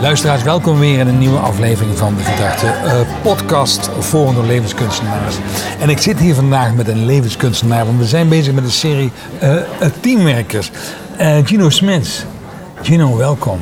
Luisteraars, 0.00 0.42
welkom 0.42 0.78
weer 0.78 0.98
in 0.98 1.06
een 1.06 1.18
nieuwe 1.18 1.38
aflevering 1.38 1.98
van 1.98 2.14
de 2.16 2.22
Verdachte 2.22 2.66
uh, 2.66 2.92
podcast 3.22 3.90
voor 3.98 4.34
door 4.34 4.44
levenskunstenaars. 4.44 5.36
En 5.80 5.88
ik 5.88 5.98
zit 5.98 6.18
hier 6.18 6.34
vandaag 6.34 6.74
met 6.74 6.88
een 6.88 7.04
levenskunstenaar, 7.04 7.86
want 7.86 7.98
we 7.98 8.04
zijn 8.04 8.28
bezig 8.28 8.54
met 8.54 8.64
een 8.64 8.70
serie 8.70 9.12
uh, 9.42 9.56
teamwerkers. 10.00 10.70
Uh, 11.20 11.36
Gino 11.44 11.68
Smits. 11.68 12.24
Gino, 12.82 13.16
welkom. 13.16 13.58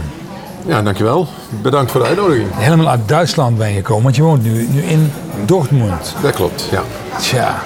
Ja, 0.67 0.83
dankjewel. 0.83 1.29
Bedankt 1.63 1.91
voor 1.91 2.01
de 2.01 2.07
uitnodiging. 2.07 2.49
Helemaal 2.53 2.89
uit 2.89 3.09
Duitsland 3.09 3.59
ben 3.59 3.69
je 3.69 3.77
gekomen, 3.77 4.03
want 4.03 4.17
je 4.17 4.23
woont 4.23 4.43
nu, 4.43 4.69
nu 4.71 4.83
in 4.83 5.13
Dortmund. 5.45 6.15
Dat 6.23 6.35
klopt, 6.35 6.69
ja. 6.71 6.83
Tja, 7.19 7.63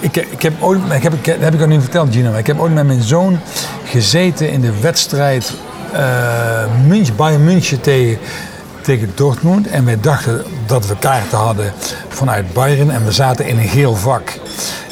ik, 0.00 0.16
ik, 0.16 0.26
ik 0.30 0.42
heb 0.42 0.52
ooit, 0.60 0.80
ik 0.92 1.02
heb, 1.02 1.12
ik, 1.12 1.24
dat 1.24 1.40
heb 1.40 1.54
ik 1.54 1.60
al 1.60 1.66
niet 1.66 1.80
verteld, 1.80 2.12
Gino, 2.12 2.30
maar 2.30 2.38
ik 2.38 2.46
heb 2.46 2.60
ooit 2.60 2.74
met 2.74 2.86
mijn 2.86 3.02
zoon 3.02 3.38
gezeten 3.84 4.50
in 4.50 4.60
de 4.60 4.80
wedstrijd 4.80 5.52
München, 6.86 7.16
Bayern 7.16 7.44
München 7.44 7.80
tegen, 7.80 8.18
tegen 8.80 9.12
Dortmund. 9.14 9.66
En 9.66 9.84
wij 9.84 10.00
dachten 10.00 10.44
dat 10.66 10.86
we 10.86 10.96
kaarten 10.98 11.38
hadden 11.38 11.72
vanuit 12.08 12.52
Bayern 12.52 12.90
en 12.90 13.04
we 13.04 13.12
zaten 13.12 13.46
in 13.46 13.58
een 13.58 13.68
geel 13.68 13.94
vak. 13.94 14.38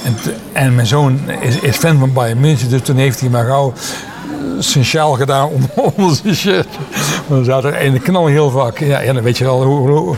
En, 0.05 0.17
en 0.53 0.75
mijn 0.75 0.87
zoon 0.87 1.21
is, 1.41 1.59
is, 1.59 1.77
fan 1.77 1.99
van 1.99 2.13
Bayern 2.13 2.41
München, 2.41 2.71
dus 2.71 2.83
toen 2.83 2.97
heeft 2.97 3.21
hij 3.21 3.29
maar 3.29 3.45
gauw 3.45 3.73
zijn 4.59 4.85
sjaal 4.85 5.13
gedaan 5.13 5.49
onder 5.97 6.17
zijn 6.23 6.35
shirt. 6.35 6.69
We 7.27 7.45
zaten 7.45 7.80
in 7.80 7.95
een 7.95 8.03
knalgeel 8.03 8.51
vak. 8.51 8.79
Ja, 8.79 9.01
ja, 9.01 9.13
dan 9.13 9.23
weet 9.23 9.39
je 9.39 9.45
wel 9.45 9.65
hoe, 9.65 9.89
hoe, 9.91 10.17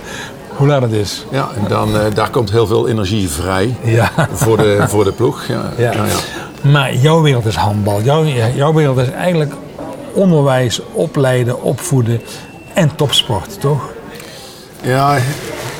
hoe 0.49 0.67
laat 0.67 0.83
het 0.83 0.93
is. 0.93 1.25
Ja, 1.31 1.49
en 1.57 1.69
dan, 1.69 1.89
uh, 1.89 2.01
daar 2.15 2.31
komt 2.31 2.51
heel 2.51 2.67
veel 2.67 2.89
energie 2.89 3.29
vrij 3.29 3.77
ja. 3.83 4.11
voor, 4.33 4.57
de, 4.57 4.85
voor 4.89 5.05
de 5.05 5.13
ploeg. 5.13 5.45
Ja, 5.49 5.73
ja. 5.77 5.93
ja, 5.93 6.05
Maar 6.71 6.95
jouw 6.95 7.23
wereld 7.23 7.47
is 7.47 7.55
handbal. 7.55 8.03
Jouw, 8.03 8.25
jouw 8.55 8.73
wereld 8.73 8.99
is 8.99 9.11
eigenlijk 9.11 9.53
onderwijs, 10.13 10.81
opleiden, 10.93 11.63
opvoeden 11.63 12.21
en 12.75 12.97
topsport, 12.97 13.61
toch? 13.61 13.93
Ja, 14.83 15.17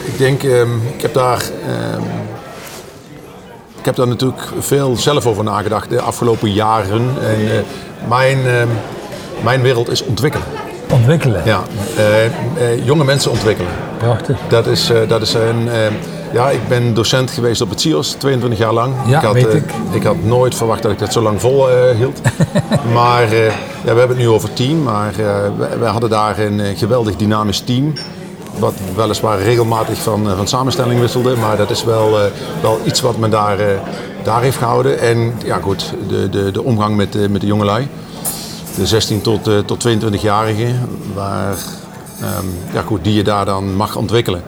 ik 0.05 0.19
denk, 0.19 0.43
um, 0.43 0.83
ik 0.95 1.03
heb 1.03 1.15
daar. 1.15 1.43
Um, 1.97 2.05
ik 3.79 3.89
heb 3.89 3.97
daar 3.97 4.09
natuurlijk 4.09 4.43
veel 4.59 4.97
zelf 4.97 5.27
over 5.27 5.45
nagedacht 5.45 5.91
de 5.91 6.01
afgelopen 6.01 6.53
jaren. 6.53 7.15
En 7.23 7.41
uh, 7.41 7.51
mijn, 8.09 8.39
uh, 8.39 8.63
mijn 9.43 9.63
wereld 9.63 9.91
is 9.91 10.05
ontwikkelen. 10.05 10.47
Ontwikkelen? 10.91 11.43
Ja, 11.45 11.63
uh, 12.59 12.85
jonge 12.85 13.05
mensen 13.05 13.31
ontwikkelen. 13.31 13.73
Prachtig. 13.99 14.39
Dat 14.49 14.67
is, 14.67 14.93
dat 15.09 15.23
is 15.23 15.35
een 15.35 15.69
ehm, 15.69 15.93
ja, 16.33 16.51
ik 16.51 16.69
ben 16.69 16.95
docent 16.95 17.31
geweest 17.31 17.61
op 17.61 17.71
het 17.71 17.81
CIOS, 17.81 18.11
22 18.11 18.59
jaar 18.59 18.73
lang. 18.73 18.95
Ja, 19.07 19.19
ik 19.19 19.25
had, 19.25 19.35
weet 19.35 19.55
ik. 19.55 19.73
ik 19.91 20.03
had 20.03 20.23
nooit 20.25 20.55
verwacht 20.55 20.83
dat 20.83 20.93
ik 20.93 20.99
dat 20.99 21.13
zo 21.13 21.21
lang 21.21 21.41
vol 21.41 21.71
uh, 21.71 21.91
hield. 21.97 22.21
maar 22.95 23.33
uh, 23.33 23.47
ja, 23.47 23.53
we 23.83 23.99
hebben 23.99 24.09
het 24.09 24.19
nu 24.19 24.29
over 24.29 24.53
team, 24.53 24.83
maar 24.83 25.11
uh, 25.11 25.27
we, 25.59 25.79
we, 25.79 25.85
hadden 25.85 26.11
daar 26.11 26.39
een 26.39 26.77
geweldig 26.77 27.17
dynamisch 27.17 27.61
team. 27.61 27.93
Wat 28.59 28.75
weliswaar 28.97 29.43
regelmatig 29.43 29.99
van, 29.99 30.29
van 30.37 30.49
samenstelling 30.49 31.01
wisselde, 31.01 31.37
maar 31.37 31.57
dat 31.57 31.71
is 31.71 31.85
wel, 31.85 32.19
wel 32.63 32.81
iets 32.85 33.01
wat 33.01 33.17
me 33.17 33.29
daar, 33.29 33.59
daar 34.23 34.43
heeft 34.43 34.57
gehouden. 34.57 35.01
En 35.01 35.35
ja, 35.45 35.59
goed, 35.63 35.95
de, 36.09 36.29
de, 36.29 36.51
de 36.51 36.63
omgang 36.63 36.97
met, 36.97 37.31
met 37.31 37.41
de 37.41 37.47
jongelui. 37.47 37.89
De 38.77 38.87
16 38.87 39.21
tot, 39.21 39.51
tot 39.67 39.89
22-jarigen, 39.89 40.75
waar, 41.15 41.57
um, 42.23 42.55
ja, 42.73 42.83
goed, 42.83 43.05
die 43.05 43.15
je 43.15 43.25
daar 43.25 43.45
dan 43.45 43.75
mag 43.75 43.97
ontwikkelen. 43.97 44.43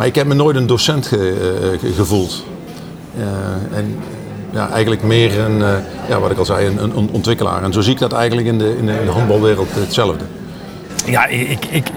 Maar 0.00 0.08
ik 0.08 0.14
heb 0.14 0.26
me 0.26 0.34
nooit 0.34 0.56
een 0.56 0.66
docent 0.66 1.06
ge, 1.06 1.78
uh, 1.82 1.94
gevoeld. 1.94 2.44
En 3.74 3.98
ja, 4.50 4.70
eigenlijk 4.70 5.02
meer 5.02 5.38
een, 5.38 5.58
uh, 5.58 5.68
ja, 6.08 6.20
wat 6.20 6.30
ik 6.30 6.38
al 6.38 6.44
zei, 6.44 6.66
een, 6.66 6.82
een, 6.82 7.08
ontwikkelaar. 7.12 7.62
En 7.62 7.72
zo 7.72 7.80
zie 7.80 7.92
ik 7.92 7.98
dat 7.98 8.12
eigenlijk 8.12 8.46
in 8.46 8.58
de, 8.58 8.76
in 8.78 8.86
de, 8.86 9.10
handbalwereld 9.10 9.68
hetzelfde. 9.74 10.24
Ja, 11.04 11.26
ik, 11.26 11.64
ik, 11.64 11.88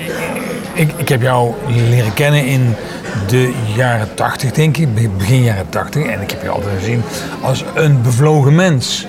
ik, 0.73 0.91
ik 0.95 1.09
heb 1.09 1.21
jou 1.21 1.53
leren 1.89 2.13
kennen 2.13 2.45
in 2.45 2.75
de 3.27 3.53
jaren 3.75 4.13
80, 4.13 4.51
denk 4.51 4.77
ik, 4.77 5.17
begin 5.17 5.43
jaren 5.43 5.69
80. 5.69 6.05
En 6.05 6.21
ik 6.21 6.31
heb 6.31 6.41
je 6.41 6.49
altijd 6.49 6.79
gezien 6.79 7.01
als 7.41 7.63
een 7.73 8.01
bevlogen 8.01 8.55
mens. 8.55 9.05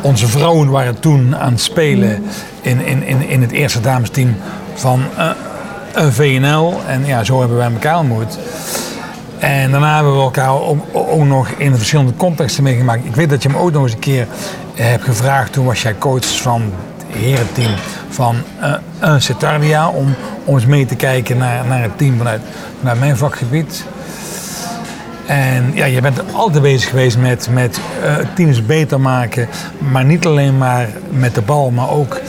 Onze 0.00 0.26
vrouwen 0.26 0.70
waren 0.70 1.00
toen 1.00 1.36
aan 1.36 1.52
het 1.52 1.60
spelen 1.60 2.24
in, 2.60 2.86
in, 2.86 3.02
in, 3.02 3.28
in 3.28 3.40
het 3.40 3.52
eerste 3.52 3.80
damesteam 3.80 4.36
van 4.74 5.02
een 5.94 6.12
VNL. 6.12 6.80
En 6.86 7.06
ja, 7.06 7.24
zo 7.24 7.38
hebben 7.38 7.56
wij 7.56 7.72
elkaar 7.72 7.98
ontmoet. 7.98 8.38
En 9.38 9.70
daarna 9.70 9.94
hebben 9.94 10.16
we 10.16 10.20
elkaar 10.20 10.60
ook, 10.60 10.86
ook, 10.92 11.24
nog 11.24 11.48
in 11.48 11.76
verschillende 11.76 12.12
contexten 12.16 12.62
meegemaakt. 12.62 13.04
Ik 13.04 13.14
weet 13.14 13.30
dat 13.30 13.42
je 13.42 13.48
me 13.48 13.58
ook 13.58 13.72
nog 13.72 13.82
eens 13.82 13.92
een 13.92 13.98
keer 13.98 14.26
hebt 14.74 15.04
gevraagd. 15.04 15.52
Toen 15.52 15.64
was 15.64 15.82
jij 15.82 15.98
coach 15.98 16.40
van 16.40 16.62
het 16.96 17.16
herenteam 17.16 17.72
van 18.08 18.36
uh, 18.60 18.74
uh, 19.02 19.14
Cetardia. 19.18 19.88
Om, 19.88 20.14
om 20.44 20.54
eens 20.54 20.66
mee 20.66 20.86
te 20.86 20.96
kijken 20.96 21.36
naar, 21.36 21.66
naar 21.66 21.82
het 21.82 21.98
team 21.98 22.16
vanuit, 22.16 22.40
mijn 22.80 23.16
vakgebied. 23.16 23.84
En 25.26 25.70
ja, 25.74 25.84
je 25.84 26.00
bent 26.00 26.20
altijd 26.32 26.62
bezig 26.62 26.90
geweest 26.90 27.18
met, 27.18 27.48
met 27.52 27.80
uh, 28.04 28.16
teams 28.34 28.66
beter 28.66 29.00
maken. 29.00 29.48
Maar 29.78 30.04
niet 30.04 30.26
alleen 30.26 30.58
maar 30.58 30.88
met 31.10 31.34
de 31.34 31.42
bal, 31.42 31.70
maar 31.70 31.90
ook 31.90 32.20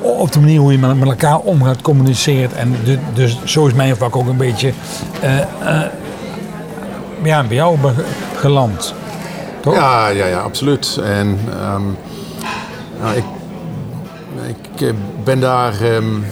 op 0.00 0.32
de 0.32 0.40
manier 0.40 0.60
hoe 0.60 0.72
je 0.72 0.78
met, 0.78 1.08
elkaar 1.08 1.38
omgaat, 1.38 1.82
communiceert. 1.82 2.52
En 2.52 2.76
dus 3.14 3.38
zo 3.44 3.66
is 3.66 3.72
mijn 3.72 3.96
vak 3.96 4.16
ook 4.16 4.28
een 4.28 4.36
beetje 4.36 4.72
uh, 5.24 5.38
uh, 5.62 5.82
ja, 7.22 7.42
bij 7.42 7.56
jou 7.56 7.78
geland. 8.36 8.94
Toch? 9.60 9.74
Ja, 9.74 10.08
ja, 10.08 10.26
ja, 10.26 10.38
absoluut. 10.38 11.00
En 11.04 11.38
um, 11.74 11.96
nou, 13.00 13.16
ik, 13.16 13.24
ik 14.80 14.94
ben 15.24 15.40
daar. 15.40 15.82
Um, 15.82 16.24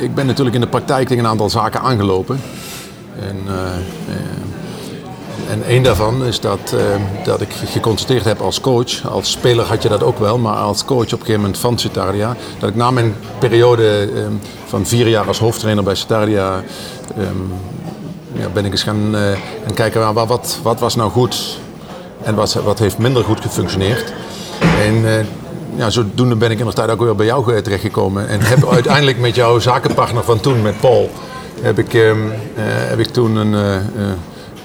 ik 0.00 0.14
ben 0.14 0.26
natuurlijk 0.26 0.54
in 0.54 0.60
de 0.60 0.68
praktijk 0.68 1.08
tegen 1.08 1.24
een 1.24 1.30
aantal 1.30 1.50
zaken 1.50 1.80
aangelopen. 1.80 2.40
En 3.20 3.36
en 5.50 5.62
een 5.66 5.82
daarvan 5.82 6.24
is 6.24 6.40
dat, 6.40 6.74
uh, 6.74 6.80
dat 7.24 7.40
ik 7.40 7.48
geconstateerd 7.52 8.24
heb 8.24 8.40
als 8.40 8.60
coach, 8.60 9.10
als 9.10 9.30
speler 9.30 9.64
had 9.64 9.82
je 9.82 9.88
dat 9.88 10.02
ook 10.02 10.18
wel, 10.18 10.38
maar 10.38 10.56
als 10.56 10.84
coach 10.84 11.04
op 11.04 11.12
een 11.12 11.18
gegeven 11.18 11.40
moment 11.40 11.58
van 11.58 11.78
Citaria, 11.78 12.36
dat 12.58 12.68
ik 12.68 12.74
na 12.74 12.90
mijn 12.90 13.14
periode 13.38 14.10
um, 14.16 14.40
van 14.66 14.86
vier 14.86 15.08
jaar 15.08 15.26
als 15.26 15.38
hoofdtrainer 15.38 15.84
bij 15.84 15.94
Citaria, 15.94 16.62
um, 17.18 17.52
ja, 18.32 18.48
ben 18.48 18.64
ik 18.64 18.72
eens 18.72 18.82
gaan, 18.82 19.14
uh, 19.14 19.20
gaan 19.64 19.74
kijken 19.74 20.14
wat, 20.14 20.28
wat, 20.28 20.58
wat 20.62 20.80
was 20.80 20.94
nou 20.94 21.10
goed 21.10 21.58
en 22.22 22.34
wat, 22.34 22.52
wat 22.52 22.78
heeft 22.78 22.98
minder 22.98 23.24
goed 23.24 23.40
gefunctioneerd. 23.40 24.12
En 24.60 24.94
uh, 24.94 25.12
ja, 25.76 25.90
zodoende 25.90 26.36
ben 26.36 26.50
ik 26.50 26.58
inderdaad 26.58 26.90
ook 26.90 27.00
weer 27.00 27.14
bij 27.14 27.26
jou 27.26 27.62
terechtgekomen. 27.62 28.28
En 28.28 28.40
heb 28.40 28.68
uiteindelijk 28.78 29.18
met 29.18 29.34
jouw 29.34 29.58
zakenpartner 29.58 30.24
van 30.24 30.40
toen, 30.40 30.62
met 30.62 30.80
Paul, 30.80 31.10
heb 31.60 31.78
ik, 31.78 31.92
heb 32.88 32.98
ik 32.98 33.06
toen 33.06 33.36
een 33.36 33.54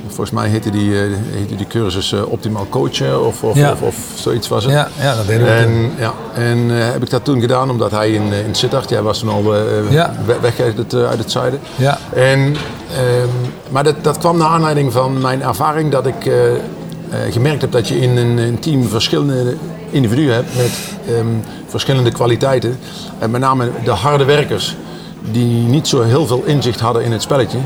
Volgens 0.07 0.31
mij 0.31 0.49
heette 0.49 0.69
die, 0.69 0.91
uh, 0.91 1.15
heette 1.31 1.55
die 1.55 1.67
cursus 1.67 2.11
uh, 2.11 2.31
Optimaal 2.31 2.67
Coachen 2.69 3.25
of, 3.25 3.43
of, 3.43 3.55
ja. 3.55 3.71
of, 3.71 3.81
of, 3.81 3.95
zoiets 4.15 4.47
was 4.47 4.63
het. 4.63 4.73
Ja, 4.73 4.87
ja 4.99 5.15
dat 5.15 5.27
deden 5.27 5.45
we 5.45 5.51
En, 5.51 5.91
ja, 5.97 6.13
en 6.33 6.57
uh, 6.57 6.91
heb 6.91 7.03
ik 7.03 7.09
dat 7.09 7.25
toen 7.25 7.41
gedaan 7.41 7.69
omdat 7.69 7.91
hij 7.91 8.11
in, 8.11 8.33
in 8.45 8.55
Sittard, 8.55 8.89
jij 8.89 9.01
was 9.01 9.19
toen 9.19 9.29
al 9.29 9.55
ja. 9.89 10.13
weg 10.41 10.59
uit 10.59 10.77
het, 10.77 10.93
uit 10.93 11.17
het 11.17 11.31
zuiden. 11.31 11.59
Ja. 11.75 11.97
En, 12.13 12.39
um, 12.39 12.55
maar 13.69 13.83
dat, 13.83 13.95
dat 14.01 14.17
kwam 14.17 14.37
naar 14.37 14.47
aanleiding 14.47 14.91
van 14.91 15.21
mijn 15.21 15.41
ervaring 15.41 15.91
dat 15.91 16.05
ik 16.05 16.31
gemerkt 17.29 17.61
heb 17.61 17.71
dat 17.71 17.87
je 17.87 17.99
in 17.99 18.17
een, 18.17 18.37
een, 18.37 18.59
team 18.59 18.87
verschillende 18.87 19.55
individuen 19.89 20.33
hebt 20.33 20.55
met 20.55 20.71
um, 21.17 21.43
verschillende 21.67 22.11
kwaliteiten. 22.11 22.79
En 23.19 23.31
met 23.31 23.41
name 23.41 23.69
de 23.83 23.91
harde 23.91 24.25
werkers 24.25 24.75
die 25.31 25.67
niet 25.67 25.87
zo 25.87 26.01
heel 26.01 26.27
veel 26.27 26.43
inzicht 26.45 26.79
hadden 26.79 27.03
in 27.03 27.11
het 27.11 27.21
spelletje 27.21 27.57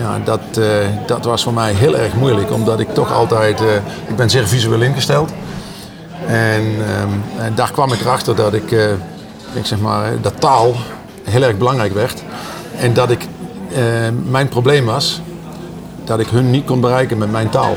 ja, 0.00 0.18
dat, 0.24 0.40
uh, 0.58 0.66
dat 1.06 1.24
was 1.24 1.42
voor 1.42 1.52
mij 1.52 1.72
heel 1.72 1.96
erg 1.96 2.14
moeilijk, 2.14 2.52
omdat 2.52 2.80
ik 2.80 2.94
toch 2.94 3.12
altijd, 3.12 3.60
uh, 3.60 3.74
ik 4.06 4.16
ben 4.16 4.30
zeer 4.30 4.46
visueel 4.48 4.80
ingesteld. 4.80 5.30
En, 6.26 6.62
um, 7.02 7.22
en 7.38 7.54
daar 7.54 7.70
kwam 7.72 7.92
ik 7.92 8.00
erachter 8.00 8.36
dat 8.36 8.54
ik, 8.54 8.70
uh, 8.70 8.90
ik 9.52 9.66
zeg 9.66 9.78
maar, 9.78 10.20
dat 10.20 10.40
taal 10.40 10.74
heel 11.24 11.42
erg 11.42 11.58
belangrijk 11.58 11.94
werd. 11.94 12.22
En 12.76 12.94
dat 12.94 13.10
ik, 13.10 13.26
mijn 14.30 14.48
probleem 14.48 14.84
was 14.84 15.20
dat 16.04 16.20
ik 16.20 16.26
hun 16.26 16.50
niet 16.50 16.64
kon 16.64 16.80
bereiken 16.80 17.18
met 17.18 17.30
mijn 17.30 17.48
taal. 17.48 17.76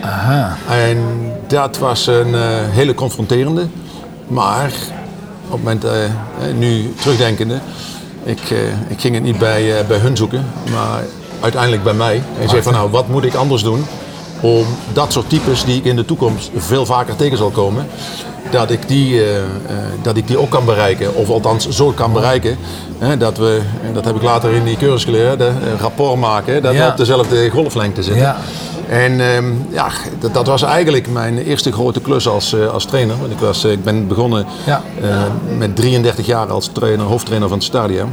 Aha. 0.00 0.56
En 0.68 0.98
dat 1.46 1.78
was 1.78 2.06
een 2.06 2.34
hele 2.70 2.94
confronterende, 2.94 3.66
maar 4.26 4.72
op 5.48 5.64
het 5.64 5.82
moment, 5.82 5.86
nu 6.58 6.94
terugdenkende, 7.00 7.58
ik, 8.22 8.40
ik 8.88 9.00
ging 9.00 9.14
het 9.14 9.24
niet 9.24 9.38
bij, 9.38 9.84
bij 9.86 9.98
hun 9.98 10.16
zoeken, 10.16 10.44
maar 10.70 11.02
uiteindelijk 11.40 11.82
bij 11.82 11.92
mij. 11.92 12.22
En 12.40 12.48
zei 12.48 12.62
van 12.62 12.72
nou, 12.72 12.90
wat 12.90 13.08
moet 13.08 13.24
ik 13.24 13.34
anders 13.34 13.62
doen 13.62 13.84
om 14.40 14.66
dat 14.92 15.12
soort 15.12 15.28
types 15.28 15.64
die 15.64 15.76
ik 15.76 15.84
in 15.84 15.96
de 15.96 16.04
toekomst 16.04 16.50
veel 16.56 16.86
vaker 16.86 17.16
tegen 17.16 17.38
zal 17.38 17.50
komen, 17.50 17.86
dat 18.50 18.70
ik 18.70 18.88
die, 18.88 19.14
uh, 19.14 19.36
uh, 19.36 19.42
dat 20.02 20.16
ik 20.16 20.26
die 20.26 20.38
ook 20.38 20.50
kan 20.50 20.64
bereiken. 20.64 21.14
Of 21.14 21.30
althans 21.30 21.68
zo 21.68 21.90
kan 21.90 22.12
bereiken. 22.12 22.56
Hè, 22.98 23.16
dat 23.16 23.38
we, 23.38 23.60
en 23.82 23.94
dat 23.94 24.04
heb 24.04 24.16
ik 24.16 24.22
later 24.22 24.50
in 24.52 24.64
die 24.64 24.76
cursus 24.76 25.04
geleerd, 25.04 25.38
de, 25.38 25.52
rapport 25.80 26.18
maken, 26.18 26.62
dat 26.62 26.74
ja. 26.74 26.84
we 26.84 26.90
op 26.90 26.96
dezelfde 26.96 27.50
golflengte 27.50 28.02
zitten. 28.02 28.22
Ja. 28.22 28.36
En 28.88 29.20
ehm, 29.20 29.52
ja, 29.70 29.88
dat, 30.18 30.34
dat 30.34 30.46
was 30.46 30.62
eigenlijk 30.62 31.08
mijn 31.08 31.38
eerste 31.38 31.72
grote 31.72 32.00
klus 32.00 32.28
als, 32.28 32.52
eh, 32.52 32.72
als 32.72 32.84
trainer. 32.84 33.16
Want 33.20 33.32
ik, 33.32 33.38
was, 33.38 33.64
eh, 33.64 33.72
ik 33.72 33.84
ben 33.84 34.06
begonnen 34.06 34.46
Ja. 34.64 34.82
eh, 35.02 35.22
met 35.58 35.76
33 35.76 36.26
jaar 36.26 36.46
als 36.46 36.68
trainer, 36.72 37.06
hoofdtrainer 37.06 37.48
van 37.48 37.58
het 37.58 37.66
stadion. 37.66 38.12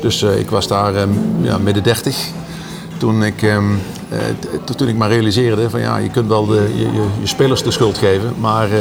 Dus 0.00 0.22
eh, 0.22 0.38
ik 0.38 0.50
was 0.50 0.66
daar 0.66 0.94
ehm, 0.94 1.10
ja, 1.42 1.58
midden 1.58 1.82
30. 1.82 2.16
Toen 3.04 3.22
ik, 3.24 3.42
ehm, 3.42 3.64
eh, 4.08 4.18
toen 4.76 4.88
ik 4.88 4.96
maar 4.96 5.08
realiseerde 5.08 5.70
van 5.70 5.80
ja, 5.80 5.96
je 5.96 6.08
kunt 6.08 6.28
wel 6.28 6.46
de, 6.46 6.70
je, 6.74 6.82
je, 6.92 7.06
je 7.20 7.26
spelers 7.26 7.62
de 7.62 7.70
schuld 7.70 7.98
geven, 7.98 8.34
maar 8.38 8.70
eh, 8.70 8.78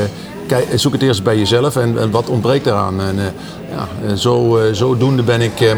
kijk, 0.47 0.67
zoek 0.75 0.93
het 0.93 1.01
eerst 1.01 1.23
bij 1.23 1.37
jezelf 1.37 1.75
en, 1.75 1.99
en 1.99 2.11
wat 2.11 2.29
ontbreekt 2.29 2.65
daaraan. 2.65 3.01
En 3.01 3.19
eh, 3.19 3.25
ja, 3.71 4.15
zo, 4.15 4.59
zodoende 4.71 5.23
ben 5.23 5.41
ik 5.41 5.61
ehm, 5.61 5.77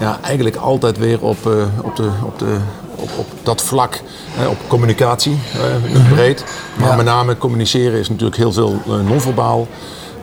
ja, 0.00 0.18
eigenlijk 0.22 0.56
altijd 0.56 0.98
weer 0.98 1.20
op, 1.20 1.46
op, 1.82 1.96
de, 1.96 2.08
op, 2.24 2.38
de, 2.38 2.56
op, 2.96 3.10
op 3.16 3.26
dat 3.42 3.62
vlak, 3.62 4.00
op 4.48 4.56
communicatie, 4.66 5.38
eh, 5.54 6.12
breed. 6.12 6.44
Maar 6.78 6.88
Ja. 6.88 6.96
met 6.96 7.04
name 7.04 7.38
communiceren 7.38 7.98
is 7.98 8.08
natuurlijk 8.08 8.36
heel 8.36 8.52
veel 8.52 8.80
non-verbaal, 9.06 9.66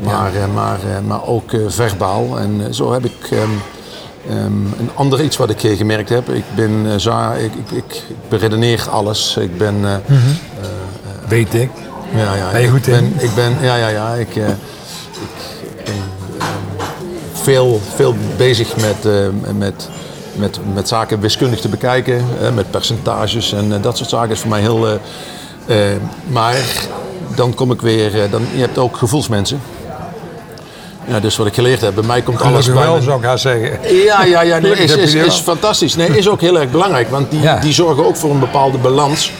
maar, 0.03 0.31
maar, 0.53 0.79
maar 1.07 1.27
ook 1.27 1.51
verbaal. 1.67 2.39
En 2.39 2.73
zo 2.73 2.93
heb 2.93 3.05
ik 3.05 3.27
ehm, 3.31 3.49
ehm, 4.29 4.65
een 4.65 4.89
ander 4.93 5.21
iets 5.23 5.37
wat 5.37 5.49
ik 5.49 5.63
eh, 5.63 5.77
gemerkt 5.77 6.09
heb. 6.09 6.29
Ik 6.29 6.43
ben 6.55 6.85
eh, 6.85 6.91
za- 6.97 7.33
ik, 7.33 7.51
ik, 7.53 7.71
ik, 7.71 7.93
ik 8.07 8.15
beredeneer 8.29 8.85
alles. 8.89 9.37
Ik 9.37 9.57
ben 9.57 9.75
eh, 9.85 9.95
Weet 11.27 11.53
ik. 11.53 11.69
ja, 12.15 12.35
ja, 12.35 12.51
Ben 12.51 12.59
je 12.61 12.65
ik 12.65 12.71
goed 12.73 12.87
in? 12.87 12.93
ben, 12.93 13.23
ik 13.23 13.35
ben, 13.35 13.53
ja, 13.61 13.75
ja, 13.75 13.87
ja. 13.87 14.13
Ik, 14.13 14.35
ik, 14.35 14.35
ik 14.35 14.45
ben 15.85 15.93
ehm, 16.39 16.85
veel, 17.33 17.81
veel 17.95 18.15
bezig 18.37 18.75
met, 18.77 19.07
met, 19.57 19.89
met, 20.35 20.59
met 20.73 20.87
zaken 20.87 21.19
wiskundig 21.19 21.59
te 21.59 21.69
bekijken, 21.69 22.25
met 22.53 22.71
percentages 22.71 23.53
en 23.53 23.81
dat 23.81 23.97
soort 23.97 24.09
zaken 24.09 24.31
is 24.31 24.39
voor 24.39 24.49
mij 24.49 24.61
heel. 24.61 24.99
maar 26.27 26.55
dan 27.35 27.53
kom 27.53 27.71
ik 27.71 27.81
weer, 27.81 28.29
dan, 28.29 28.41
je 28.53 28.59
hebt 28.61 28.77
ook 28.77 28.97
gevoelsmensen. 28.97 29.59
Ja, 31.07 31.19
dus 31.19 31.37
wat 31.37 31.47
ik 31.47 31.53
geleerd 31.53 31.81
heb, 31.81 31.95
bij 31.95 32.03
mij 32.03 32.21
komt 32.21 32.41
alles 32.41 32.65
bij 32.65 32.75
wel, 32.75 33.01
zou 33.01 33.19
ik 33.19 33.25
haar 33.25 33.39
zeggen. 33.39 33.95
ja, 33.95 34.23
ja, 34.23 34.41
ja 34.41 34.57
nee, 34.59 34.71
is, 34.71 35.13
is, 35.13 35.35
fantastisch. 35.35 35.95
Nee, 35.95 36.17
is 36.17 36.29
ook 36.29 36.41
heel 36.41 36.59
erg 36.59 36.71
belangrijk, 36.71 37.09
want 37.09 37.31
die, 37.31 37.41
Ja. 37.41 37.59
die 37.59 37.73
zorgen 37.73 38.05
ook 38.05 38.15
voor 38.15 38.31
een 38.31 38.39
bepaalde 38.39 38.77
balans. 38.77 39.31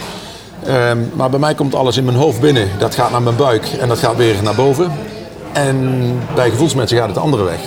Ehm, 0.66 0.98
maar 1.14 1.30
bij 1.30 1.40
mij 1.40 1.54
komt 1.54 1.76
alles 1.76 1.98
in 1.98 2.06
mijn 2.06 2.18
hoofd 2.18 2.40
binnen. 2.40 2.70
Dat 2.78 2.96
gaat 2.96 3.12
naar 3.12 3.22
mijn 3.22 3.36
buik 3.36 3.68
en 3.80 3.88
dat 3.88 4.00
gaat 4.00 4.16
weer 4.16 4.36
naar 4.44 4.56
boven. 4.56 4.92
En 5.54 6.20
bij 6.36 6.50
gevoelsmensen 6.50 6.98
gaat 6.98 7.06
het 7.06 7.16
de 7.16 7.22
andere 7.22 7.44
weg. 7.44 7.60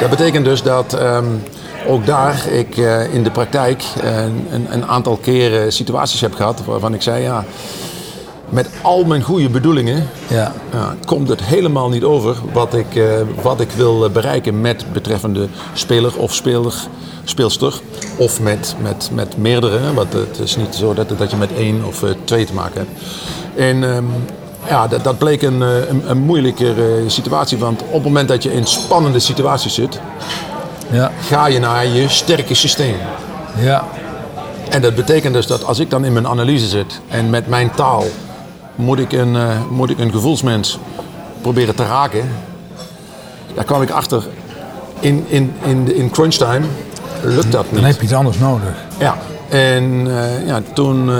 Dat 0.00 0.10
betekent 0.10 0.44
dus 0.44 0.62
dat 0.62 0.92
ehm, 0.92 1.24
ook 1.86 2.06
daar 2.06 2.46
ik 2.50 2.76
eh, 2.76 3.14
in 3.14 3.22
de 3.22 3.30
praktijk 3.30 3.82
eh, 4.02 4.22
een, 4.50 4.66
een 4.70 4.86
aantal 4.86 5.16
keren 5.16 5.72
situaties 5.72 6.20
heb 6.20 6.34
gehad 6.34 6.62
waarvan 6.64 6.94
ik 6.94 7.02
zei, 7.02 7.22
ja, 7.22 7.44
met 8.52 8.68
al 8.82 9.04
mijn 9.04 9.22
goede 9.22 9.48
bedoelingen 9.48 10.08
Ja. 10.28 10.52
ja, 10.72 10.94
komt 11.04 11.28
het 11.28 11.42
helemaal 11.42 11.88
niet 11.88 12.02
over 12.04 12.36
wat 12.52 12.74
ik, 12.74 12.94
eh, 12.96 13.04
wat 13.42 13.60
ik 13.60 13.70
wil 13.70 14.04
eh, 14.04 14.10
bereiken 14.10 14.60
met 14.60 14.84
betreffende 14.92 15.48
speler 15.72 16.18
of 16.18 16.34
speler, 16.34 16.74
speelster. 17.24 17.80
Of 18.16 18.40
met, 18.40 18.74
met, 18.80 19.10
met 19.12 19.36
meerdere, 19.36 19.94
want 19.94 20.12
het 20.12 20.38
is 20.38 20.56
niet 20.56 20.74
zo 20.74 20.94
dat, 20.94 21.08
dat 21.18 21.30
je 21.30 21.36
met 21.36 21.52
één 21.56 21.84
of 21.84 22.02
eh, 22.02 22.10
twee 22.24 22.44
te 22.46 22.54
maken 22.54 22.78
hebt. 22.86 23.00
En 23.56 23.84
ehm, 23.94 24.04
ja, 24.68 24.86
dat, 24.88 25.04
dat 25.04 25.18
bleek 25.18 25.42
een, 25.42 25.60
een, 25.60 26.02
een 26.06 26.18
moeilijke 26.18 26.74
situatie, 27.06 27.58
want 27.58 27.82
op 27.82 27.92
het 27.92 28.02
moment 28.02 28.28
dat 28.28 28.42
je 28.42 28.52
in 28.52 28.66
spannende 28.66 29.18
situaties 29.18 29.74
zit, 29.74 30.00
Ja. 30.90 31.10
ga 31.20 31.46
je 31.46 31.58
naar 31.58 31.86
je 31.86 32.08
sterke 32.08 32.54
systeem. 32.54 32.96
Ja. 33.58 33.84
En 34.68 34.82
dat 34.82 34.94
betekent 34.94 35.34
dus 35.34 35.46
dat 35.46 35.64
als 35.64 35.78
ik 35.78 35.90
dan 35.90 36.04
in 36.04 36.12
mijn 36.12 36.26
analyse 36.28 36.66
zit 36.66 37.00
en 37.08 37.30
met 37.30 37.46
mijn 37.46 37.70
taal 37.70 38.04
moet 38.74 38.98
ik 38.98 39.12
een, 39.12 39.36
eh, 39.36 39.56
moet 39.70 39.90
ik 39.90 39.98
een 39.98 40.12
gevoelsmens 40.12 40.78
proberen 41.40 41.74
te 41.74 41.84
raken, 41.86 42.28
daar 43.54 43.64
kwam 43.64 43.82
ik 43.82 43.90
achter. 43.90 44.22
In, 45.00 45.24
in, 45.28 45.52
in, 45.64 45.84
de- 45.84 45.94
in 45.96 46.10
crunch 46.10 46.34
time 46.34 46.66
lukt 47.22 47.52
dat 47.52 47.64
Dan 47.70 47.74
niet. 47.78 47.84
heb 47.86 47.96
je 47.96 48.02
iets 48.02 48.12
anders 48.12 48.38
nodig. 48.38 48.68
Ja, 48.98 49.16
en 49.48 50.02
eh, 50.06 50.46
ja, 50.46 50.60
toen, 50.74 51.10
eh, 51.10 51.16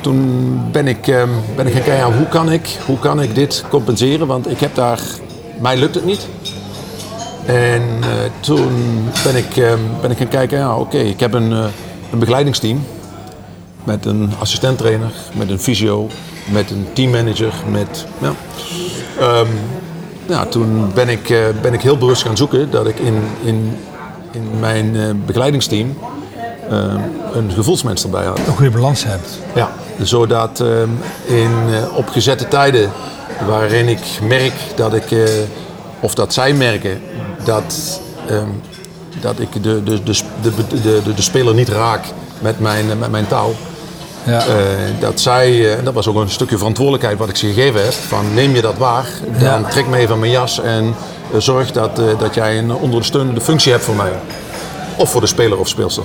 toen 0.00 0.60
ben, 0.72 0.86
ik, 0.88 1.06
ehm, 1.08 1.28
ben 1.56 1.66
ik 1.66 1.72
gaan 1.72 1.82
kijken, 1.82 2.16
hoe, 2.16 2.26
kan 2.26 2.52
ik, 2.52 2.78
hoe 2.86 2.98
kan 2.98 3.22
ik 3.22 3.34
dit 3.34 3.64
compenseren? 3.70 4.26
Want 4.26 4.50
ik 4.50 4.60
heb 4.60 4.74
daar, 4.74 5.00
mij 5.60 5.76
lukt 5.76 5.94
het 5.94 6.04
niet. 6.04 6.26
En 7.46 7.82
toen 8.40 8.72
ben 9.24 9.36
ik, 9.36 9.56
ehm, 9.56 9.78
ben 10.00 10.10
ik 10.10 10.16
gaan 10.18 10.28
kijken, 10.28 10.58
ja 10.58 10.76
oké, 10.76 10.98
ik 10.98 11.20
heb 11.20 11.32
een, 11.34 11.50
een 11.50 12.18
begeleidingsteam. 12.18 12.84
Met 13.88 14.06
een 14.06 14.32
assistenttrainer, 14.38 15.12
met 15.34 15.50
een 15.50 15.58
fysio, 15.58 16.08
met 16.50 16.70
een 16.70 16.86
teammanager, 16.92 17.52
met... 17.70 18.06
Ja. 18.18 18.32
Ehm, 19.20 19.46
ja, 20.26 20.46
toen 20.46 20.92
ben 20.94 21.08
ik, 21.08 21.30
eh, 21.30 21.38
ben 21.62 21.72
ik 21.72 21.80
heel 21.80 21.98
bewust 21.98 22.22
gaan 22.22 22.36
zoeken 22.36 22.70
dat 22.70 22.86
ik 22.86 22.98
in, 22.98 23.22
in, 23.44 23.76
in 24.30 24.58
mijn 24.60 24.96
eh, 24.96 25.02
begeleidingsteam 25.26 25.98
eh, 26.70 26.94
een 27.32 27.50
gevoelsmens 27.50 28.02
erbij 28.02 28.24
had. 28.24 28.38
Een 28.38 28.56
goede 28.56 28.70
balans 28.70 29.04
hebt. 29.04 29.38
Ja, 29.54 29.70
zodat 30.02 30.60
ehm, 30.60 30.88
in 31.26 31.52
eh, 31.70 31.96
opgezette 31.96 32.48
tijden 32.48 32.90
waarin 33.46 33.88
ik 33.88 34.00
merk 34.22 34.54
dat 34.76 34.94
ik, 34.94 35.04
of 36.00 36.14
dat 36.14 36.32
zij 36.32 36.52
merken 36.52 37.00
dat, 37.44 38.00
ehm, 38.28 38.48
dat 39.20 39.40
ik 39.40 39.52
de, 39.52 39.82
de, 39.82 40.02
de, 40.02 40.20
de, 40.42 40.50
de, 40.82 41.02
de, 41.04 41.14
de 41.14 41.22
speler 41.22 41.54
niet 41.54 41.68
raak 41.68 42.04
met 42.38 42.60
mijn, 42.60 42.86
met 42.98 43.10
mijn 43.10 43.26
taal. 43.26 43.54
Ja. 44.28 44.46
Eh, 44.46 44.54
dat 45.00 45.20
zij, 45.20 45.76
en 45.76 45.84
dat 45.84 45.94
was 45.94 46.06
ook 46.08 46.16
een 46.16 46.30
stukje 46.30 46.56
verantwoordelijkheid 46.56 47.18
wat 47.18 47.28
ik 47.28 47.36
ze 47.36 47.46
gegeven 47.46 47.82
heb, 47.82 47.92
van 47.92 48.34
neem 48.34 48.54
je 48.54 48.60
dat 48.60 48.76
waar, 48.78 49.06
dan 49.38 49.42
Ja. 49.42 49.62
trek 49.68 49.86
me 49.86 49.96
even 49.96 50.18
mijn 50.18 50.32
jas 50.32 50.60
en 50.60 50.94
eh, 51.32 51.40
zorg 51.40 51.72
dat, 51.72 51.96
dat 52.18 52.34
jij 52.34 52.58
een 52.58 52.72
ondersteunende 52.74 53.40
functie 53.40 53.72
hebt 53.72 53.84
voor 53.84 53.94
mij. 53.94 54.10
Of 54.96 55.10
voor 55.10 55.20
de 55.20 55.26
speler 55.26 55.58
of 55.58 55.68
speelster. 55.68 56.02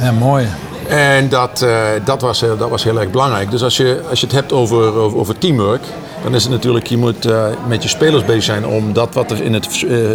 ja, 0.00 0.12
mooi. 0.12 0.46
En 0.88 1.28
dat, 1.28 1.66
dat, 2.04 2.20
was, 2.20 2.40
dat 2.58 2.68
was 2.70 2.84
heel 2.84 3.00
erg 3.00 3.10
belangrijk. 3.10 3.50
Dus 3.50 3.62
als 3.62 3.76
je, 3.76 4.00
als 4.10 4.20
je 4.20 4.26
het 4.26 4.34
hebt 4.34 4.52
over, 4.52 4.94
over, 4.94 5.18
over 5.18 5.38
teamwork, 5.38 5.82
dan 6.22 6.34
is 6.34 6.42
het 6.42 6.52
natuurlijk, 6.52 6.86
je 6.86 6.96
moet 6.96 7.28
met 7.68 7.82
je 7.82 7.88
spelers 7.88 8.24
bezig 8.24 8.42
zijn 8.42 8.66
om 8.66 8.92
dat 8.92 9.14
wat 9.14 9.30
er 9.30 9.42
in 9.42 9.54
het 9.54 9.68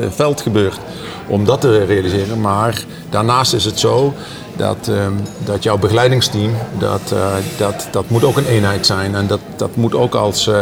veld 0.10 0.42
gebeurt, 0.42 0.80
om 1.28 1.46
dat 1.46 1.62
te 1.62 1.86
realiseren. 1.86 2.42
Maar 2.42 2.84
daarnaast 3.10 3.54
is 3.54 3.66
het 3.66 3.80
zo 3.80 4.14
dat, 4.62 4.88
ehm, 4.88 5.12
dat 5.46 5.64
jouw 5.64 5.78
begeleidingsteam, 5.78 6.52
dat, 6.80 7.12
eh, 7.12 7.34
dat, 7.58 7.88
dat 7.92 8.10
moet 8.10 8.24
ook 8.24 8.38
een 8.38 8.46
eenheid 8.46 8.86
zijn. 8.86 9.16
En 9.16 9.28
dat, 9.28 9.40
dat 9.56 9.76
moet 9.76 9.96
ook 9.96 10.16
als, 10.16 10.48
eh, 10.48 10.62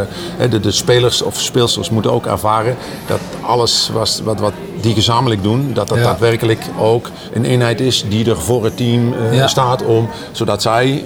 de, 0.49 0.59
de 0.59 0.71
spelers 0.71 1.21
of 1.21 1.39
speelsters 1.39 1.89
moeten 1.89 2.11
ook 2.11 2.25
ervaren 2.25 2.75
dat 3.07 3.19
alles 3.41 3.89
was, 3.93 4.21
wat, 4.23 4.39
wat 4.39 4.53
die 4.81 4.93
gezamenlijk 4.93 5.43
doen, 5.43 5.71
dat 5.73 5.87
dat 5.87 5.97
Ja. 5.97 6.03
daadwerkelijk 6.03 6.65
ook 6.77 7.09
een 7.33 7.45
eenheid 7.45 7.79
is 7.79 8.05
die 8.09 8.29
er 8.29 8.41
voor 8.41 8.63
het 8.63 8.77
team 8.77 9.13
eh, 9.13 9.33
Ja. 9.35 9.47
staat 9.47 9.83
om, 9.85 10.09
zodat 10.31 10.61
zij 10.61 11.03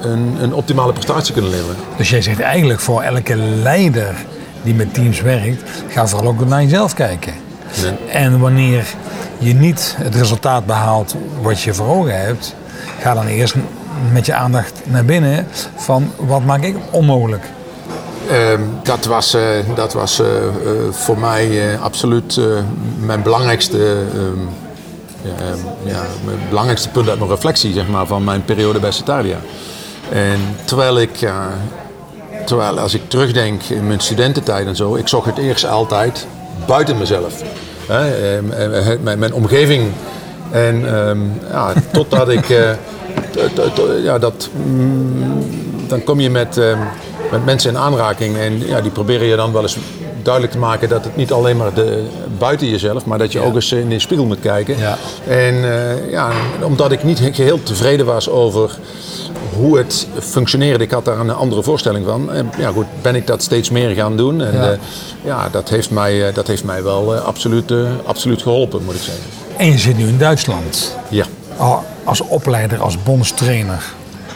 een, 0.00 0.36
een 0.40 0.54
optimale 0.54 0.92
prestatie 0.92 1.32
kunnen 1.32 1.50
leveren. 1.50 1.76
Dus 1.96 2.10
jij 2.10 2.22
zegt 2.22 2.40
eigenlijk 2.40 2.80
voor 2.80 3.02
elke 3.02 3.36
leider 3.62 4.14
die 4.62 4.74
met 4.74 4.94
teams 4.94 5.20
werkt, 5.20 5.62
ga 5.88 6.06
vooral 6.08 6.28
ook 6.28 6.46
naar 6.46 6.62
jezelf 6.62 6.94
kijken. 6.94 7.32
En 8.12 8.38
wanneer 8.38 8.86
je 9.38 9.54
niet 9.54 9.94
het 9.98 10.14
resultaat 10.14 10.66
behaalt 10.66 11.14
wat 11.42 11.62
je 11.62 11.74
voor 11.74 11.86
ogen 11.86 12.20
hebt, 12.20 12.54
ga 13.00 13.14
dan 13.14 13.26
eerst 13.26 13.54
met 14.12 14.26
je 14.26 14.34
aandacht 14.34 14.80
naar 14.84 15.04
binnen 15.04 15.46
van 15.76 16.10
wat 16.16 16.44
maak 16.44 16.62
ik 16.62 16.76
onmogelijk. 16.90 17.44
Ehm, 18.30 18.60
dat 18.82 19.04
was, 19.04 19.34
eh, 19.34 19.42
dat 19.74 19.92
was 19.92 20.20
eh, 20.20 20.26
eh, 20.26 20.52
voor 20.90 21.18
mij 21.18 21.78
absoluut 21.78 22.40
mijn 22.98 23.22
belangrijkste, 23.22 23.78
ehm, 24.14 24.46
ehm, 25.24 25.58
ja, 25.84 26.02
mijn 26.24 26.38
belangrijkste 26.48 26.88
punt 26.88 27.08
uit 27.08 27.18
mijn 27.18 27.30
reflectie 27.30 27.72
zeg 27.72 27.88
maar, 27.88 28.06
van 28.06 28.24
mijn 28.24 28.44
periode 28.44 28.78
bij 28.78 28.90
Cetaria. 28.90 29.36
En 30.10 30.40
terwijl 30.64 31.00
ik, 31.00 31.30
terwijl 32.46 32.78
als 32.78 32.94
ik 32.94 33.08
terugdenk 33.08 33.62
in 33.62 33.86
mijn 33.86 34.00
studententijd 34.00 34.66
en 34.66 34.76
zo, 34.76 34.94
ik 34.94 35.08
zocht 35.08 35.26
het 35.26 35.38
eerst 35.38 35.66
altijd 35.66 36.26
buiten 36.66 36.98
mezelf. 36.98 37.42
Hè, 37.86 38.34
ehm, 38.36 38.50
eh, 38.50 38.96
mijn, 39.02 39.18
mijn 39.18 39.34
omgeving. 39.34 39.90
En 40.50 40.96
ehm, 40.96 41.18
ja, 41.50 41.72
totdat 41.92 42.28
ik, 42.28 42.50
eh, 42.50 42.70
ja, 44.02 44.18
dat, 44.18 44.48
mm, 44.66 45.46
dan 45.88 46.04
kom 46.04 46.20
je 46.20 46.30
met, 46.30 46.56
ehm, 46.56 46.78
met 47.30 47.44
mensen 47.44 47.70
in 47.70 47.78
aanraking 47.78 48.36
en 48.36 48.66
ja, 48.66 48.80
die 48.80 48.90
proberen 48.90 49.26
je 49.26 49.36
dan 49.36 49.52
wel 49.52 49.62
eens 49.62 49.76
duidelijk 50.22 50.52
te 50.52 50.58
maken 50.58 50.88
dat 50.88 51.04
het 51.04 51.16
niet 51.16 51.32
alleen 51.32 51.56
maar 51.56 51.74
de, 51.74 52.02
buiten 52.38 52.68
jezelf, 52.68 53.04
maar 53.04 53.18
dat 53.18 53.32
je 53.32 53.40
ook 53.40 53.54
eens 53.54 53.72
in 53.72 53.88
de 53.88 53.98
spiegel 53.98 54.26
moet 54.26 54.40
kijken. 54.40 54.78
Ja. 54.78 54.96
En 55.26 55.54
eh, 55.54 56.10
ja, 56.10 56.30
omdat 56.62 56.92
ik 56.92 57.04
niet 57.04 57.20
geheel 57.32 57.62
tevreden 57.62 58.06
was 58.06 58.28
over 58.28 58.78
hoe 59.56 59.78
het 59.78 60.06
functioneerde, 60.20 60.84
ik 60.84 60.90
had 60.90 61.04
daar 61.04 61.18
een 61.20 61.30
andere 61.30 61.62
voorstelling 61.62 62.06
van. 62.06 62.32
En 62.32 62.50
ja, 62.58 62.70
goed, 62.70 62.86
ben 63.02 63.14
ik 63.14 63.26
dat 63.26 63.42
steeds 63.42 63.70
meer 63.70 63.94
gaan 63.94 64.16
doen. 64.16 64.42
En 64.42 64.52
Ja. 64.56 64.64
ja, 64.70 64.76
ja 65.24 65.48
dat, 65.48 65.68
heeft 65.68 65.90
mij, 65.90 66.28
eh, 66.28 66.34
dat 66.34 66.46
heeft 66.46 66.64
mij 66.64 66.82
wel 66.82 67.14
eh, 67.14 67.24
absoluut, 67.24 67.70
eh, 67.70 67.78
absoluut 68.04 68.42
geholpen, 68.42 68.84
moet 68.84 68.94
ik 68.94 69.00
zeggen. 69.02 69.24
En 69.56 69.66
je 69.70 69.78
zit 69.78 69.96
nu 69.96 70.06
in 70.06 70.18
Duitsland 70.18 70.96
Ja. 71.08 71.24
Al- 71.56 71.84
als 72.04 72.20
opleider, 72.20 72.78
als 72.82 73.02
bondstrainer. 73.02 73.82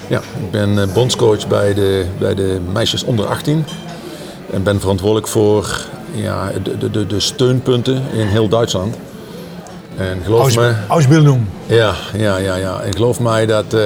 Ja, 0.08 0.18
ik 0.18 0.50
ben 0.50 0.78
eh, 0.78 0.92
bondscoach 0.94 1.46
bij 1.48 1.74
de, 1.74 2.04
bij 2.18 2.34
de 2.34 2.60
meisjes 2.72 3.04
onder 3.04 3.26
18. 3.26 3.64
En 4.52 4.62
ben 4.62 4.80
verantwoordelijk 4.80 5.28
voor 5.28 5.80
ja, 6.14 6.50
de, 6.78 6.90
de, 6.90 7.06
de 7.06 7.20
steunpunten 7.20 8.02
in 8.12 8.26
heel 8.26 8.48
Duitsland. 8.48 8.94
En 9.96 10.18
geloof 10.24 10.40
Aus, 10.40 10.56
me, 10.56 10.72
Ausbildung. 10.88 11.44
ja, 11.66 11.94
ja, 12.16 12.36
ja, 12.36 12.54
ja. 12.54 12.80
En 12.80 12.94
geloof 12.94 13.20
mij 13.20 13.46
dat 13.46 13.74
eh, 13.74 13.80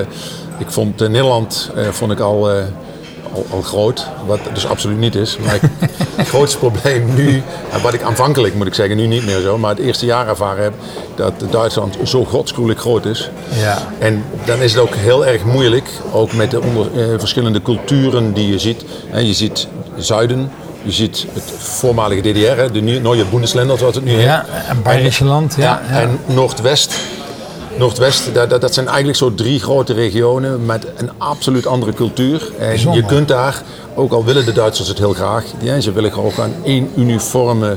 ik 0.58 0.70
vond 0.70 1.00
eh, 1.02 1.08
Nederland 1.08 1.70
eh, 1.76 1.88
vond 1.88 2.12
ik 2.12 2.20
al, 2.20 2.50
eh, 2.50 2.62
al, 3.32 3.46
al 3.50 3.60
groot, 3.62 4.06
wat 4.26 4.38
dus 4.54 4.66
absoluut 4.66 4.98
niet 4.98 5.14
is. 5.14 5.38
Maar 5.44 5.54
ik- 5.54 5.62
het 6.16 6.28
grootste 6.28 6.58
probleem 6.58 7.14
nu, 7.14 7.42
en 7.72 7.82
wat 7.82 7.94
ik 7.94 8.02
aanvankelijk 8.02 8.54
moet 8.54 8.66
ik 8.66 8.74
zeggen, 8.74 8.96
nu 8.96 9.06
niet 9.06 9.24
meer 9.24 9.40
zo, 9.40 9.58
maar 9.58 9.70
het 9.70 9.78
eerste 9.78 10.06
jaar 10.06 10.28
ervaren 10.28 10.62
heb, 10.62 10.72
dat 11.14 11.32
Duitsland 11.50 11.96
zo 12.04 12.24
godsgruwelijk 12.24 12.80
groot 12.80 13.04
is. 13.04 13.30
Ja. 13.60 13.78
En 13.98 14.24
dan 14.44 14.58
is 14.60 14.72
het 14.72 14.82
ook 14.82 14.94
heel 14.94 15.26
erg 15.26 15.44
moeilijk, 15.44 15.88
ook 16.12 16.32
met 16.32 16.50
de 16.50 16.60
onder, 16.62 16.86
eh, 16.96 17.18
verschillende 17.18 17.62
culturen 17.62 18.32
die 18.32 18.50
je 18.50 18.58
ziet. 18.58 18.84
En 19.10 19.26
je 19.26 19.32
ziet 19.34 19.66
zuiden, 19.98 20.50
je 20.82 20.92
ziet 20.92 21.26
het 21.32 21.44
voormalige 21.58 22.20
DDR, 22.20 22.72
de 22.72 22.80
nieuwe 22.80 23.24
Bundesländer 23.30 23.78
zoals 23.78 23.94
het 23.94 24.04
nu 24.04 24.10
heet. 24.12 24.22
Ja, 24.24 24.44
een 24.70 24.82
Bayerische 24.82 25.24
land. 25.24 25.54
Ja, 25.58 25.82
ja. 25.90 26.00
En 26.00 26.18
Noordwest. 26.26 26.94
Noordwest, 27.78 28.34
dat, 28.34 28.50
dat, 28.50 28.60
dat 28.60 28.74
zijn 28.74 28.86
eigenlijk 28.86 29.18
zo 29.18 29.34
drie 29.34 29.60
grote 29.60 29.92
regionen 29.92 30.66
met 30.66 30.86
een 30.96 31.10
absoluut 31.18 31.66
andere 31.66 31.92
cultuur. 31.92 32.50
En 32.58 32.68
Bijzonder. 32.68 33.02
je 33.02 33.08
kunt 33.08 33.28
daar, 33.28 33.62
ook 33.94 34.12
al 34.12 34.24
willen 34.24 34.44
de 34.44 34.52
Duitsers 34.52 34.88
het 34.88 34.98
heel 34.98 35.12
graag, 35.12 35.44
ja, 35.60 35.80
ze 35.80 35.92
willen 35.92 36.12
gewoon 36.12 36.32
een 36.36 36.54
één 36.64 36.90
uniforme 36.96 37.76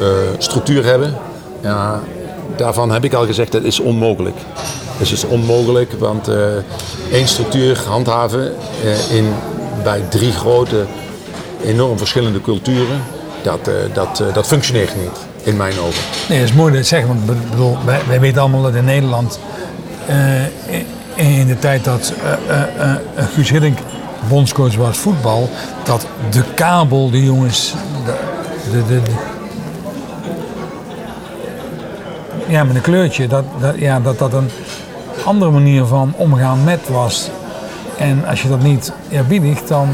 eh, 0.00 0.06
structuur 0.38 0.84
hebben. 0.84 1.18
Ja, 1.62 2.00
daarvan 2.56 2.90
heb 2.90 3.04
ik 3.04 3.12
al 3.12 3.26
gezegd, 3.26 3.52
dat 3.52 3.62
is 3.62 3.80
onmogelijk. 3.80 4.36
Dat 4.98 5.10
is 5.10 5.24
onmogelijk, 5.24 5.92
want 5.92 6.28
eh, 6.28 6.36
één 7.12 7.28
structuur 7.28 7.82
handhaven 7.86 8.54
eh, 8.84 9.16
in, 9.16 9.32
bij 9.82 10.02
drie 10.10 10.32
grote, 10.32 10.84
enorm 11.64 11.98
verschillende 11.98 12.40
culturen, 12.40 13.02
dat, 13.42 13.70
dat, 13.92 14.22
dat 14.34 14.46
functioneert 14.46 14.96
niet, 14.96 15.18
in 15.42 15.56
mijn 15.56 15.78
ogen. 15.78 16.02
Nee, 16.28 16.38
dat 16.40 16.48
is 16.48 16.54
mooi 16.54 16.74
dat 16.74 16.86
zegt. 16.86 17.06
Want 17.06 17.26
bedoel, 17.50 17.76
wij, 17.84 18.00
wij 18.08 18.20
weten 18.20 18.40
allemaal 18.40 18.62
dat 18.62 18.74
in 18.74 18.84
Nederland... 18.84 19.38
eh, 20.06 20.44
in 21.14 21.46
de 21.46 21.58
tijd 21.58 21.84
dat 21.84 22.12
eh, 22.78 22.94
Guus 23.34 23.50
Hiddink 23.50 23.78
bondscoach 24.28 24.76
was 24.76 24.98
voetbal... 24.98 25.50
dat 25.84 26.06
de 26.30 26.42
kabel, 26.54 27.10
de 27.10 27.24
jongens... 27.24 27.74
De, 28.04 28.14
de, 28.70 28.86
de, 28.86 29.02
de- 29.02 29.10
ja, 32.48 32.64
met 32.64 32.76
een 32.76 32.82
kleurtje. 32.82 33.26
Dat 33.28 33.44
dat, 33.60 33.74
ja, 33.78 34.00
dat 34.00 34.18
dat 34.18 34.32
een 34.32 34.50
andere 35.24 35.50
manier 35.50 35.84
van 35.84 36.12
omgaan 36.16 36.64
met 36.64 36.80
was. 36.88 37.28
En 37.98 38.24
als 38.28 38.42
je 38.42 38.48
dat 38.48 38.62
niet 38.62 38.92
eerbiedigt, 39.10 39.68
dan 39.68 39.88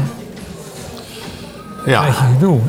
Ja. 1.85 1.99
krijg 1.99 2.17
je 2.19 2.25
gedoe. 2.33 2.59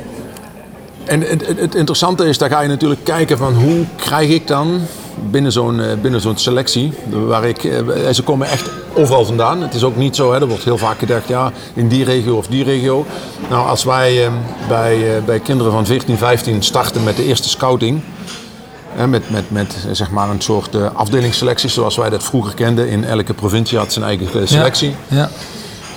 En 1.11 1.21
het, 1.21 1.47
het, 1.47 1.61
het 1.61 1.75
interessante 1.75 2.25
is, 2.29 2.38
daar 2.38 2.50
ga 2.50 2.61
je 2.61 2.69
natuurlijk 2.69 3.05
kijken 3.05 3.38
van 3.38 3.55
hoe 3.55 3.85
krijg 3.97 4.31
ik 4.31 4.47
dan 4.47 4.81
binnen 5.31 5.52
zo'n 5.52 5.81
eh, 5.81 5.87
binnen 6.02 6.21
zo'n 6.21 6.37
selectie, 6.37 6.93
waar 7.26 7.45
ik, 7.45 7.64
eh, 7.64 7.79
ze 8.12 8.23
komen 8.23 8.49
echt 8.49 8.71
overal 8.95 9.25
vandaan. 9.25 9.62
Het 9.62 9.75
is 9.75 9.83
ook 9.83 9.97
niet 9.97 10.17
zo, 10.17 10.33
hè, 10.33 10.40
er 10.40 10.47
wordt 10.47 10.64
heel 10.64 10.79
vaak 10.79 10.99
gedacht, 10.99 11.29
ja, 11.29 11.52
in 11.75 11.88
die 11.88 12.05
regio 12.05 12.37
of 12.37 12.47
die 12.47 12.64
regio. 12.64 13.07
Nou, 13.49 13.69
als 13.69 13.85
wij 13.85 14.25
eh, 14.25 14.33
bij, 14.69 15.17
eh, 15.17 15.25
bij 15.25 15.40
kinderen 15.40 15.73
van 15.73 15.87
14, 15.87 16.17
15 16.17 16.62
starten 16.62 17.05
met 17.05 17.17
de 17.17 17.25
eerste 17.25 17.49
scouting, 17.49 18.00
hè, 18.95 19.07
met, 19.07 19.31
met, 19.31 19.50
met 19.50 19.76
zeg 19.93 20.11
maar 20.11 20.31
een 20.31 20.40
soort 20.40 20.95
afdelingsselectie 20.95 21.69
zoals 21.69 21.97
wij 21.97 22.11
dat 22.11 22.23
vroeger 22.23 22.55
kenden. 22.55 22.88
In 22.88 23.05
elke 23.05 23.35
provincie 23.35 23.79
had 23.79 23.93
zijn 23.93 24.05
eigen 24.05 24.49
selectie. 24.49 24.95
Ja. 25.09 25.31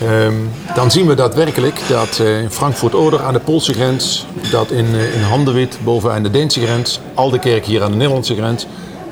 Ehm, 0.03 0.33
dan 0.75 0.91
zien 0.91 1.07
we 1.07 1.15
daadwerkelijk 1.15 1.79
dat 1.89 2.19
eh, 2.19 2.41
in 2.41 2.51
Frankfurt-Oder 2.51 3.21
aan 3.21 3.33
de 3.33 3.39
Poolse 3.39 3.73
grens, 3.73 4.25
dat 4.51 4.71
in, 4.71 4.85
eh, 4.93 5.15
in 5.15 5.21
Handenwit 5.21 5.77
boven 5.83 6.11
aan 6.11 6.23
de 6.23 6.31
Deense 6.31 6.61
grens, 6.61 6.99
Aldekerk 7.13 7.65
hier 7.65 7.83
aan 7.83 7.91
de 7.91 7.97
Nederlandse 7.97 8.35
grens 8.35 8.65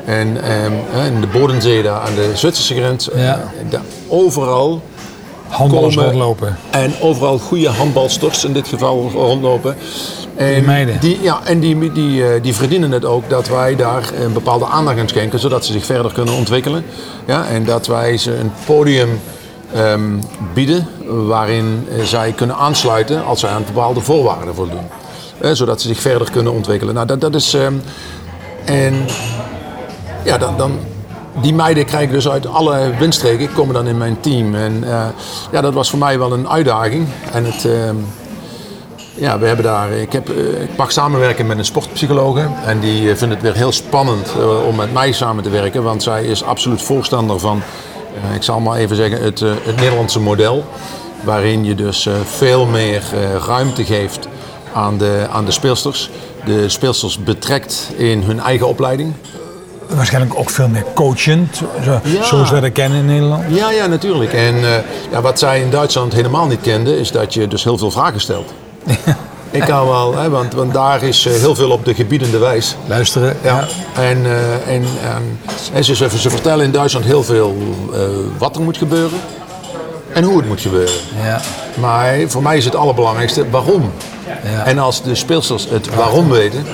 en 0.06 0.44
ehm, 0.44 0.72
eh, 0.94 1.06
in 1.06 1.22
de 1.22 1.28
Bodensee 1.28 1.84
daar 1.84 2.00
aan 2.00 2.16
de 2.16 2.32
Zwitserse 2.34 2.76
grens. 2.76 3.10
Ja. 3.16 3.36
eh, 3.36 3.42
daar 3.70 3.82
overal 4.08 4.82
Handballers 5.48 5.96
rondlopen. 5.96 6.58
en 6.70 6.94
overal 7.02 7.38
goede 7.38 7.70
handbalsters 7.70 8.44
in 8.46 8.54
dit 8.54 8.68
geval 8.68 9.10
rondlopen. 9.14 9.76
En 10.36 10.54
Die 10.54 10.64
meiden. 10.64 11.00
Die, 11.00 11.18
ja, 11.22 11.40
en 11.44 11.60
die, 11.60 11.92
die, 11.92 12.42
die 12.42 12.56
verdienen 12.56 12.92
het 12.92 13.06
ook 13.06 13.30
dat 13.30 13.48
wij 13.48 13.76
daar 13.76 14.10
een 14.26 14.34
bepaalde 14.34 14.66
aandacht 14.66 15.00
aan 15.00 15.08
schenken, 15.08 15.40
zodat 15.40 15.66
ze 15.66 15.72
zich 15.72 15.86
verder 15.86 16.14
kunnen 16.14 16.34
ontwikkelen. 16.34 16.86
Ja, 17.26 17.48
en 17.48 17.66
dat 17.66 17.88
wij 17.88 18.18
ze 18.18 18.36
een 18.36 18.52
podium 18.66 19.20
ehm, 19.74 20.20
bieden 20.54 20.88
waarin 21.28 21.88
eh, 21.90 22.04
zij 22.04 22.32
kunnen 22.32 22.56
aansluiten 22.56 23.26
als 23.26 23.40
zij 23.40 23.50
aan 23.50 23.64
bepaalde 23.66 24.02
voorwaarden 24.02 24.56
voldoen. 24.56 24.88
Eh, 25.38 25.52
zodat 25.52 25.82
ze 25.82 25.88
zich 25.88 26.00
verder 26.00 26.32
kunnen 26.32 26.54
ontwikkelen. 26.54 26.94
Nou, 26.94 27.08
dat, 27.08 27.22
dat 27.22 27.36
is. 27.36 27.54
ehm, 27.54 27.74
en 28.66 29.06
ja, 30.24 30.38
dan, 30.38 30.58
dan, 30.58 30.80
die 31.42 31.54
meiden 31.54 31.86
krijgen 31.86 32.14
dus 32.14 32.30
uit 32.30 32.48
alle 32.48 32.92
windstreken, 33.00 33.54
komen 33.54 33.74
dan 33.74 33.88
in 33.88 33.98
mijn 33.98 34.20
team. 34.20 34.56
En 34.56 34.84
eh, 34.84 35.06
ja, 35.52 35.62
dat 35.62 35.74
was 35.74 35.90
voor 35.90 36.00
mij 36.00 36.20
wel 36.20 36.34
een 36.34 36.50
uitdaging. 36.50 37.08
En 37.32 37.46
het, 37.46 37.66
ehm, 37.66 37.96
ja, 39.16 39.40
we 39.40 39.46
hebben 39.46 39.66
daar, 39.66 39.92
ik, 39.92 40.12
heb, 40.12 40.30
ik 40.62 40.78
mag 40.78 40.92
samenwerken 40.92 41.48
met 41.48 41.58
een 41.58 41.66
sportpsychologe. 41.66 42.48
En 42.66 42.80
die 42.80 43.16
vindt 43.16 43.34
het 43.34 43.44
weer 43.44 43.56
heel 43.56 43.72
spannend 43.72 44.34
om 44.68 44.76
met 44.76 44.94
mij 44.94 45.12
samen 45.12 45.44
te 45.44 45.50
werken. 45.50 45.84
Want 45.84 46.04
zij 46.04 46.24
is 46.24 46.44
absoluut 46.44 46.82
voorstander 46.82 47.40
van, 47.40 47.62
ik 48.36 48.44
zal 48.44 48.60
maar 48.60 48.78
even 48.78 48.96
zeggen, 48.96 49.22
het, 49.24 49.42
eh, 49.42 49.50
het 49.64 49.76
Nederlandse 49.76 50.20
model. 50.20 50.66
Waarin 51.24 51.66
je 51.66 51.76
dus 51.76 52.06
eh, 52.06 52.14
veel 52.26 52.66
meer 52.66 53.04
eh, 53.14 53.46
ruimte 53.48 53.84
geeft 53.86 54.28
aan 54.74 54.98
de, 54.98 55.26
aan 55.32 55.46
de 55.46 55.52
speelsters. 55.52 56.10
De 56.46 56.70
speelsters 56.70 57.24
betrekt 57.24 57.92
in 57.98 58.22
hun 58.24 58.40
eigen 58.40 58.68
opleiding. 58.68 59.14
Waarschijnlijk 59.88 60.40
ook 60.40 60.50
veel 60.50 60.68
meer 60.68 60.86
coachend, 60.96 61.62
zo, 61.84 62.00
Ja. 62.04 62.24
zoals 62.24 62.52
wij 62.52 62.60
dat 62.60 62.72
kennen 62.72 62.98
in 63.00 63.06
Nederland. 63.06 63.44
Ja, 63.50 63.72
ja, 63.72 63.86
natuurlijk. 63.86 64.34
En 64.34 64.56
eh, 64.56 64.84
ja, 65.12 65.22
wat 65.22 65.40
zij 65.40 65.62
in 65.62 65.70
Duitsland 65.70 66.14
helemaal 66.14 66.48
niet 66.48 66.62
kenden, 66.62 66.98
is 66.98 67.12
dat 67.12 67.34
je 67.34 67.48
dus 67.48 67.64
heel 67.64 67.78
veel 67.78 67.92
vragen 67.92 68.22
stelt. 68.22 68.54
Ik 69.52 69.62
kan 69.62 69.88
wel, 69.88 70.18
hè, 70.18 70.30
want, 70.30 70.54
want 70.54 70.74
daar 70.74 71.04
is 71.04 71.26
eh, 71.26 71.34
heel 71.34 71.56
veel 71.56 71.72
op 71.72 71.86
de 71.86 71.94
gebiedende 71.94 72.38
wijs. 72.38 72.76
Luisteren. 72.86 73.38
Ja. 73.42 73.68
En, 73.96 74.26
eh, 74.26 74.54
en, 74.54 74.84
en, 75.04 75.40
en 75.74 75.84
ze, 75.84 75.96
ze, 75.96 76.30
vertellen 76.30 76.66
in 76.66 76.72
Duitsland 76.72 77.06
heel 77.06 77.24
veel 77.24 77.56
eh, 77.94 78.00
wat 78.38 78.56
er 78.56 78.62
moet 78.62 78.78
gebeuren 78.78 79.20
en 80.14 80.24
hoe 80.24 80.38
het 80.38 80.48
moet 80.48 80.62
gebeuren. 80.62 80.94
Ja. 81.24 81.42
Maar 81.80 82.16
voor 82.28 82.42
mij 82.42 82.58
is 82.58 82.66
het 82.66 82.76
allerbelangrijkste 82.76 83.50
waarom. 83.50 83.92
Ja. 84.44 84.66
En 84.66 84.80
als 84.80 85.04
de 85.04 85.16
speelsters 85.16 85.68
het 85.70 85.96
waarom 85.96 86.30
weten, 86.30 86.66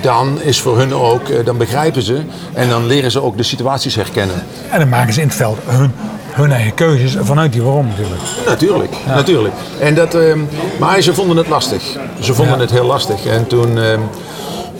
dan 0.00 0.40
is 0.42 0.60
voor 0.60 0.78
hun 0.78 0.94
ook, 0.94 1.44
dan 1.44 1.56
begrijpen 1.56 2.02
ze 2.02 2.22
en 2.52 2.68
dan 2.68 2.86
leren 2.86 3.10
ze 3.10 3.22
ook 3.22 3.36
de 3.36 3.42
situaties 3.42 3.94
herkennen. 3.94 4.42
En 4.70 4.78
dan 4.78 4.88
maken 4.88 5.14
ze 5.14 5.20
in 5.20 5.26
het 5.26 5.36
veld 5.36 5.58
hun, 5.66 5.92
hun 6.36 6.52
eigen 6.52 6.74
keuzes 6.74 7.16
vanuit 7.20 7.52
die 7.52 7.62
waarom 7.62 7.86
natuurlijk. 7.86 8.20
Natuurlijk, 8.46 8.92
natuurlijk. 9.06 9.54
En 9.80 9.94
dat, 9.94 10.14
ehm, 10.14 10.38
maar 10.78 11.00
ze 11.00 11.14
vonden 11.14 11.36
het 11.36 11.48
lastig. 11.48 11.82
Ze 12.20 12.34
vonden 12.34 12.54
Ja. 12.54 12.60
het 12.60 12.70
heel 12.70 12.84
lastig. 12.86 13.26
En 13.26 13.46
toen, 13.46 13.78
ehm, 13.78 14.00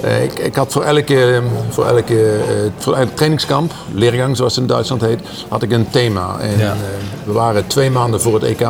eh, 0.02 0.22
ik, 0.22 0.32
ik 0.38 0.54
had 0.54 0.72
voor 0.72 0.82
elke, 0.82 1.42
voor, 1.68 1.86
elke, 1.86 2.32
eh, 2.32 2.70
voor 2.78 2.96
trainingskamp, 3.14 3.72
leergang 3.92 4.36
zoals 4.36 4.54
het 4.54 4.62
in 4.62 4.68
Duitsland 4.68 5.00
heet, 5.02 5.20
had 5.48 5.62
ik 5.62 5.72
een 5.72 5.90
thema. 5.90 6.36
En 6.40 6.58
Ja. 6.58 6.64
eh, 6.70 6.76
we 7.24 7.32
waren 7.32 7.66
twee 7.66 7.90
maanden 7.90 8.20
voor 8.20 8.34
het 8.34 8.42
EK. 8.42 8.60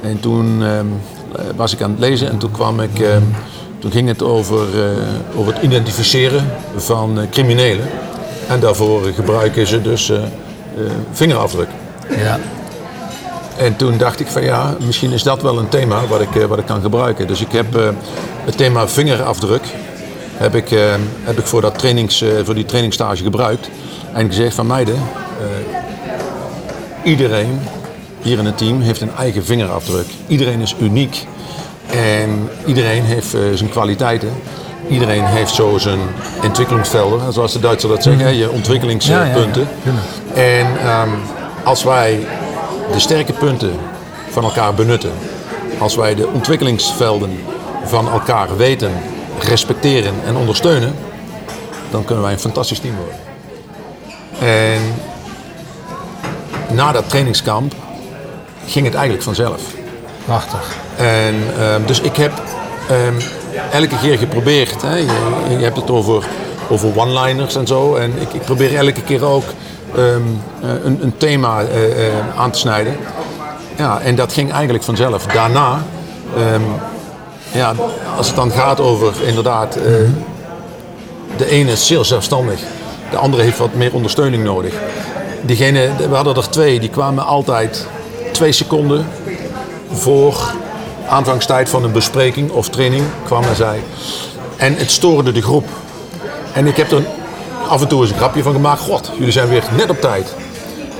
En 0.00 0.20
toen 0.20 0.62
ehm, 0.64 0.70
eh, 1.36 1.44
was 1.56 1.72
ik 1.72 1.82
aan 1.82 1.90
het 1.90 2.00
lezen 2.00 2.28
en 2.30 2.38
toen 2.38 2.50
kwam 2.50 2.80
ik, 2.80 2.98
ehm, 3.00 3.22
toen 3.78 3.90
ging 3.90 4.08
het 4.08 4.22
over, 4.22 4.66
over 5.36 5.54
het 5.54 5.62
identificeren 5.62 6.50
van 6.76 7.18
criminelen. 7.30 7.86
En 8.48 8.60
daarvoor 8.60 9.02
gebruiken 9.14 9.66
ze 9.66 9.82
dus 9.82 10.12
vingerafdruk. 11.12 11.68
Ja. 12.08 12.38
En 13.56 13.76
toen 13.76 13.98
dacht 13.98 14.20
ik 14.20 14.26
van 14.26 14.42
ja, 14.42 14.76
misschien 14.86 15.12
is 15.12 15.22
dat 15.22 15.42
wel 15.42 15.58
een 15.58 15.68
thema 15.68 16.06
wat 16.06 16.20
ik, 16.20 16.36
eh, 16.36 16.44
wat 16.44 16.58
ik 16.58 16.66
kan 16.66 16.80
gebruiken. 16.80 17.26
Dus 17.26 17.40
ik 17.40 17.52
heb 17.52 17.76
eh, 17.76 17.88
het 18.44 18.56
thema 18.56 18.88
vingerafdruk 18.88 19.62
heb 20.36 20.54
ik, 20.54 20.70
eh, 20.70 20.94
heb 21.22 21.38
ik 21.38 21.46
voor, 21.46 21.60
dat 21.60 21.78
trainings, 21.78 22.24
voor 22.44 22.54
die 22.54 22.64
trainingsstage 22.64 23.22
gebruikt. 23.22 23.70
En 24.12 24.26
gezegd 24.26 24.54
van 24.54 24.66
meiden, 24.66 24.96
iedereen 27.02 27.60
hier 28.22 28.38
in 28.38 28.44
het 28.44 28.58
team 28.58 28.80
heeft 28.80 29.00
een 29.00 29.10
eigen 29.18 29.44
vingerafdruk. 29.44 30.06
Iedereen 30.26 30.60
is 30.60 30.74
uniek. 30.80 31.26
En 31.90 32.50
iedereen 32.66 33.04
heeft 33.04 33.36
zijn 33.54 33.70
kwaliteiten. 33.70 34.30
Iedereen 34.88 35.24
heeft 35.24 35.54
zo 35.54 35.78
zijn 35.78 35.98
ontwikkelingsvelden, 36.44 37.32
zoals 37.32 37.52
de 37.52 37.60
Duitsers 37.60 37.92
dat 37.92 38.02
zeggen, 38.02 38.24
hè, 38.24 38.30
je 38.30 38.50
ontwikkelingspunten. 38.50 39.66
Ja, 39.84 39.92
ja, 39.92 39.92
ja, 40.34 40.42
En 40.42 40.66
ehm, 40.86 41.10
als 41.66 41.82
wij 41.82 42.26
de 42.92 42.98
sterke 43.00 43.32
punten 43.32 43.72
van 44.30 44.44
elkaar 44.44 44.74
benutten, 44.74 45.12
als 45.78 45.96
wij 45.96 46.14
de 46.14 46.28
ontwikkelingsvelden 46.28 47.38
van 47.84 48.10
elkaar 48.10 48.56
weten, 48.56 48.92
respecteren 49.38 50.14
en 50.26 50.36
ondersteunen, 50.36 50.94
dan 51.90 52.04
kunnen 52.04 52.24
wij 52.24 52.32
een 52.32 52.38
fantastisch 52.38 52.78
team 52.78 52.94
worden. 52.96 53.16
En 54.38 54.80
na 56.76 56.92
dat 56.92 57.08
trainingskamp 57.08 57.74
ging 58.66 58.84
het 58.84 58.94
eigenlijk 58.94 59.24
vanzelf. 59.24 59.62
Prachtig. 60.24 60.76
En, 60.96 61.34
ehm, 61.58 61.86
dus 61.86 62.00
ik 62.00 62.16
heb 62.16 62.32
ehm, 62.88 63.14
elke 63.72 63.98
keer 63.98 64.18
geprobeerd. 64.18 64.82
Hè, 64.82 64.96
je, 64.96 65.06
je 65.48 65.64
hebt 65.64 65.76
het 65.76 65.90
over, 65.90 66.26
over 66.68 66.98
one-liners 67.00 67.56
en 67.56 67.66
zo. 67.66 67.94
En 67.94 68.20
ik, 68.20 68.32
ik 68.32 68.42
probeer 68.42 68.76
elke 68.76 69.02
keer 69.02 69.24
ook 69.24 69.44
ehm, 69.96 70.22
eh, 70.62 70.84
een, 70.84 70.98
een 71.02 71.16
thema 71.16 71.60
eh, 71.62 72.06
eh, 72.06 72.12
aan 72.36 72.50
te 72.50 72.58
snijden. 72.58 72.96
Ja, 73.76 74.00
en 74.00 74.14
dat 74.14 74.32
ging 74.32 74.52
eigenlijk 74.52 74.84
vanzelf. 74.84 75.26
Daarna, 75.26 75.82
ehm, 76.36 76.62
ja, 77.52 77.74
als 78.16 78.26
het 78.26 78.36
dan 78.36 78.50
gaat 78.50 78.80
over 78.80 79.12
inderdaad, 79.26 79.78
de 81.36 81.50
ene 81.50 81.72
is 81.72 81.86
zeer 81.86 82.04
zelfstandig, 82.04 82.60
de 83.10 83.16
andere 83.16 83.42
heeft 83.42 83.58
wat 83.58 83.74
meer 83.74 83.94
ondersteuning 83.94 84.44
nodig. 84.44 84.74
Diegene, 85.42 85.90
we 86.08 86.14
hadden 86.14 86.36
er 86.36 86.50
twee, 86.50 86.80
die 86.80 86.88
kwamen 86.88 87.26
altijd 87.26 87.86
twee 88.32 88.52
seconden 88.52 89.06
voor 89.92 90.54
aanvangstijd 91.08 91.68
van 91.68 91.84
een 91.84 91.92
bespreking 91.92 92.50
of 92.50 92.68
training, 92.68 93.04
kwamen 93.24 93.56
zij. 93.56 93.82
En 94.56 94.76
het 94.76 94.90
stoorde 94.90 95.32
de 95.32 95.42
groep. 95.42 95.68
En 96.52 96.66
ik 96.66 96.76
heb 96.76 96.92
er 96.92 97.02
af 97.68 97.80
en 97.80 97.88
toe 97.88 98.00
eens 98.00 98.10
een 98.10 98.16
grapje 98.16 98.42
van 98.42 98.52
gemaakt. 98.52 98.80
God, 98.80 99.10
jullie 99.18 99.32
zijn 99.32 99.48
weer 99.48 99.64
net 99.76 99.90
op 99.90 100.00
tijd. 100.00 100.34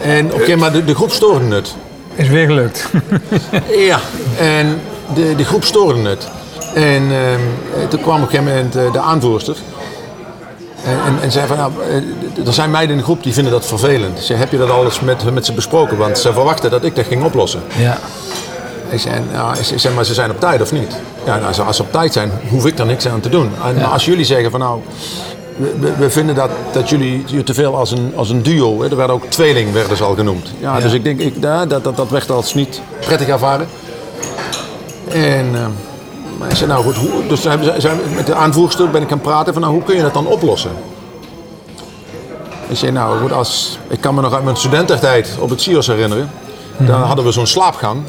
En 0.03 0.35
oké, 0.35 0.57
maar 0.57 0.73
de, 0.73 0.85
de 0.85 0.95
groep 0.95 1.11
stoorde 1.11 1.55
het. 1.55 1.75
Is 2.15 2.29
weer 2.29 2.47
gelukt. 2.47 2.91
Ja, 3.91 4.01
en 4.39 4.81
de, 5.15 5.35
de 5.37 5.45
groep 5.45 5.65
stoorde 5.65 6.09
het. 6.09 6.29
En 6.75 7.03
ehm, 7.11 7.89
toen 7.89 8.01
kwam 8.01 8.23
op 8.23 8.23
een 8.23 8.29
gegeven 8.29 8.55
moment 8.55 8.77
eh, 8.77 8.93
de 8.93 8.99
aanvoerster. 8.99 9.57
En, 10.85 10.99
en, 11.07 11.23
en 11.23 11.33
zei 11.33 11.47
van, 11.47 11.57
nou, 11.57 11.73
eh, 11.89 12.47
er 12.47 12.53
zijn 12.53 12.71
meiden 12.71 12.93
in 12.93 12.99
de 12.99 13.05
groep 13.05 13.23
die 13.23 13.33
vinden 13.33 13.53
dat 13.53 13.67
vervelend. 13.67 14.21
Ze 14.21 14.35
heb 14.35 14.51
je 14.51 14.59
dat 14.59 14.71
alles 14.71 15.01
met, 15.01 15.33
met 15.33 15.47
ze 15.47 15.53
besproken? 15.53 15.97
Want 15.97 16.19
ze 16.19 16.33
verwachten 16.33 16.71
dat 16.71 16.85
ik 16.85 16.97
dat 16.97 17.07
ging 17.07 17.25
oplossen. 17.25 17.63
ja. 17.77 17.99
Ik 18.91 19.01
zei, 19.01 19.21
nou, 19.33 19.57
ik 19.59 19.79
zei, 19.79 19.95
maar 19.95 20.05
ze 20.05 20.15
zijn 20.15 20.31
op 20.31 20.41
tijd 20.41 20.61
of 20.61 20.73
niet? 20.73 20.97
Ja, 21.25 21.39
nou, 21.39 21.67
als 21.67 21.77
ze 21.77 21.83
op 21.83 21.93
tijd 21.93 22.13
zijn, 22.13 22.31
hoef 22.49 22.67
ik 22.67 22.79
er 22.79 22.87
niks 22.87 23.09
aan 23.09 23.21
te 23.21 23.29
doen. 23.29 23.51
En, 23.65 23.85
als 23.85 24.05
jullie 24.05 24.25
zeggen 24.25 24.51
van 24.51 24.61
nou, 24.61 24.81
we, 25.99 26.11
vinden 26.11 26.35
dat, 26.35 26.51
dat 26.73 26.89
jullie 26.89 27.23
je 27.27 27.43
te 27.43 27.55
veel 27.55 27.77
als 27.77 27.91
een, 27.91 28.13
als 28.17 28.31
een 28.31 28.43
duo, 28.43 28.83
hè, 28.83 28.91
er 28.91 28.97
werden 28.97 29.17
ook 29.17 29.25
tweeling 29.25 29.73
werden 29.73 29.97
ze 29.97 30.05
al 30.05 30.15
genoemd. 30.15 30.51
Ja, 30.59 30.81
dus 30.81 30.93
ik 30.93 31.05
denk, 31.05 31.21
ik, 31.21 31.43
dat, 31.43 31.71
dat, 31.71 31.97
dat 31.97 32.11
werd 32.11 32.31
als 32.31 32.55
niet 32.55 32.81
prettig 33.01 33.29
ervaren. 33.29 33.69
En 35.09 35.55
maar 36.39 36.51
ik 36.51 36.57
zei, 36.57 36.71
nou 36.71 36.85
goed, 36.85 36.97
hoe, 36.97 37.27
dus 37.27 37.43
ze, 37.43 37.75
zijn, 37.79 37.99
met 38.15 38.27
de 38.27 38.35
aanvoerster 38.35 38.91
ben 38.91 39.03
ik 39.03 39.09
gaan 39.09 39.21
praten 39.21 39.53
van 39.53 39.63
nou, 39.63 39.75
hoe 39.75 39.83
kun 39.83 39.97
je 39.97 40.03
dat 40.03 40.15
dan 40.15 40.27
oplossen? 40.27 40.71
Ik 42.69 42.77
zei, 42.77 42.93
nou 42.93 43.19
goed, 43.21 43.33
als, 43.33 43.79
ik 43.89 44.01
kan 44.01 44.15
me 44.15 44.21
nog 44.21 44.35
uit 44.35 44.45
mijn 44.45 44.57
studententijd 44.57 45.37
op 45.39 45.51
het 45.51 45.61
CIOS 45.61 45.87
herinneren. 45.87 46.31
Dan 46.77 47.01
hadden 47.01 47.25
we 47.25 47.33
zo'n 47.33 47.47
slaapgang. 47.47 48.03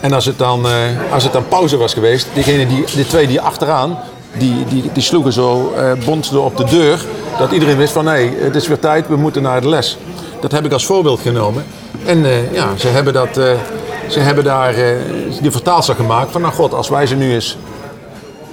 En 0.00 0.12
als 0.12 0.24
het 0.24 0.38
dan, 0.38 0.66
eh, 0.66 1.12
als 1.12 1.22
het 1.22 1.32
dan 1.32 1.48
pauze 1.48 1.76
was 1.76 1.94
geweest, 1.94 2.28
diegene 2.34 2.66
die, 2.66 2.84
de 2.94 3.06
twee 3.06 3.26
die 3.26 3.40
achteraan, 3.40 3.98
die, 4.38 4.64
die, 4.68 4.90
die 4.92 5.02
sloegen 5.02 5.32
zo 5.32 5.72
eh 5.76 5.92
bondsden 6.04 6.42
op 6.42 6.56
de 6.56 6.64
deur. 6.64 7.04
Dat 7.38 7.52
iedereen 7.52 7.76
wist 7.76 7.92
van 7.92 8.04
nee, 8.04 8.32
het 8.38 8.54
is 8.54 8.68
weer 8.68 8.78
tijd, 8.78 9.08
we 9.08 9.16
moeten 9.16 9.42
naar 9.42 9.60
de 9.60 9.68
les. 9.68 9.98
Dat 10.40 10.52
heb 10.52 10.64
ik 10.64 10.72
als 10.72 10.86
voorbeeld 10.86 11.20
genomen. 11.20 11.64
En 12.04 12.24
eh, 12.24 12.52
ja, 12.52 12.68
ze 12.76 12.88
hebben, 12.88 13.12
dat, 13.12 13.36
eh, 13.36 13.50
ze 14.08 14.20
hebben 14.20 14.44
daar 14.44 14.74
die 15.40 15.50
vertaalslag 15.50 15.96
gemaakt 15.96 16.32
van 16.32 16.40
nou 16.40 16.54
god, 16.54 16.74
als 16.74 16.88
wij 16.88 17.06
ze 17.06 17.14
nu 17.14 17.32
eens 17.32 17.56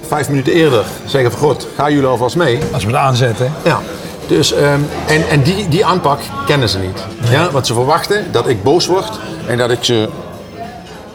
vijf 0.06 0.28
minuten 0.28 0.52
eerder 0.52 0.84
zeggen 1.04 1.30
van 1.30 1.40
god, 1.40 1.66
gaan 1.76 1.92
jullie 1.92 2.08
alvast 2.08 2.36
mee. 2.36 2.58
Als 2.72 2.84
we 2.84 2.90
het 2.90 2.98
aanzetten. 2.98 3.52
Ja, 3.62 3.80
dus, 4.26 4.52
ehm, 4.52 4.80
en, 5.06 5.28
en 5.28 5.42
die, 5.42 5.68
die 5.68 5.84
aanpak 5.84 6.20
kennen 6.46 6.68
ze 6.68 6.78
niet. 6.78 7.04
Ja, 7.30 7.50
want 7.50 7.66
ze 7.66 7.74
verwachten 7.74 8.24
dat 8.32 8.48
ik 8.48 8.62
boos 8.62 8.86
word 8.86 9.18
en 9.46 9.58
dat 9.58 9.70
ik 9.70 9.84
ze, 9.84 10.08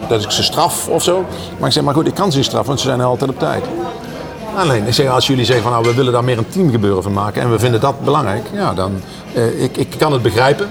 dat 0.08 0.24
ik 0.24 0.32
ze 0.32 0.44
straf 0.44 0.88
of 0.88 1.04
zo. 1.04 1.26
Maar 1.58 1.68
ik 1.68 1.74
zeg, 1.74 1.84
maar 1.84 1.94
goed, 1.94 2.08
ik 2.08 2.14
kan 2.14 2.32
ze 2.32 2.38
niet 2.38 2.46
straffen, 2.46 2.68
want 2.68 2.80
ze 2.80 2.88
zijn 2.88 3.02
altijd 3.02 3.30
op 3.30 3.40
tijd. 3.40 3.64
Alleen, 4.56 4.88
ik 4.88 4.94
zeg, 4.94 5.08
als 5.08 5.28
jullie 5.28 5.46
zeggen 5.46 5.64
van 5.64 5.72
nou, 5.72 5.84
we 5.86 5.94
willen 5.94 6.14
daar 6.14 6.24
meer 6.24 6.38
een 6.38 6.50
teamgebeuren 6.50 7.04
van 7.04 7.14
maken 7.14 7.42
en 7.42 7.52
we 7.52 7.60
vinden 7.60 7.80
dat 7.80 8.04
belangrijk, 8.04 8.46
ja, 8.54 8.74
dan, 8.74 8.92
eh, 9.34 9.64
ik, 9.64 9.78
ik 9.78 9.96
kan 9.98 10.12
het 10.12 10.22
begrijpen. 10.22 10.70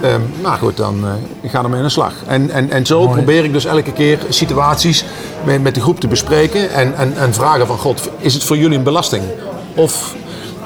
Ehm 0.00 0.20
nou 0.42 0.58
goed, 0.58 0.76
dan 0.76 1.04
ik 1.40 1.50
ga 1.50 1.62
ermee 1.62 1.78
aan 1.78 1.84
de 1.84 1.90
slag. 1.90 2.12
En, 2.26 2.50
en, 2.50 2.70
en 2.70 2.86
zo 2.86 3.02
Mooi. 3.02 3.12
probeer 3.12 3.44
ik 3.44 3.52
dus 3.52 3.64
elke 3.64 3.92
keer 3.92 4.18
situaties 4.28 5.04
met, 5.44 5.62
met 5.62 5.74
de 5.74 5.80
groep 5.80 6.00
te 6.00 6.08
bespreken 6.08 6.70
en, 6.70 6.96
en, 6.96 7.16
en 7.16 7.34
vragen 7.34 7.66
van 7.66 7.78
God, 7.78 8.10
is 8.18 8.34
het 8.34 8.44
voor 8.44 8.56
jullie 8.56 8.78
een 8.78 8.84
belasting? 8.84 9.22
Of, 9.74 10.14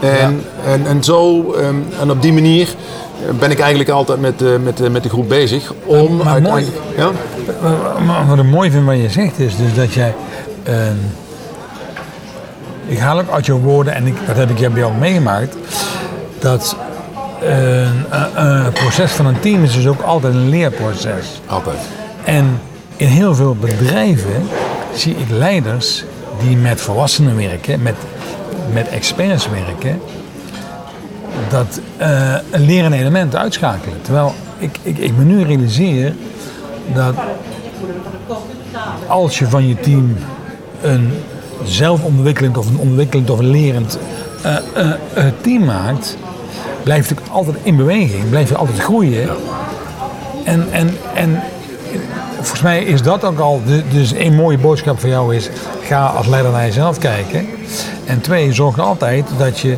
en, 0.01 0.45
en, 0.67 0.87
en 0.87 1.05
zo, 1.05 1.53
ehm, 1.53 1.77
en 2.01 2.11
op 2.11 2.23
die 2.23 2.33
manier 2.33 2.69
eh, 2.69 3.39
ben 3.39 3.51
ik 3.51 3.59
eigenlijk 3.59 3.91
altijd 3.91 4.21
met, 4.21 4.63
met, 4.63 4.93
met 4.93 5.03
de 5.03 5.09
groep 5.09 5.29
bezig 5.29 5.73
om 5.85 6.17
maar 6.17 6.27
uiteindelijk... 6.27 6.77
Ja? 6.97 7.11
Maar 8.07 8.27
wat 8.27 8.39
ik 8.39 8.45
mooi 8.45 8.71
vind 8.71 8.85
wat 8.85 8.97
je 8.97 9.11
zegt 9.11 9.39
is 9.39 9.57
dus 9.57 9.75
dat 9.75 9.93
jij... 9.93 10.15
ehm, 10.63 10.97
ik 12.87 12.99
haal 12.99 13.19
ook 13.19 13.31
uit 13.31 13.47
jouw 13.47 13.59
woorden, 13.59 13.95
en 13.95 14.07
ik, 14.07 14.15
dat 14.27 14.37
heb 14.37 14.51
ik 14.51 14.57
bij 14.57 14.81
jou 14.81 14.95
meegemaakt, 14.95 15.57
dat 16.39 16.77
een, 18.35 18.73
proces 18.73 19.13
van 19.13 19.27
een 19.27 19.41
team 19.41 19.63
is 19.63 19.75
dus 19.75 19.87
ook 19.87 20.01
altijd 20.01 20.35
een 20.35 20.49
leerproces. 20.49 21.41
Altijd. 21.47 21.79
En 22.25 22.61
in 22.97 23.07
heel 23.07 23.35
veel 23.35 23.55
bedrijven 23.55 24.49
zie 24.95 25.17
ik 25.17 25.31
leiders 25.31 26.05
die 26.41 26.57
met 26.57 26.81
volwassenen 26.81 27.37
werken, 27.37 27.83
met, 27.83 27.95
met 28.73 28.89
experts 28.89 29.49
werken, 29.49 30.01
dat 31.49 31.81
eh 31.97 32.35
een 32.51 32.65
lerende 32.65 32.97
element 32.97 33.37
uitschakelen. 33.37 34.03
Terwijl 34.03 34.35
ik, 34.59 34.79
ik, 34.83 34.99
ik 34.99 35.17
me 35.17 35.25
nu 35.25 35.43
realiseer 35.43 36.15
dat 36.95 37.15
als 39.07 39.39
je 39.39 39.49
van 39.49 39.69
je 39.69 39.81
team 39.81 40.17
een 40.83 41.13
zelfontwikkelend 41.65 42.57
of 42.59 42.67
een 42.69 42.79
ontwikkelend 42.79 43.31
of 43.31 43.39
een 43.39 43.51
lerend 43.51 43.99
eh, 44.43 45.25
team 45.41 45.65
maakt, 45.65 46.17
blijft 46.83 47.11
het 47.11 47.19
altijd 47.31 47.57
in 47.63 47.77
beweging, 47.77 48.29
blijft 48.31 48.49
het 48.49 48.59
altijd 48.59 48.79
groeien. 48.79 49.29
En, 50.45 50.67
en, 50.71 50.91
en 51.15 51.43
volgens 52.35 52.63
mij 52.63 52.83
is 52.85 53.03
dat 53.03 53.25
ook 53.25 53.39
al, 53.39 53.61
de- 53.67 53.83
dus 53.93 54.13
een 54.15 54.35
mooie 54.35 54.59
boodschap 54.59 55.01
voor 55.01 55.09
jou 55.09 55.35
is, 55.37 55.49
ga 55.83 56.07
als 56.07 56.27
leider 56.27 56.53
naar 56.53 56.65
jezelf 56.65 56.99
kijken. 56.99 57.47
En 58.07 58.21
twee, 58.21 58.53
zorg 58.53 58.79
altijd 58.79 59.25
dat 59.39 59.59
je 59.61 59.77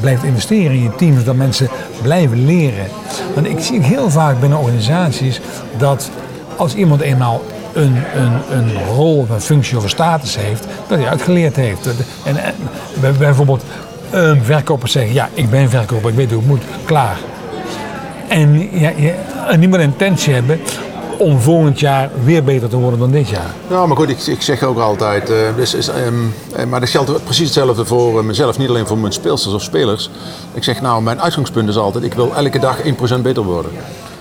blijft 0.00 0.22
investeren 0.22 0.72
in 0.76 0.82
je 0.82 0.94
team, 0.96 1.18
zodat 1.18 1.34
mensen 1.34 1.68
blijven 2.02 2.44
leren. 2.46 2.86
Want 3.34 3.46
ik 3.46 3.58
zie 3.60 3.80
heel 3.82 4.10
vaak 4.10 4.40
binnen 4.40 4.58
organisaties 4.58 5.40
dat 5.78 6.10
als 6.56 6.74
iemand 6.74 7.00
eenmaal 7.00 7.42
een, 7.74 7.96
een, 8.16 8.56
een 8.58 8.84
rol 8.94 9.16
of 9.18 9.30
een 9.30 9.40
functie 9.40 9.76
of 9.76 9.82
een 9.82 9.88
status 9.88 10.36
heeft, 10.36 10.66
dat 10.88 10.98
hij 10.98 11.08
uitgeleerd 11.08 11.56
heeft. 11.56 11.86
En, 12.24 12.36
en 12.36 12.54
bij- 13.00 13.12
bijvoorbeeld 13.12 13.62
een 14.10 14.44
verkoper 14.44 14.88
zeggen, 14.88 15.12
ja, 15.14 15.28
ik 15.34 15.50
ben 15.50 15.70
verkoper, 15.70 16.08
ik 16.10 16.14
weet 16.16 16.30
hoe 16.30 16.38
het 16.38 16.48
moet, 16.48 16.62
klaar. 16.84 17.16
En 18.28 18.78
ja, 18.78 18.92
ja, 18.96 19.12
en 19.48 19.60
niet 19.60 19.70
meer 19.70 19.80
intentie 19.80 20.34
hebben 20.34 20.60
om 21.18 21.40
volgend 21.40 21.80
jaar 21.80 22.10
weer 22.24 22.44
beter 22.44 22.68
te 22.68 22.76
worden 22.76 22.98
dan 22.98 23.10
dit 23.10 23.28
jaar. 23.28 23.50
Ja, 23.70 23.86
maar 23.86 23.96
goed, 23.96 24.08
ik, 24.08 24.20
ik 24.26 24.42
zeg 24.42 24.62
ook 24.62 24.78
altijd, 24.78 25.32
dus 25.56 25.74
is, 25.74 25.88
ehm, 25.88 26.14
eh, 26.56 26.64
maar 26.66 26.80
dat 26.80 26.88
geldt 26.88 27.24
precies 27.24 27.44
hetzelfde 27.44 27.84
voor 27.84 28.18
eh, 28.18 28.24
mezelf, 28.24 28.58
niet 28.58 28.68
alleen 28.68 28.86
voor 28.86 28.98
mijn 28.98 29.12
speelsters 29.12 29.54
of 29.54 29.62
spelers. 29.62 30.10
Ik 30.54 30.64
zeg 30.64 30.80
nou, 30.80 31.02
mijn 31.02 31.20
uitgangspunt 31.20 31.68
is 31.68 31.76
altijd, 31.76 32.04
ik 32.04 32.14
wil 32.14 32.34
elke 32.34 32.58
dag 32.58 32.78
1% 33.18 33.22
beter 33.22 33.42
worden. 33.42 33.70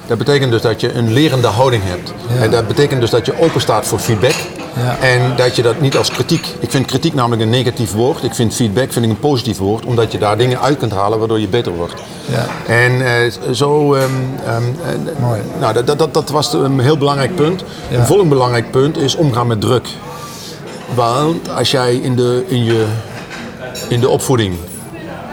Dat 0.07 0.17
betekent 0.17 0.51
dus 0.51 0.61
dat 0.61 0.81
je 0.81 0.93
een 0.93 1.13
lerende 1.13 1.47
houding 1.47 1.83
hebt. 1.85 2.13
En 2.39 2.51
dat 2.51 2.67
betekent 2.67 3.01
dus 3.01 3.09
dat 3.09 3.25
je 3.25 3.39
open 3.39 3.61
staat 3.61 3.85
voor 3.85 3.99
feedback. 3.99 4.35
Ja. 4.75 4.97
En 4.97 5.35
dat 5.35 5.55
je 5.55 5.61
dat 5.61 5.81
niet 5.81 5.97
als 5.97 6.09
kritiek. 6.09 6.47
Ik 6.59 6.71
vind 6.71 6.85
kritiek 6.85 7.13
namelijk 7.13 7.41
een 7.41 7.49
negatief 7.49 7.93
woord. 7.93 8.23
Ik 8.23 8.33
vind 8.33 8.55
feedback 8.55 8.91
vind 8.93 9.05
ik 9.05 9.11
een 9.11 9.19
positief 9.19 9.57
woord. 9.57 9.85
Omdat 9.85 10.11
je 10.11 10.17
daar 10.17 10.37
dingen 10.37 10.61
uit 10.61 10.77
kunt 10.77 10.91
halen 10.91 11.19
waardoor 11.19 11.39
je 11.39 11.47
beter 11.47 11.71
wordt. 11.75 11.93
Ja. 12.25 12.45
En 12.67 13.05
eh, 13.05 13.31
zo. 13.53 13.93
ehm, 13.93 14.03
ehm, 14.45 14.63
eh, 14.85 15.21
Mooi. 15.21 15.41
nou, 15.59 15.73
dat, 15.83 15.97
dat, 15.97 16.13
dat 16.13 16.29
was 16.29 16.53
een 16.53 16.79
heel 16.79 16.97
belangrijk 16.97 17.35
punt. 17.35 17.63
Een 17.91 18.05
volgend 18.05 18.29
belangrijk 18.29 18.71
punt 18.71 18.97
is 18.97 19.15
omgaan 19.15 19.47
met 19.47 19.61
druk. 19.61 19.87
Want 20.95 21.49
als 21.49 21.71
jij 21.71 21.95
in 21.95 22.15
de, 22.15 22.43
in 22.47 22.63
je, 22.63 22.85
in 23.87 23.99
de 23.99 24.09
opvoeding 24.09 24.55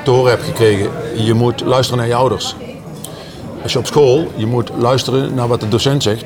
te 0.05 0.11
horen 0.11 0.31
hebt 0.31 0.45
gekregen, 0.45 0.91
je 1.15 1.35
moet 1.35 1.61
luisteren 1.65 1.99
naar 1.99 2.09
je 2.09 2.15
ouders. 2.15 2.55
Als 3.63 3.73
je 3.73 3.79
op 3.79 3.87
school, 3.87 4.31
je 4.37 4.47
moet 4.47 4.71
luisteren 4.79 5.35
naar 5.35 5.49
wat 5.49 5.61
de 5.61 5.69
docent 5.69 6.03
zegt. 6.03 6.25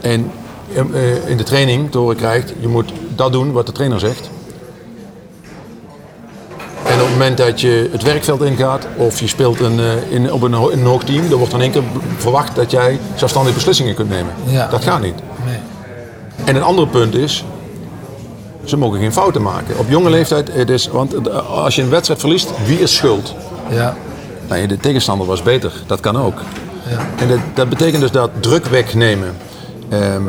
En 0.00 0.30
eh, 0.74 1.28
in 1.28 1.36
de 1.36 1.42
training 1.42 1.90
te 1.90 1.98
horen 1.98 2.16
krijgt, 2.16 2.52
je 2.60 2.68
moet 2.68 2.92
dat 3.14 3.32
doen 3.32 3.52
wat 3.52 3.66
de 3.66 3.72
trainer 3.72 4.00
zegt. 4.00 4.30
En 6.84 6.94
op 6.94 7.00
het 7.00 7.10
moment 7.10 7.36
dat 7.36 7.60
je 7.60 7.88
het 7.92 8.02
werkveld 8.02 8.42
ingaat 8.42 8.86
of 8.96 9.20
je 9.20 9.26
speelt 9.26 9.60
een, 9.60 9.80
eh, 9.80 10.12
in, 10.12 10.32
op 10.32 10.42
een, 10.42 10.52
ho- 10.54 10.68
in 10.68 10.78
een 10.78 10.86
hoog 10.86 11.04
team, 11.04 11.28
dan 11.28 11.38
wordt 11.38 11.52
in 11.52 11.60
één 11.60 11.70
keer 11.70 11.82
verwacht 12.16 12.56
dat 12.56 12.70
jij 12.70 12.98
zelfstandig 13.14 13.54
beslissingen 13.54 13.94
kunt 13.94 14.08
nemen. 14.08 14.32
Ja. 14.44 14.68
Dat 14.68 14.82
gaat 14.84 15.00
niet. 15.00 15.14
Nee. 15.46 15.56
En 16.44 16.56
een 16.56 16.62
ander 16.62 16.86
punt 16.86 17.14
is, 17.14 17.44
ze 18.64 18.76
mogen 18.76 18.98
geen 18.98 19.12
fouten 19.12 19.42
maken. 19.42 19.78
Op 19.78 19.88
jonge 19.88 20.10
leeftijd, 20.10 20.52
het 20.52 20.70
is, 20.70 20.88
want 20.88 21.28
eh, 21.28 21.50
als 21.50 21.74
je 21.74 21.82
een 21.82 21.90
wedstrijd 21.90 22.20
verliest, 22.20 22.50
wie 22.66 22.80
is 22.80 22.96
schuld? 22.96 23.34
Ja. 23.70 23.96
Nee, 24.48 24.66
de 24.66 24.76
tegenstander 24.76 25.26
was 25.26 25.42
beter. 25.42 25.72
Dat 25.86 26.00
kan 26.00 26.16
ook. 26.16 26.38
Ja. 26.90 26.98
En 27.22 27.28
dat, 27.28 27.38
dat 27.54 27.68
betekent 27.68 28.00
dus 28.00 28.10
dat 28.10 28.30
druk 28.40 28.66
wegnemen. 28.66 29.36
ehm, 29.88 30.22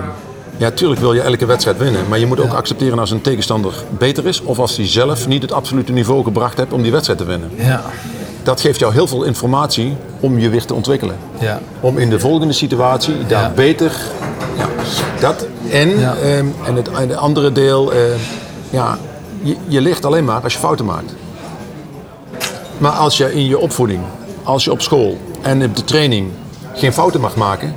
ja, 0.57 0.71
tuurlijk 0.71 1.01
wil 1.01 1.13
je 1.13 1.21
elke 1.21 1.45
wedstrijd 1.45 1.77
winnen. 1.77 2.01
Maar 2.09 2.19
je 2.19 2.25
moet 2.25 2.39
ook 2.39 2.53
accepteren 2.53 2.99
als 2.99 3.11
een 3.11 3.21
tegenstander 3.21 3.73
beter 3.97 4.25
is. 4.25 4.41
Of 4.41 4.59
als 4.59 4.77
hij 4.77 4.87
zelf 4.87 5.27
niet 5.27 5.41
het 5.41 5.51
absolute 5.51 5.91
niveau 5.91 6.23
gebracht 6.23 6.57
heeft 6.57 6.73
om 6.73 6.81
die 6.81 6.91
wedstrijd 6.91 7.19
te 7.19 7.25
winnen. 7.25 7.51
Ja. 7.55 7.81
Dat 8.43 8.61
geeft 8.61 8.79
jou 8.79 8.93
heel 8.93 9.07
veel 9.07 9.23
informatie 9.23 9.95
om 10.19 10.39
je 10.39 10.49
weer 10.49 10.65
te 10.65 10.73
ontwikkelen. 10.73 11.15
Ja. 11.39 11.59
Om 11.79 11.97
in 11.97 12.09
de 12.09 12.19
volgende 12.19 12.53
situatie 12.53 13.15
daar 13.27 13.41
Ja. 13.41 13.51
beter. 13.55 13.91
Ja, 14.57 14.67
dat. 15.19 15.45
En, 15.71 15.89
ehm, 15.89 16.45
en 16.65 16.75
het, 16.75 16.89
en 16.91 17.09
het 17.09 17.15
andere 17.17 17.51
deel, 17.51 17.91
eh, 17.93 17.99
ja, 18.69 18.97
je, 19.41 19.55
je 19.67 19.81
ligt 19.81 20.05
alleen 20.05 20.25
maar 20.25 20.41
als 20.43 20.53
je 20.53 20.59
fouten 20.59 20.85
maakt. 20.85 21.13
Maar 22.79 22.91
als 22.91 23.17
je 23.17 23.33
in 23.33 23.45
je 23.45 23.59
opvoeding, 23.59 24.01
als 24.43 24.63
je 24.63 24.71
op 24.71 24.81
school 24.81 25.17
en 25.41 25.63
op 25.63 25.75
de 25.75 25.83
training 25.83 26.31
geen 26.73 26.93
fouten 26.93 27.21
mag 27.21 27.35
maken, 27.35 27.75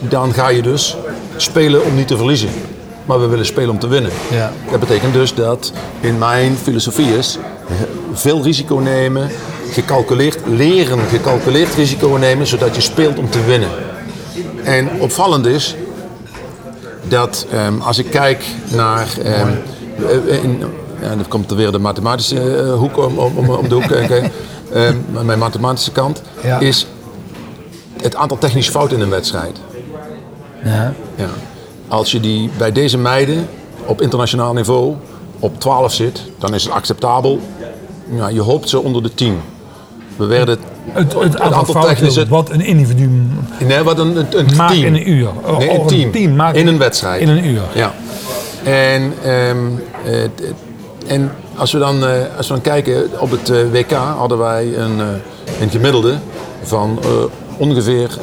dan 0.00 0.32
ga 0.32 0.48
je 0.48 0.62
dus 0.62 0.96
spelen 1.36 1.84
om 1.84 1.94
niet 1.94 2.08
te 2.08 2.16
verliezen. 2.16 2.48
Maar 3.04 3.20
we 3.20 3.26
willen 3.26 3.46
spelen 3.46 3.70
om 3.70 3.78
te 3.78 3.88
winnen. 3.88 4.10
Ja. 4.30 4.52
Dat 4.70 4.80
betekent 4.80 5.12
dus 5.12 5.34
dat 5.34 5.72
in 6.00 6.18
mijn 6.18 6.56
filosofie 6.56 7.18
is 7.18 7.38
veel 8.12 8.42
risico 8.42 8.74
nemen, 8.76 9.30
gecalculeerd 9.70 10.38
leren, 10.46 10.98
gecalculeerd 11.08 11.74
risico 11.74 12.08
nemen, 12.08 12.46
zodat 12.46 12.74
je 12.74 12.80
speelt 12.80 13.18
om 13.18 13.30
te 13.30 13.44
winnen. 13.44 13.68
En 14.62 14.90
opvallend 15.00 15.46
is 15.46 15.74
dat 17.08 17.46
ehm, 17.52 17.80
als 17.80 17.98
ik 17.98 18.10
kijk 18.10 18.44
naar. 18.68 19.08
ehm, 19.22 19.48
eh, 20.28 20.42
in, 20.42 20.62
ja, 21.00 21.08
dan 21.08 21.28
komt 21.28 21.50
er 21.50 21.56
weer 21.56 21.72
de 21.72 21.78
mathematische 21.78 22.56
eh, 22.56 22.72
hoek 22.72 22.96
om, 22.96 23.18
om, 23.18 23.48
om, 23.50 23.68
de 23.68 23.74
hoek. 23.74 23.86
kijken. 23.86 24.30
Ehm, 24.72 24.96
mijn 25.24 25.38
mathematische 25.38 25.92
kant 25.92 26.22
Ja. 26.42 26.58
is 26.58 26.86
het 28.02 28.14
aantal 28.16 28.38
technische 28.38 28.70
fouten 28.70 28.96
in 28.96 29.02
een 29.02 29.10
wedstrijd. 29.10 29.60
Ja. 30.64 30.92
Ja. 31.16 31.28
Als 31.88 32.12
je 32.12 32.20
die 32.20 32.50
bij 32.58 32.72
deze 32.72 32.98
meiden 32.98 33.48
op 33.86 34.00
internationaal 34.00 34.52
niveau 34.52 34.94
op 35.38 35.60
12 35.60 35.92
zit, 35.92 36.22
dan 36.38 36.54
is 36.54 36.64
het 36.64 36.72
acceptabel. 36.72 37.40
Ja, 38.10 38.28
je 38.28 38.40
hoopt 38.40 38.68
ze 38.68 38.82
onder 38.82 39.02
de 39.02 39.14
10. 39.14 39.38
We 40.16 40.26
werden. 40.26 40.58
Het, 40.90 41.12
het 41.12 41.16
aantal, 41.22 41.40
aantal 41.42 41.64
fouten 41.74 41.94
technische- 41.96 42.26
wat 42.28 42.50
een 42.50 42.60
individu 42.60 43.10
Nee, 43.66 43.82
wat 43.82 43.98
een, 43.98 44.16
een, 44.16 44.26
een 44.38 44.56
maakt 44.56 44.72
team. 44.72 44.84
in 44.84 44.94
een 44.94 45.10
uur. 45.10 45.28
Oh, 45.46 45.58
Nee, 45.58 45.70
oh, 45.70 45.86
een 45.90 46.10
team. 46.10 46.36
maakt 46.36 46.56
in 46.56 46.66
een 46.66 46.78
wedstrijd. 46.78 47.20
In 47.20 47.28
een 47.28 47.44
uur. 47.46 47.62
Ja. 47.74 47.94
En, 48.64 49.12
ehm, 49.24 49.56
eh, 50.04 50.12
en 51.08 51.32
als, 51.56 51.72
we 51.72 51.78
dan, 51.78 52.06
eh, 52.06 52.36
als 52.36 52.46
we 52.46 52.52
dan 52.52 52.62
kijken 52.62 53.10
op 53.20 53.30
het 53.30 53.50
eh, 53.50 53.70
WK 53.70 53.92
hadden 53.92 54.38
wij 54.38 54.76
een, 54.76 55.00
eh, 55.00 55.60
een 55.60 55.70
gemiddelde 55.70 56.18
van 56.62 56.98
ongeveer, 57.56 58.18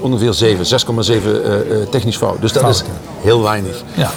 ongeveer 0.00 0.34
7, 0.34 0.66
6,7 0.66 1.44
eh, 1.44 1.60
eh, 1.60 1.88
technisch 1.88 2.16
fout. 2.16 2.40
Dus 2.40 2.52
dat 2.52 2.68
is 2.68 2.82
heel 3.20 3.42
weinig. 3.42 3.82
Ja. 3.94 4.10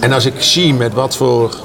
En 0.00 0.12
als 0.12 0.26
ik 0.26 0.42
zie 0.42 0.74
met 0.74 0.94
wat 0.94 1.16
voor, 1.16 1.56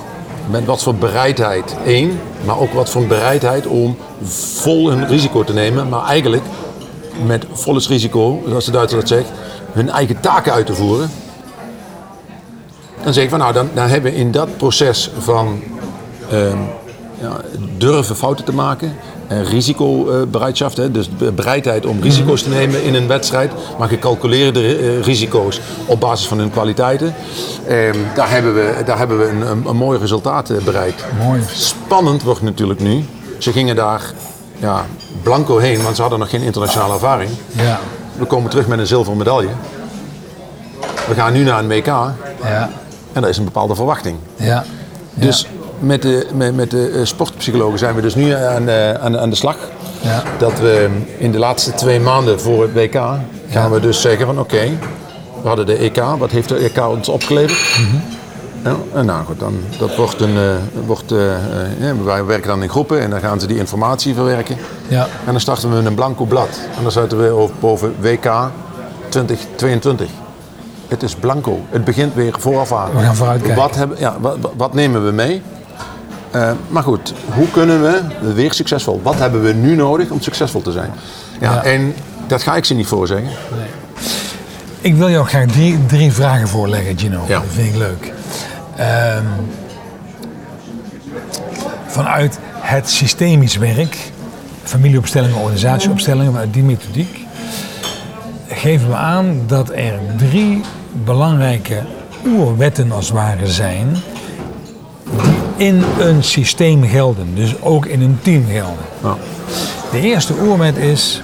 met 0.50 0.66
wat 0.66 0.84
voor 0.84 0.96
bereidheid, 0.96 1.76
één, 1.86 2.20
maar 2.46 2.60
ook 2.60 2.74
wat 2.74 2.90
voor 2.90 3.06
bereidheid 3.06 3.68
om 3.68 3.98
vol 4.24 4.92
een 4.92 5.08
risico 5.08 5.44
te 5.44 5.54
nemen, 5.54 5.90
maar 5.90 6.06
eigenlijk 6.06 6.44
met 7.26 7.46
volles 7.52 7.88
risico, 7.88 8.42
zoals 8.48 8.66
de 8.66 8.72
Duitser 8.72 9.00
dat 9.00 9.08
zegt, 9.08 9.30
hun 9.72 9.90
eigen 9.90 10.20
taken 10.20 10.54
uit 10.54 10.66
te 10.66 10.74
voeren. 10.74 11.10
Dan 13.08 13.16
zeg 13.16 13.26
ik 13.26 13.32
van 13.32 13.40
nou, 13.40 13.54
dan, 13.54 13.70
dan 13.74 13.88
hebben 13.88 14.12
we 14.12 14.18
in 14.18 14.32
dat 14.32 14.58
proces 14.58 15.12
van 15.18 15.64
ehm, 16.32 16.58
ja, 17.20 17.42
durven 17.78 18.16
fouten 18.16 18.46
te 18.46 18.54
maken, 18.54 18.96
en 19.28 19.46
risicobereidschap, 19.46 20.76
hè, 20.76 20.92
dus 20.92 21.10
bereidheid 21.36 21.86
om 21.86 22.02
risico's 22.02 22.44
te 22.44 22.50
nemen 22.50 22.84
in 22.84 22.96
een 22.96 23.08
wedstrijd, 23.08 23.52
maar 23.78 23.88
gecalculeerde 23.88 24.78
eh, 24.78 25.02
risico's 25.02 25.62
op 25.86 26.00
basis 26.00 26.28
van 26.28 26.40
hun 26.40 26.52
kwaliteiten. 26.52 27.16
Ehm, 27.68 27.98
daar 28.16 28.30
hebben 28.30 28.54
we, 28.54 28.84
daar 28.86 28.98
hebben 28.98 29.18
we 29.18 29.28
een, 29.28 29.42
een, 29.42 29.66
een 29.66 29.76
mooi 29.76 30.00
resultaat 30.00 30.50
eh, 30.50 30.58
bereikt. 30.58 31.06
Mooi. 31.24 31.42
Spannend 31.52 32.24
wordt 32.24 32.42
natuurlijk 32.42 32.80
nu. 32.80 33.06
Ze 33.38 33.52
gingen 33.52 33.76
daar 33.76 34.02
ja, 34.58 34.86
blanco 35.24 35.58
heen, 35.58 35.84
want 35.84 35.96
ze 35.96 36.02
hadden 36.02 36.20
nog 36.20 36.30
geen 36.30 36.42
internationale 36.42 36.94
ervaring. 36.94 37.30
Ja. 37.52 37.80
We 38.18 38.26
komen 38.26 38.50
terug 38.50 38.68
met 38.68 38.80
een 38.80 38.88
zilveren 38.88 39.18
medaille. 39.18 39.52
We 41.08 41.14
gaan 41.14 41.34
nu 41.34 41.44
naar 41.44 41.60
een 41.60 41.68
WK 41.68 41.86
Ja. 41.86 42.70
En 43.18 43.24
daar 43.24 43.32
is 43.32 43.38
een 43.38 43.44
bepaalde 43.44 43.76
verwachting. 43.76 44.18
Ja. 44.36 44.64
Dus 45.14 45.48
met 45.80 46.02
de, 46.02 46.28
met, 46.34 46.56
met 46.56 46.72
de 46.72 46.90
eh, 46.90 47.06
sportpsychologen 47.06 47.80
zijn 47.80 47.96
we 47.96 48.02
dus 48.02 48.16
nu 48.16 48.32
aan 48.34 48.66
de, 48.66 48.98
aan, 49.02 49.12
de- 49.12 49.20
aan 49.20 49.30
de 49.30 49.36
slag. 49.36 49.58
Ja. 50.02 50.24
Dat 50.38 50.60
we 50.60 50.90
in 51.18 51.32
de 51.32 51.38
laatste 51.40 51.72
twee 51.74 52.00
maanden 52.00 52.40
voor 52.42 52.62
het 52.62 52.74
WK 52.74 53.02
gaan 53.50 53.72
we 53.72 53.80
dus 53.80 54.02
zeggen 54.02 54.26
van 54.26 54.40
oké, 54.40 54.70
we 55.42 55.48
hadden 55.48 55.66
de 55.66 55.76
EK, 55.76 56.02
wat 56.18 56.32
heeft 56.32 56.50
de 56.50 56.56
EK 56.56 56.88
ons 56.88 57.10
opgeleverd? 57.10 57.60
Ja, 58.64 58.76
en 58.94 59.06
nou 59.06 59.26
goed, 59.26 59.40
dan, 59.40 59.54
dat 59.80 59.96
wordt 59.96 60.22
een, 60.22 60.38
eh, 60.38 60.86
wordt, 60.86 61.12
eh, 61.12 61.34
eh, 61.90 61.96
wij 62.04 62.26
werken 62.26 62.48
dan 62.48 62.64
in 62.64 62.70
groepen 62.70 63.02
en 63.02 63.10
dan 63.10 63.20
gaan 63.20 63.40
ze 63.40 63.48
die 63.48 63.58
informatie 63.58 64.14
verwerken. 64.14 64.58
Ja. 64.88 65.02
En 65.26 65.32
dan 65.32 65.40
starten 65.40 65.70
we 65.70 65.76
met 65.76 65.86
een 65.86 65.96
blanco 65.96 66.26
blad. 66.26 66.50
En 66.78 66.82
dan 66.84 66.92
zetten 66.92 67.18
we 67.18 67.48
boven 67.60 67.96
WK 68.00 68.30
2022. 69.10 70.10
Het 70.88 71.04
is 71.04 71.16
blanco. 71.16 71.60
Het 71.70 71.84
begint 71.84 72.14
weer 72.14 72.36
vooraf 72.40 72.74
aan. 72.74 72.92
We 72.96 73.00
gaan 73.02 73.16
vooruitkijken. 73.16 73.62
Wat, 73.62 73.76
hebben, 73.76 73.98
ja, 74.00 74.16
wat, 74.20 74.38
wat 74.56 74.74
nemen 74.74 75.06
we 75.06 75.12
mee? 75.12 75.42
Eh, 76.32 76.52
maar 76.68 76.84
goed, 76.84 77.14
hoe 77.34 77.50
kunnen 77.52 77.82
we 77.82 78.02
weer 78.34 78.54
succesvol? 78.54 79.00
Wat 79.04 79.16
hebben 79.20 79.44
we 79.44 79.54
nu 79.54 79.76
nodig 79.76 80.10
om 80.10 80.22
succesvol 80.22 80.62
te 80.62 80.72
zijn? 80.72 80.92
Ja, 81.40 81.54
Ja. 81.54 81.64
En 81.64 81.94
dat 82.28 82.44
ga 82.44 82.56
ik 82.56 82.66
ze 82.66 82.74
niet 82.74 82.88
voorzeggen. 82.88 83.30
Ik 84.82 84.96
wil 84.96 85.10
jou 85.10 85.26
graag 85.26 85.46
drie, 85.46 85.86
drie 85.86 86.12
vragen 86.12 86.48
voorleggen, 86.48 86.98
Gino. 86.98 87.24
Ja. 87.28 87.40
Dat 87.40 87.48
vind 87.50 87.68
ik 87.68 87.76
leuk. 87.76 88.14
Ehm, 88.76 89.24
vanuit 91.88 92.40
het 92.60 92.90
systemisch 92.90 93.56
werk, 93.58 93.98
familieopstellingen, 94.64 95.38
organisatieopstellingen, 95.38 96.32
vanuit 96.32 96.54
die 96.54 96.64
methodiek, 96.64 97.26
geven 98.58 98.88
we 98.88 98.96
aan 98.96 99.42
dat 99.48 99.70
er 99.70 100.00
drie 100.18 100.62
belangrijke 101.06 101.82
oerwetten 102.26 102.92
als 102.92 103.06
het 103.06 103.16
ware 103.16 103.48
zijn 103.48 103.88
die 105.04 105.68
in 105.68 105.84
een 106.00 106.24
systeem 106.24 106.84
gelden, 106.84 107.36
dus 107.36 107.62
ook 107.62 107.86
in 107.86 108.02
een 108.02 108.20
team 108.22 108.46
gelden. 108.46 108.86
Ja. 109.04 109.16
De 109.92 110.00
eerste 110.00 110.34
oerwet 110.42 110.78
is. 110.78 111.22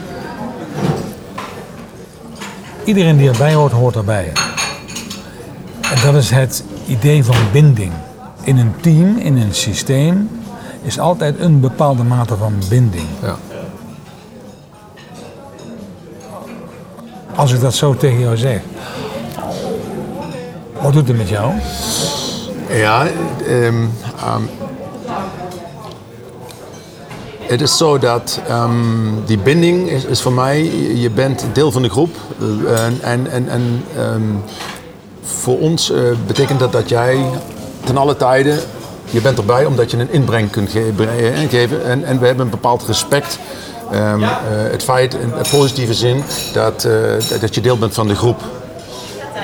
Iedereen 2.85 3.17
die 3.17 3.29
erbij 3.29 3.53
hoort, 3.53 3.71
hoort 3.71 3.95
erbij. 3.95 4.31
En 5.81 6.01
dat 6.03 6.15
is 6.15 6.29
het 6.29 6.63
idee 6.87 7.23
van 7.23 7.35
binding. 7.51 7.91
In 8.43 8.57
een 8.57 8.73
team, 8.81 9.17
in 9.17 9.37
een 9.37 9.53
systeem, 9.53 10.29
is 10.81 10.99
altijd 10.99 11.39
een 11.39 11.59
bepaalde 11.59 12.03
mate 12.03 12.37
van 12.37 12.53
binding. 12.69 13.07
Ja. 13.21 13.37
Als 17.35 17.53
ik 17.53 17.61
dat 17.61 17.73
zo 17.73 17.95
tegen 17.95 18.19
jou 18.19 18.37
zeg, 18.37 18.61
wat 20.81 20.93
doet 20.93 21.07
het 21.07 21.17
met 21.17 21.29
jou? 21.29 21.51
Ja, 22.69 23.07
ehm, 23.47 23.85
ehm, 24.17 24.41
het 27.39 27.61
is 27.61 27.77
zo 27.77 27.97
dat 27.97 28.41
ehm, 28.47 28.71
die 29.25 29.37
binding 29.37 29.89
is, 29.89 30.21
voor 30.21 30.33
mij, 30.33 30.63
je 30.95 31.09
bent 31.09 31.45
deel 31.53 31.71
van 31.71 31.81
de 31.81 31.89
groep. 31.89 32.15
eh, 32.67 32.85
en 32.85 33.31
en, 33.31 33.49
en, 33.49 33.83
voor 35.23 35.59
ons 35.59 35.91
eh, 35.91 36.01
betekent 36.27 36.59
dat 36.59 36.71
dat 36.71 36.89
jij 36.89 37.25
ten 37.83 37.97
alle 37.97 38.15
tijden, 38.15 38.59
je 39.09 39.21
bent 39.21 39.37
erbij 39.37 39.65
omdat 39.65 39.91
je 39.91 39.97
een 39.97 40.11
inbreng 40.11 40.49
kunt 40.49 40.75
eh, 40.75 40.83
geven. 41.49 41.85
En, 41.85 42.03
en 42.03 42.19
we 42.19 42.25
hebben 42.25 42.45
een 42.45 42.51
bepaald 42.51 42.83
respect. 42.83 43.39
Ehm, 43.93 44.23
eh, 44.23 44.29
het 44.71 44.83
feit, 44.83 45.13
in 45.13 45.33
positieve 45.51 45.93
zin, 45.93 46.23
dat, 46.53 46.83
eh, 46.83 47.39
dat 47.41 47.55
je 47.55 47.61
deel 47.61 47.77
bent 47.77 47.93
van 47.93 48.07
de 48.07 48.15
groep. 48.15 48.41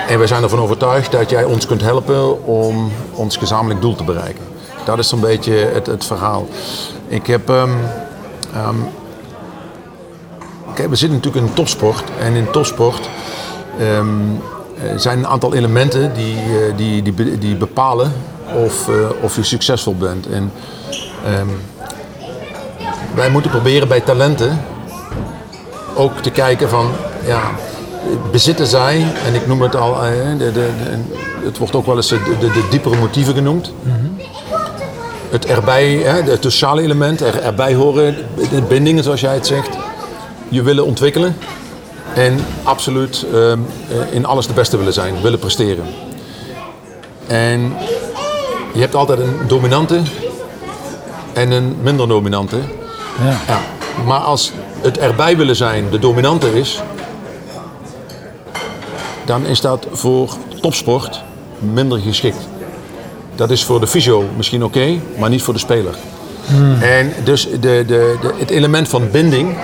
En 0.07 0.17
wij 0.17 0.27
zijn 0.27 0.43
ervan 0.43 0.59
overtuigd 0.59 1.11
dat 1.11 1.29
jij 1.29 1.43
ons 1.43 1.65
kunt 1.65 1.81
helpen 1.81 2.45
om 2.45 2.91
ons 3.13 3.37
gezamenlijk 3.37 3.81
doel 3.81 3.95
te 3.95 4.03
bereiken. 4.03 4.43
Dat 4.85 4.99
is 4.99 5.09
zo'n 5.09 5.19
beetje 5.19 5.53
het, 5.53 5.85
het 5.85 6.05
verhaal. 6.05 6.47
Ik 7.07 7.27
heb. 7.27 7.49
ehm, 7.49 7.69
ehm, 8.53 8.75
kijk, 10.73 10.89
we 10.89 10.95
zitten 10.95 11.17
natuurlijk 11.17 11.45
in 11.45 11.53
topsport. 11.53 12.03
En 12.19 12.33
in 12.33 12.51
topsport 12.51 13.09
eh, 13.77 14.05
zijn 14.95 15.17
een 15.17 15.27
aantal 15.27 15.53
elementen 15.53 16.13
die, 16.13 16.37
die, 16.75 17.01
die, 17.01 17.37
die 17.37 17.55
bepalen 17.55 18.13
of, 18.65 18.89
of 19.21 19.35
je 19.35 19.43
succesvol 19.43 19.95
bent. 19.95 20.27
En, 20.27 20.51
wij 23.15 23.29
moeten 23.29 23.51
proberen 23.51 23.87
bij 23.87 23.99
talenten 24.01 24.61
ook 25.95 26.17
te 26.17 26.29
kijken 26.31 26.69
van. 26.69 26.91
Ja, 27.25 27.41
bezitten 28.31 28.67
zij, 28.67 29.05
en 29.25 29.35
ik 29.35 29.47
noem 29.47 29.61
het 29.61 29.75
al, 29.75 29.95
eh, 30.03 30.11
de, 30.37 30.37
de, 30.37 30.51
de- 30.51 31.17
het 31.45 31.57
wordt 31.57 31.75
ook 31.75 31.85
wel 31.85 31.95
eens 31.95 32.07
de, 32.07 32.67
diepere 32.69 32.95
motieven 32.97 33.33
genoemd. 33.33 33.71
Het 35.29 35.45
erbij, 35.45 35.93
hè, 35.93 36.21
het 36.31 36.43
sociale 36.43 36.81
element, 36.81 37.21
er, 37.21 37.41
erbij 37.41 37.73
horen, 37.73 38.15
de 38.49 38.61
bindingen 38.61 39.03
zoals 39.03 39.21
jij 39.21 39.33
het 39.33 39.47
zegt. 39.47 39.69
Je 40.49 40.61
willen 40.61 40.85
ontwikkelen. 40.85 41.35
En 42.13 42.39
absoluut 42.63 43.25
ehm, 43.33 43.59
eh, 43.89 44.13
in 44.15 44.25
alles 44.25 44.47
de 44.47 44.53
beste 44.53 44.77
willen 44.77 44.93
zijn, 44.93 45.21
willen 45.21 45.39
presteren. 45.39 45.85
En 47.27 47.73
je 48.73 48.79
hebt 48.79 48.95
altijd 48.95 49.19
een 49.19 49.37
dominante 49.47 50.01
en 51.33 51.51
een 51.51 51.77
minder 51.81 52.07
dominante. 52.07 52.57
Ja. 53.23 53.37
Ja. 53.47 53.59
Maar 54.05 54.19
als 54.19 54.51
het 54.81 54.97
erbij 54.97 55.37
willen 55.37 55.55
zijn 55.55 55.89
de 55.89 55.99
dominante 55.99 56.59
is, 56.59 56.81
dan 59.25 59.45
is 59.45 59.61
dat 59.61 59.87
voor 59.91 60.33
topsport 60.61 61.23
minder 61.59 61.99
geschikt. 61.99 62.47
Dat 63.35 63.51
is 63.51 63.63
voor 63.63 63.79
de 63.79 63.87
fysio 63.87 64.25
misschien 64.37 64.63
oké, 64.63 64.99
maar 65.17 65.29
niet 65.29 65.43
voor 65.43 65.53
de 65.53 65.59
speler. 65.59 65.95
En 66.81 67.13
dus 67.23 67.49
de, 67.51 67.59
de, 67.59 67.85
de, 67.85 68.33
het 68.37 68.49
element 68.49 68.87
van 68.87 69.11
binding 69.11 69.57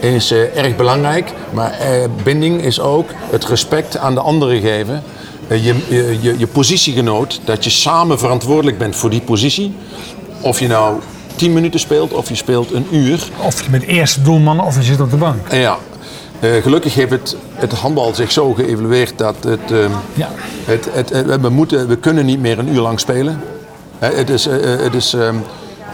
is 0.00 0.30
eh, 0.30 0.56
erg 0.56 0.76
belangrijk. 0.76 1.32
Maar 1.52 1.70
eh, 1.70 2.04
binding 2.22 2.62
is 2.62 2.80
ook 2.80 3.10
het 3.30 3.44
respect 3.44 3.96
aan 3.96 4.14
de 4.14 4.20
anderen 4.20 4.60
geven. 4.60 5.02
Eh, 5.48 5.64
je, 5.64 5.74
je, 5.88 6.18
je, 6.20 6.38
je 6.38 6.46
positiegenoot, 6.46 7.40
dat 7.44 7.64
je 7.64 7.70
samen 7.70 8.18
verantwoordelijk 8.18 8.78
bent 8.78 8.96
voor 8.96 9.10
die 9.10 9.20
positie. 9.20 9.74
Of 10.40 10.60
je 10.60 10.66
nou 10.66 11.00
10 11.36 11.52
minuten 11.52 11.80
speelt 11.80 12.12
of 12.12 12.28
je 12.28 12.34
speelt 12.34 12.72
een 12.72 12.86
uur. 12.90 13.28
Of 13.42 13.62
je 13.62 13.70
bent 13.70 13.82
eerste 13.84 14.22
doelman 14.22 14.60
of 14.64 14.76
je 14.76 14.82
zit 14.82 15.00
op 15.00 15.10
de 15.10 15.16
bank. 15.16 15.48
En 15.48 15.58
ja, 15.58 15.76
eh, 16.40 16.62
gelukkig 16.62 16.94
heeft 16.94 17.10
het, 17.10 17.36
het 17.54 17.72
handbal 17.72 18.14
zich 18.14 18.32
zo 18.32 18.52
geëvalueerd 18.52 19.12
dat 19.18 19.34
het, 19.40 19.70
ehm, 19.72 19.90
Ja. 20.14 20.28
het, 20.64 20.88
het, 20.92 21.10
het- 21.10 21.40
we, 21.40 21.48
moeten, 21.48 21.88
we 21.88 21.96
kunnen 21.96 22.26
niet 22.26 22.40
meer 22.40 22.58
een 22.58 22.68
uur 22.74 22.80
lang 22.80 23.00
spelen. 23.00 23.40
Het 23.98 24.30
is, 24.30 24.46
eh, 24.46 24.72
eh, 24.74 24.80
het 24.80 24.94
is 24.94 25.12
ehm, 25.14 25.36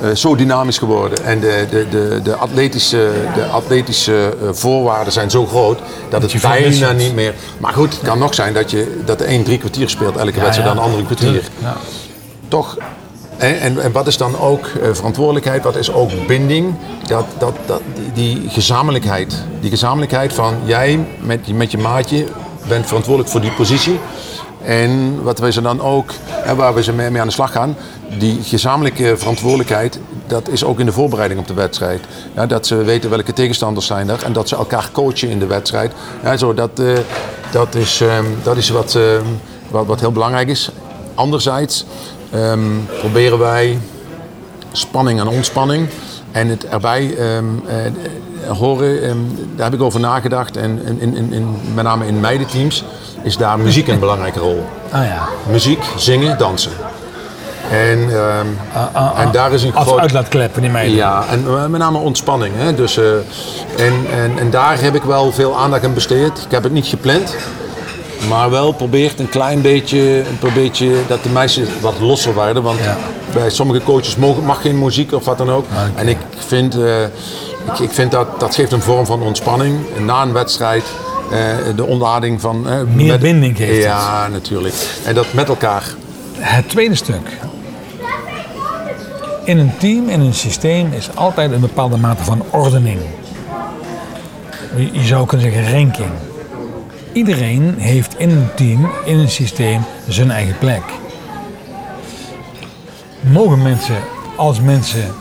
eh, 0.01 0.11
zo 0.15 0.35
dynamisch 0.37 0.79
geworden 0.79 1.25
en 1.25 1.41
de, 1.41 1.67
de, 1.71 1.87
de, 1.91 2.21
de 2.23 2.35
atletische, 2.37 3.11
de 3.35 3.45
atletische 3.45 4.37
eh, 4.43 4.49
voorwaarden 4.53 5.13
zijn 5.13 5.31
zo 5.31 5.47
groot 5.47 5.79
dat, 6.09 6.23
het 6.23 6.43
bijna 6.43 6.93
niet 6.93 7.15
meer. 7.15 7.35
Maar 7.59 7.73
goed, 7.73 7.93
het 7.93 8.03
kan 8.03 8.19
nog 8.19 8.35
zijn 8.35 8.53
dat, 8.55 8.71
je, 8.71 9.01
dat 9.05 9.19
de 9.19 9.29
een 9.29 9.43
drie 9.45 9.59
kwartier 9.59 9.89
speelt 9.91 10.17
elke 10.17 10.41
wedstrijd 10.41 10.57
ja. 10.57 10.65
dan 10.65 10.77
een 10.77 10.83
andere 10.83 11.05
kwartier 11.05 11.43
Ja. 11.59 11.77
toch. 12.49 12.77
En, 13.43 13.61
en, 13.61 13.83
en 13.83 13.93
wat 13.93 14.07
is 14.07 14.17
dan 14.17 14.39
ook 14.39 14.67
eh, 14.67 14.89
verantwoordelijkheid? 14.93 15.63
Wat 15.63 15.77
is 15.77 15.93
ook 15.93 16.11
binding? 16.27 16.75
Dat, 17.07 17.25
dat, 17.39 17.55
dat, 17.67 17.81
die, 18.15 18.49
gezamenlijkheid. 18.49 19.45
Die 19.61 19.71
gezamenlijkheid 19.71 20.33
van 20.33 20.55
jij 20.65 21.07
met, 21.21 21.57
met 21.57 21.71
je 21.71 21.79
maatje 21.79 22.27
bent 22.69 22.87
verantwoordelijk 22.87 23.31
voor 23.31 23.41
die 23.41 23.53
positie. 23.53 24.01
En 24.65 25.23
wat 25.23 25.39
wij 25.39 25.53
ze 25.53 25.63
dan 25.63 25.81
ook, 25.81 26.11
waar 26.57 26.75
we 26.75 26.83
ze 26.83 26.93
mee, 26.93 27.11
mee 27.11 27.21
aan 27.21 27.27
de 27.27 27.33
slag 27.33 27.53
gaan, 27.53 27.77
die 28.19 28.43
gezamenlijke 28.43 29.17
verantwoordelijkheid, 29.17 29.99
dat 30.27 30.49
is 30.49 30.65
ook 30.65 30.81
in 30.81 30.87
de 30.87 30.93
voorbereiding 30.93 31.41
op 31.41 31.47
de 31.47 31.55
wedstrijd. 31.55 32.01
Ja, 32.35 32.47
dat 32.47 32.67
ze 32.67 32.77
weten 32.77 33.11
welke 33.11 33.33
tegenstanders 33.33 33.87
zijn 33.87 34.09
er 34.09 34.23
en 34.25 34.33
dat 34.33 34.49
ze 34.49 34.57
elkaar 34.57 34.89
coachen 34.93 35.29
in 35.29 35.39
de 35.39 35.47
wedstrijd. 35.47 35.93
Ja, 36.23 36.37
zo, 36.37 36.55
dat, 36.55 36.79
eh, 36.79 36.93
dat 37.51 37.75
is, 37.75 38.01
ehm, 38.01 38.25
dat 38.43 38.57
is 38.57 38.69
wat, 38.69 38.95
ehm, 38.95 39.25
wat, 39.71 39.87
wat 39.87 40.01
heel 40.01 40.13
belangrijk 40.13 40.49
is. 40.49 40.71
Anderzijds 41.15 41.85
ehm, 42.33 42.61
proberen 42.99 43.39
wij 43.39 43.79
spanning 44.73 45.21
en 45.21 45.29
ontspanning. 45.29 45.89
En 46.33 46.49
het 46.49 46.67
erbij 46.67 47.17
ehm, 47.17 47.45
eh, 47.67 48.59
horen, 48.59 49.03
ehm, 49.03 49.19
daar 49.57 49.65
heb 49.65 49.75
ik 49.75 49.83
over 49.83 50.01
nagedacht. 50.01 50.57
En 50.57 50.83
in, 50.85 51.15
in, 51.17 51.33
in, 51.33 51.57
met 51.75 51.85
name 51.85 52.07
in 52.07 52.21
meidenteams 52.21 52.85
is 53.23 53.37
daar 53.37 53.59
muziek 53.59 53.89
een 53.89 53.99
belangrijke 53.99 54.39
rol. 54.39 54.65
Ah 54.91 55.05
ja. 55.05 55.29
Muziek, 55.51 55.85
zingen, 55.97 56.39
dansen. 56.39 56.73
En, 57.71 58.09
ehm, 58.11 58.47
en 59.17 59.33
daar 59.33 59.53
is 59.53 59.63
een 59.63 59.75
Als 59.75 59.87
groot... 59.87 60.01
uitlaatklep 60.01 60.57
in 60.57 60.63
die 60.63 60.71
meiden. 60.71 60.97
Ja, 60.97 61.25
en 61.31 61.45
eh, 61.47 61.67
met 61.67 61.81
name 61.81 61.99
ontspanning. 61.99 62.55
Hè? 62.57 62.75
Dus, 62.75 62.97
eh, 62.97 63.13
en, 63.77 64.07
en, 64.13 64.39
en 64.39 64.51
daar 64.51 64.81
heb 64.81 64.95
ik 64.95 65.03
wel 65.03 65.33
veel 65.33 65.59
aandacht 65.59 65.85
aan 65.85 65.95
besteed. 65.95 66.39
Ik 66.45 66.51
heb 66.51 66.63
het 66.63 66.73
niet 66.73 66.87
gepland. 66.87 67.37
Maar 68.29 68.51
wel 68.51 68.73
probeert 68.73 69.21
een 69.21 69.29
klein 69.29 69.61
beetje, 69.61 70.19
een 70.19 70.53
beetje 70.55 70.95
dat 71.09 71.23
de 71.23 71.29
meisjes 71.29 71.69
wat 71.81 71.95
losser 72.01 72.35
werden. 72.35 72.63
Want 72.63 72.79
Ja. 72.79 72.97
bij 73.33 73.51
sommige 73.51 73.81
coaches 73.85 74.17
mag 74.45 74.61
geen 74.61 74.79
muziek 74.79 75.13
of 75.13 75.25
wat 75.25 75.39
dan 75.39 75.51
ook. 75.51 75.67
En 75.95 76.09
ik 76.09 76.17
vind, 76.47 76.75
eh, 76.81 77.03
ik, 77.73 77.79
ik 77.81 77.91
vind 77.91 78.11
dat 78.11 78.41
dat 78.41 78.55
geeft 78.55 78.73
een 78.73 78.83
vorm 78.83 79.07
van 79.07 79.23
ontspanning. 79.23 79.77
Na 80.05 80.23
een 80.23 80.33
wedstrijd 80.33 80.85
eh, 81.31 81.39
de 81.77 81.85
ontlading 81.85 82.41
van... 82.41 82.69
eh, 82.69 82.81
Meer 82.95 83.19
binding 83.19 83.57
geeft 83.57 83.75
het. 83.75 83.83
Ja, 83.83 84.29
natuurlijk. 84.29 84.75
En 85.05 85.15
dat 85.15 85.27
met 85.33 85.49
elkaar. 85.49 85.85
Het 86.39 86.69
tweede 86.69 86.95
stuk. 86.95 87.39
In 89.45 89.59
een 89.59 89.73
team, 89.79 90.09
in 90.09 90.21
een 90.21 90.35
systeem, 90.35 90.93
is 90.93 91.09
altijd 91.15 91.53
een 91.53 91.61
bepaalde 91.61 91.97
mate 91.97 92.23
van 92.25 92.43
ordening. 92.51 92.99
Je 94.77 94.89
je 94.93 95.03
zou 95.07 95.27
kunnen 95.27 95.53
zeggen 95.53 95.73
ranking. 95.73 96.11
Iedereen 97.13 97.75
heeft 97.79 98.19
in 98.19 98.31
een 98.31 98.49
team, 98.55 98.91
in 99.05 99.19
een 99.19 99.31
systeem, 99.31 99.81
zijn 100.09 100.31
eigen 100.31 100.59
plek. 100.59 100.83
Mogen 103.21 103.63
mensen, 103.63 103.97
als 104.37 104.61
mensen 104.61 105.15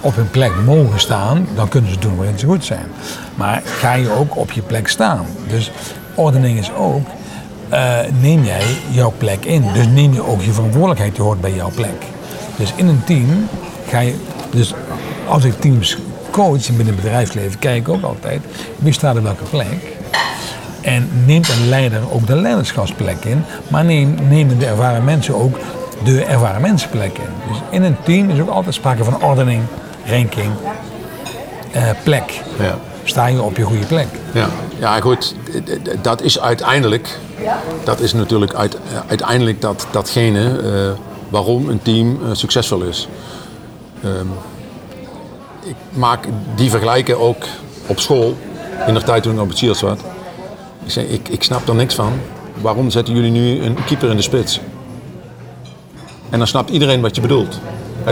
op 0.00 0.14
hun 0.14 0.30
plek 0.30 0.52
mogen 0.64 1.00
staan, 1.00 1.46
dan 1.54 1.68
kunnen 1.68 1.90
ze 1.90 1.98
doen 1.98 2.16
waarin 2.16 2.38
ze 2.38 2.46
goed 2.46 2.64
zijn. 2.64 2.86
Maar 3.34 3.62
ga 3.64 3.92
je 3.92 4.10
ook 4.10 4.36
op 4.36 4.50
je 4.50 4.62
plek 4.62 4.88
staan. 4.88 5.26
Dus 5.48 5.70
ordening 6.14 6.58
is 6.58 6.72
ook, 6.74 7.06
eh, 7.68 7.98
neem 8.20 8.44
jij 8.44 8.64
jouw 8.90 9.12
plek 9.18 9.44
in. 9.44 9.64
Dus 9.72 9.86
neem 9.86 10.12
je 10.12 10.26
ook 10.26 10.42
je 10.42 10.52
verantwoordelijkheid, 10.52 11.14
die 11.14 11.24
hoort 11.24 11.40
bij 11.40 11.54
jouw 11.54 11.70
plek. 11.74 12.04
Dus 12.56 12.72
in 12.76 12.86
een 12.86 13.04
team 13.04 13.48
ga 13.88 13.98
je, 13.98 14.14
dus 14.50 14.74
als 15.28 15.44
ik 15.44 15.60
teams 15.60 15.96
coach 16.30 16.68
en 16.68 16.76
binnen 16.76 16.94
het 16.94 17.02
bedrijfsleven, 17.02 17.58
kijk 17.58 17.76
ik 17.76 17.88
ook 17.88 18.02
altijd 18.02 18.42
wie 18.76 18.92
staat 18.92 19.16
op 19.16 19.22
welke 19.22 19.44
plek. 19.44 19.98
En 20.80 21.08
neemt 21.26 21.48
een 21.48 21.68
leider 21.68 22.12
ook 22.12 22.26
de 22.26 22.36
leiderschapsplek 22.36 23.24
in, 23.24 23.44
maar 23.68 23.84
neem, 23.84 24.14
nemen 24.28 24.58
de 24.58 24.66
ervaren 24.66 25.04
mensen 25.04 25.34
ook 25.34 25.58
de 26.04 26.24
ervaren 26.24 26.60
mensenplek 26.60 27.18
in. 27.18 27.48
Dus 27.48 27.56
in 27.70 27.82
een 27.82 27.96
team 28.02 28.30
is 28.30 28.40
ook 28.40 28.48
altijd 28.48 28.74
sprake 28.74 29.04
van 29.04 29.22
ordening, 29.22 29.62
ranking, 30.06 30.52
eh, 31.72 31.90
plek. 32.04 32.42
Ja. 32.58 32.78
Sta 33.04 33.26
je 33.26 33.42
op 33.42 33.56
je 33.56 33.62
goede 33.62 33.86
plek. 33.86 34.06
Ja, 34.32 34.48
ja 34.78 35.00
goed, 35.00 35.34
dat 36.02 36.22
is 36.22 36.40
uiteindelijk, 36.40 37.18
dat 37.84 38.00
is 38.00 38.12
natuurlijk 38.12 38.54
uit, 38.54 38.76
uiteindelijk 39.08 39.60
dat, 39.60 39.86
datgene 39.90 40.58
eh, 40.58 40.98
waarom 41.28 41.68
een 41.68 41.82
team 41.82 42.18
eh, 42.24 42.30
succesvol 42.32 42.82
is. 42.82 43.08
Ehm, 44.02 44.26
ik 45.62 45.74
maak 45.90 46.26
die 46.54 46.70
vergelijken 46.70 47.20
ook 47.20 47.44
op 47.86 48.00
school, 48.00 48.36
in 48.86 48.94
de 48.94 49.02
tijd 49.02 49.22
toen 49.22 49.34
ik 49.34 49.40
op 49.40 49.48
het 49.48 49.76
zat. 49.76 50.00
Ik, 50.84 50.90
zei, 50.90 51.06
ik, 51.06 51.28
ik 51.28 51.42
snap 51.42 51.68
er 51.68 51.74
niks 51.74 51.94
van. 51.94 52.12
Waarom 52.60 52.90
zetten 52.90 53.14
jullie 53.14 53.30
nu 53.30 53.62
een 53.62 53.84
keeper 53.84 54.10
in 54.10 54.16
de 54.16 54.22
spits? 54.22 54.60
En 56.30 56.38
dan 56.38 56.46
snapt 56.46 56.70
iedereen 56.70 57.00
wat 57.00 57.14
je 57.14 57.20
bedoelt. 57.20 57.58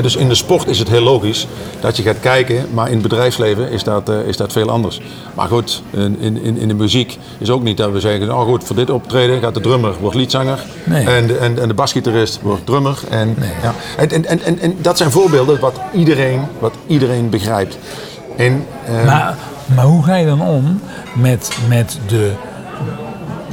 Dus 0.02 0.16
in 0.16 0.28
de 0.28 0.35
sport 0.35 0.66
is 0.68 0.78
het 0.78 0.88
heel 0.88 1.02
logisch 1.02 1.46
dat 1.81 1.96
je 1.96 2.02
gaat 2.02 2.20
kijken, 2.20 2.66
maar 2.74 2.87
in 2.87 2.92
het 2.92 3.02
bedrijfsleven 3.02 3.70
is 3.70 3.85
dat, 3.85 4.09
eh, 4.09 4.20
is 4.20 4.37
dat 4.37 4.52
veel 4.52 4.70
anders. 4.70 5.00
Maar 5.35 5.48
goed, 5.48 5.83
in, 5.90 6.20
in, 6.20 6.57
in 6.59 6.68
de 6.68 6.74
muziek 6.74 7.18
is 7.38 7.50
ook 7.50 7.62
niet 7.62 7.76
dat 7.76 7.92
we 7.92 8.00
zeggen, 8.00 8.35
oh 8.35 8.42
goed, 8.42 8.64
voor 8.64 8.76
dit 8.76 8.90
optreden 8.90 9.40
gaat 9.40 9.54
de 9.54 9.61
drummer, 9.61 9.94
wordt 10.00 10.16
liedzanger. 10.16 10.64
Nee. 10.85 11.07
En, 11.07 11.26
de, 11.26 11.37
en, 11.38 11.59
en 11.59 11.68
de 11.68 11.74
basgitarist 11.74 12.40
wordt 12.42 12.66
drummer. 12.66 12.98
En, 13.11 13.37
ja. 13.62 13.74
en, 13.96 14.11
en, 14.11 14.26
en, 14.26 14.42
en, 14.42 14.59
en 14.59 14.76
dat 14.81 14.96
zijn 14.96 15.11
voorbeelden 15.11 15.61
wat 15.61 15.81
iedereen, 15.94 16.40
wat 16.59 16.74
iedereen 16.87 17.31
begrijpt. 17.31 17.78
En, 18.37 18.64
eh, 18.85 19.04
Maar, 19.04 19.37
maar 19.74 19.85
hoe 19.85 20.04
ga 20.04 20.16
je 20.16 20.26
dan 20.26 20.42
om 20.42 20.81
met, 21.14 21.59
met 21.68 21.98
de, 22.07 22.33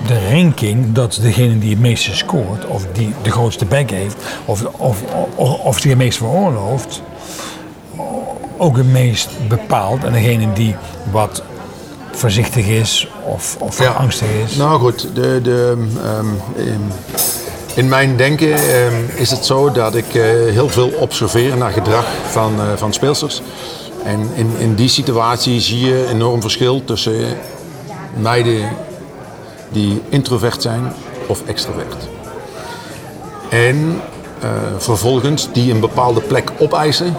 de 0.08 0.30
ranking 0.32 0.94
dat 0.94 1.20
degene 1.22 1.60
die 1.60 1.70
het 1.70 1.80
meeste 1.80 2.15
scoort, 2.15 2.65
of 2.65 2.86
die 2.94 3.13
de 3.22 3.32
grootste 3.32 3.65
back 3.65 3.89
heeft, 3.89 4.15
of, 4.46 4.63
of, 4.78 5.02
of, 5.36 5.60
of 5.60 5.82
die 5.82 5.89
het 5.89 6.00
meest 6.00 6.18
veroorlooft, 6.18 7.02
ook 8.58 8.78
het 8.78 8.91
meest 8.91 9.30
bepaalt. 9.48 10.04
En 10.04 10.13
degene 10.13 10.54
die 10.54 10.76
wat 11.12 11.44
voorzichtig 12.12 12.68
is 12.68 13.08
of, 13.26 13.58
of 13.60 13.80
Ja. 13.80 13.91
angstig 13.91 14.28
is. 14.46 14.56
Nou 14.56 14.80
goed, 14.80 15.08
de, 15.13 15.39
de, 15.44 15.74
ehm, 16.04 16.18
ehm, 16.58 16.80
in 17.76 17.88
mijn 17.88 18.18
denken 18.18 18.54
ehm, 18.54 18.94
is 19.15 19.32
het 19.32 19.46
zo 19.46 19.72
dat 19.72 19.96
ik 19.96 20.13
eh, 20.15 20.22
heel 20.52 20.70
veel 20.70 20.88
observeer 21.00 21.58
naar 21.58 21.72
gedrag 21.72 22.06
van, 22.30 22.54
eh, 22.60 22.65
van 22.76 22.94
speelsters. 22.94 23.41
En 24.04 24.30
in, 24.34 24.52
in 24.58 24.76
die 24.76 24.89
situatie 24.89 25.60
zie 25.60 25.86
je 25.86 26.08
enorm 26.12 26.41
verschil 26.41 26.84
tussen 26.84 27.38
meiden 28.18 28.70
die 29.71 30.01
introvert 30.10 30.62
zijn 30.62 30.93
of 31.28 31.45
extrovert. 31.45 32.08
En 33.49 34.01
eh, 34.39 34.49
vervolgens 34.78 35.49
die 35.54 35.71
een 35.73 35.80
bepaalde 35.80 36.21
plek 36.21 36.51
opeisen 36.58 37.15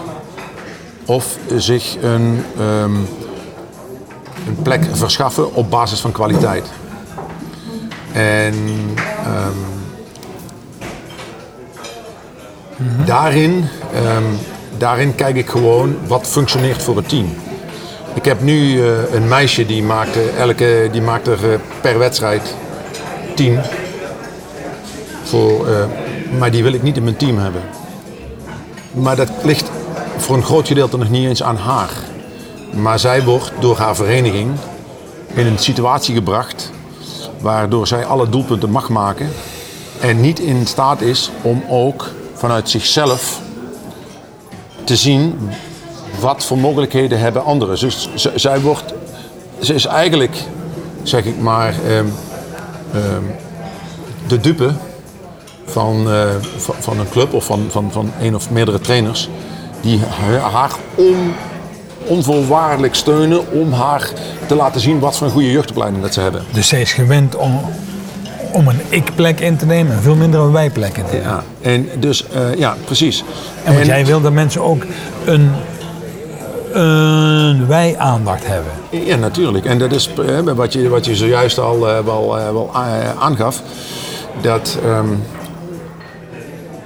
of 1.05 1.37
zich 1.55 1.97
een, 2.01 2.43
ehm, 2.57 2.95
een 4.47 4.61
plek 4.61 4.85
verschaffen 4.91 5.53
op 5.55 5.69
basis 5.69 5.99
van 5.99 6.11
kwaliteit. 6.11 6.65
En 8.11 8.55
ehm, 9.23 9.57
daarin, 13.05 13.65
ehm, 13.93 14.23
daarin 14.77 15.15
kijk 15.15 15.35
ik 15.35 15.49
gewoon 15.49 15.95
wat 16.07 16.27
functioneert 16.27 16.83
voor 16.83 16.95
het 16.95 17.09
team. 17.09 17.35
Ik 18.17 18.25
heb 18.25 18.41
nu 18.41 18.81
eh, 18.81 19.13
een 19.13 19.27
meisje 19.27 19.65
die 19.65 19.83
maakt, 19.83 20.17
elke, 20.37 20.89
die 20.91 21.01
maakt 21.01 21.27
er 21.27 21.59
per 21.81 21.97
wedstrijd 21.97 22.55
10. 23.35 23.59
Voor, 25.23 25.67
eh, 25.67 25.85
maar 26.37 26.51
die 26.51 26.63
wil 26.63 26.73
ik 26.73 26.83
niet 26.83 26.97
in 26.97 27.03
mijn 27.03 27.15
team 27.15 27.37
hebben. 27.37 27.61
Maar 28.91 29.15
dat 29.15 29.29
ligt 29.43 29.71
voor 30.17 30.35
een 30.35 30.43
groot 30.43 30.67
gedeelte 30.67 30.97
nog 30.97 31.09
niet 31.09 31.27
eens 31.27 31.43
aan 31.43 31.57
haar. 31.57 31.89
Maar 32.73 32.99
zij 32.99 33.23
wordt 33.23 33.51
door 33.59 33.77
haar 33.77 33.95
vereniging 33.95 34.51
in 35.33 35.45
een 35.45 35.59
situatie 35.59 36.15
gebracht 36.15 36.71
waardoor 37.39 37.87
zij 37.87 38.05
alle 38.05 38.29
doelpunten 38.29 38.69
mag 38.69 38.89
maken 38.89 39.29
en 39.99 40.21
niet 40.21 40.39
in 40.39 40.67
staat 40.67 41.01
is 41.01 41.31
om 41.41 41.63
ook 41.69 42.09
vanuit 42.33 42.69
zichzelf 42.69 43.39
te 44.83 44.95
zien 44.95 45.39
wat 46.19 46.45
voor 46.45 46.57
mogelijkheden 46.57 47.19
hebben 47.19 47.43
anderen. 47.43 47.79
Dus 47.79 48.09
zij 48.35 48.59
wordt, 48.59 48.93
ze 49.61 49.73
is 49.73 49.85
eigenlijk, 49.85 50.37
zeg 51.03 51.25
ik 51.25 51.39
maar, 51.39 51.75
ehm, 51.87 52.05
ehm, 52.93 53.23
de 54.27 54.39
dupe 54.39 54.71
van, 55.65 56.11
eh, 56.11 56.29
van, 56.57 56.75
van 56.79 56.99
een 56.99 57.09
club 57.09 57.33
of 57.33 57.45
van, 57.45 57.67
van, 57.69 57.91
van 57.91 58.11
een 58.21 58.35
of 58.35 58.49
meerdere 58.49 58.79
trainers 58.79 59.29
die 59.81 59.99
haar 60.51 60.71
on, 60.95 61.33
onvoorwaardelijk 62.05 62.95
steunen 62.95 63.51
om 63.51 63.73
haar 63.73 64.09
te 64.45 64.55
laten 64.55 64.81
zien 64.81 64.99
wat 64.99 65.17
voor 65.17 65.27
een 65.27 65.33
goede 65.33 65.51
jeugdopleiding 65.51 66.03
dat 66.03 66.13
ze 66.13 66.21
hebben. 66.21 66.43
Dus 66.51 66.67
zij 66.67 66.81
is 66.81 66.93
gewend 66.93 67.35
om, 67.35 67.59
om 68.51 68.67
een 68.67 68.81
ik-plek 68.89 69.39
in 69.39 69.57
te 69.57 69.65
nemen 69.65 69.93
en 69.93 70.01
veel 70.01 70.15
minder 70.15 70.39
een 70.39 70.51
wij-plek 70.51 70.97
in 70.97 71.05
te 71.05 71.13
nemen. 71.13 71.29
Ja, 71.29 71.43
en 71.61 71.89
dus, 71.99 72.27
eh, 72.29 72.55
ja, 72.55 72.75
precies. 72.85 73.23
En 73.63 73.73
want 73.73 73.85
jij 73.85 74.05
wil 74.05 74.21
dat 74.21 74.31
mensen 74.31 74.61
ook 74.61 74.83
een, 75.25 75.51
een 76.77 77.67
wij-aandacht 77.67 78.47
hebben. 78.47 78.71
Ja, 78.89 79.15
natuurlijk. 79.15 79.65
En 79.65 79.77
dat 79.77 79.91
is 79.91 80.09
eh, 80.13 80.39
wat 80.39 80.73
je, 80.73 80.89
wat 80.89 81.05
je 81.05 81.15
zojuist 81.15 81.59
al 81.59 81.89
eh, 81.89 81.99
wel, 81.99 82.37
eh, 82.37 82.51
wel 82.51 82.69
aangaf. 83.19 83.61
Dat 84.41 84.77
ehm, 84.83 85.07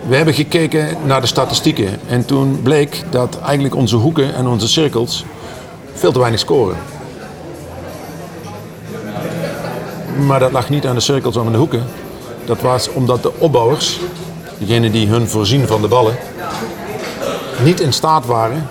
we 0.07 0.15
hebben 0.15 0.33
gekeken 0.33 0.97
naar 1.05 1.21
de 1.21 1.27
statistieken. 1.27 1.99
En 2.07 2.25
toen 2.25 2.59
bleek 2.63 3.03
dat 3.09 3.39
eigenlijk 3.39 3.75
onze 3.75 3.95
hoeken 3.95 4.33
en 4.35 4.47
onze 4.47 4.67
cirkels 4.67 5.25
veel 5.93 6.11
te 6.11 6.19
weinig 6.19 6.39
scoren. 6.39 6.77
Maar 10.25 10.39
dat 10.39 10.51
lag 10.51 10.69
niet 10.69 10.87
aan 10.87 10.95
de 10.95 11.01
cirkels 11.01 11.37
of 11.37 11.45
aan 11.45 11.51
de 11.51 11.57
hoeken. 11.57 11.83
Dat 12.45 12.61
was 12.61 12.89
omdat 12.89 13.23
de 13.23 13.31
opbouwers, 13.37 13.99
degenen 14.57 14.91
die 14.91 15.07
hun 15.07 15.27
voorzien 15.27 15.67
van 15.67 15.81
de 15.81 15.87
ballen, 15.87 16.15
niet 17.63 17.79
in 17.79 17.93
staat 17.93 18.25
waren, 18.25 18.67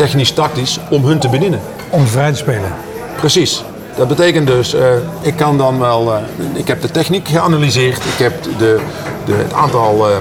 technisch-tactisch, 0.00 0.78
om 0.90 1.04
hun 1.04 1.18
te 1.18 1.28
bedienen. 1.28 1.60
Om 1.90 2.06
vrij 2.06 2.30
te 2.30 2.36
spelen. 2.36 2.72
Precies. 3.16 3.64
Dat 3.96 4.08
betekent 4.08 4.46
dus, 4.46 4.74
eh, 4.74 4.82
ik 5.20 5.36
kan 5.36 5.58
dan 5.58 5.78
wel, 5.78 6.14
eh, 6.14 6.22
ik 6.52 6.68
heb 6.68 6.82
de 6.82 6.90
techniek 6.90 7.28
geanalyseerd, 7.28 7.96
ik 7.96 8.18
heb 8.18 8.42
de, 8.42 8.80
de, 9.24 9.32
het 9.32 9.52
aantal, 9.52 10.08
eh, 10.08 10.16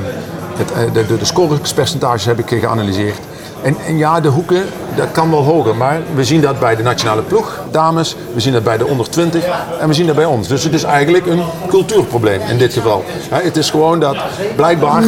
het, 0.58 0.94
de, 0.94 1.06
de, 1.06 1.18
de 1.18 1.26
scoringspercentages 1.26 2.26
heb 2.26 2.40
ik 2.40 2.60
geanalyseerd. 2.60 3.18
En, 3.62 3.76
en 3.86 3.98
ja, 3.98 4.20
de 4.20 4.28
hoeken, 4.28 4.64
dat 4.96 5.12
kan 5.12 5.30
wel 5.30 5.44
hoger, 5.44 5.76
maar 5.76 6.02
we 6.16 6.24
zien 6.24 6.42
dat 6.42 6.60
bij 6.60 6.76
de 6.76 6.84
nationale 6.84 7.22
ploeg, 7.22 7.60
dames, 7.72 8.16
we 8.34 8.40
zien 8.40 8.54
dat 8.54 8.64
bij 8.64 8.78
de 8.78 8.86
onder 8.86 9.10
20 9.10 9.44
en 9.80 9.88
we 9.88 9.94
zien 9.94 10.06
dat 10.06 10.16
bij 10.16 10.26
ons. 10.26 10.48
Dus 10.48 10.64
het 10.64 10.74
is 10.74 10.84
eigenlijk 10.84 11.26
een 11.26 11.42
cultuurprobleem 11.68 12.42
in 12.50 12.58
dit 12.58 12.74
geval. 12.74 13.04
Hè, 13.08 13.44
het 13.44 13.58
is 13.58 13.70
gewoon 13.70 14.00
dat 14.00 14.18
blijkbaar 14.56 15.04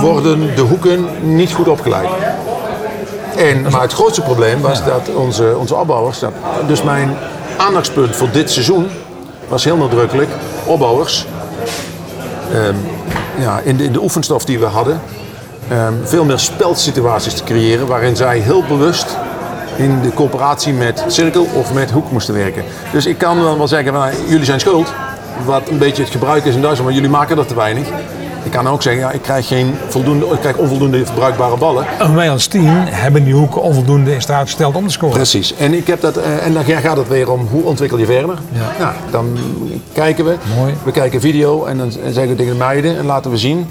worden 0.00 0.54
de 0.54 0.62
hoeken 0.62 1.06
niet 1.20 1.52
goed 1.52 1.68
opgeleid. 1.68 2.08
En, 3.36 3.62
maar 3.70 3.80
het 3.80 3.92
grootste 3.92 4.20
probleem 4.20 4.60
was 4.60 4.84
dat 4.84 5.14
onze, 5.14 5.56
onze 5.58 5.74
opbouwers, 5.74 6.18
dat, 6.18 6.32
dus 6.66 6.82
mijn 6.82 7.16
aandachtspunt 7.56 8.16
voor 8.16 8.28
dit 8.32 8.50
seizoen 8.50 8.88
was 9.48 9.64
heel 9.64 9.76
nadrukkelijk 9.76 10.30
opbouwers. 10.64 11.26
ehm, 12.52 12.74
ja, 13.38 13.60
in, 13.64 13.76
de, 13.76 13.84
in 13.84 13.92
de 13.92 14.02
oefenstof 14.02 14.44
die 14.44 14.58
we 14.58 14.64
hadden, 14.66 15.00
ehm, 15.68 15.92
veel 16.02 16.24
meer 16.24 16.38
spelsituaties 16.38 17.34
te 17.34 17.44
creëren 17.44 17.86
waarin 17.86 18.16
zij 18.16 18.38
heel 18.38 18.64
bewust 18.68 19.16
in 19.76 20.00
de 20.02 20.14
coöperatie 20.14 20.72
met 20.72 21.04
cirkel 21.06 21.46
of 21.54 21.72
met 21.72 21.90
hoek 21.90 22.10
moesten 22.10 22.34
werken. 22.34 22.64
Dus 22.92 23.06
ik 23.06 23.18
kan 23.18 23.42
dan 23.42 23.58
wel 23.58 23.68
zeggen, 23.68 23.92
van, 23.92 24.00
nou, 24.02 24.14
jullie 24.28 24.44
zijn 24.44 24.60
schuld, 24.60 24.92
wat 25.44 25.68
een 25.68 25.78
beetje 25.78 26.02
het 26.02 26.12
gebruik 26.12 26.44
is 26.44 26.54
in 26.54 26.60
Duitsland, 26.60 26.90
maar 26.90 27.00
jullie 27.00 27.16
maken 27.16 27.38
er 27.38 27.46
te 27.46 27.54
weinig. 27.54 27.88
Ik 28.44 28.50
kan 28.50 28.68
ook 28.68 28.82
zeggen, 28.82 29.02
ja, 29.02 29.10
ik, 29.10 29.22
krijg 29.22 29.46
geen 29.46 29.74
voldoende, 29.88 30.26
ik 30.26 30.40
krijg 30.40 30.56
onvoldoende 30.56 31.06
verbruikbare 31.06 31.56
ballen. 31.56 31.86
En 31.98 32.14
wij 32.14 32.30
als 32.30 32.46
team 32.46 32.84
hebben 32.86 33.24
die 33.24 33.34
hoeken 33.34 33.62
onvoldoende 33.62 34.14
in 34.14 34.20
staat 34.20 34.42
gesteld 34.42 34.74
om 34.74 34.86
te 34.86 34.92
scoren. 34.92 35.16
Precies. 35.16 35.54
En, 35.56 35.74
ik 35.74 35.86
heb 35.86 36.00
dat, 36.00 36.16
eh, 36.16 36.46
en 36.46 36.52
dan 36.52 36.64
gaat 36.64 36.96
het 36.96 37.08
weer 37.08 37.30
om 37.30 37.46
hoe 37.50 37.62
ontwikkel 37.62 37.98
je 37.98 38.06
verder. 38.06 38.38
Ja. 38.52 38.84
Nou, 38.84 38.94
dan 39.10 39.38
kijken 39.92 40.24
we. 40.24 40.36
Mooi. 40.58 40.74
We 40.84 40.90
kijken 40.90 41.20
video 41.20 41.64
en 41.64 41.78
dan 41.78 41.90
zeggen 41.90 42.28
we 42.28 42.34
tegen 42.34 42.52
de 42.52 42.58
meiden 42.58 42.98
en 42.98 43.06
laten 43.06 43.30
we 43.30 43.36
zien. 43.36 43.66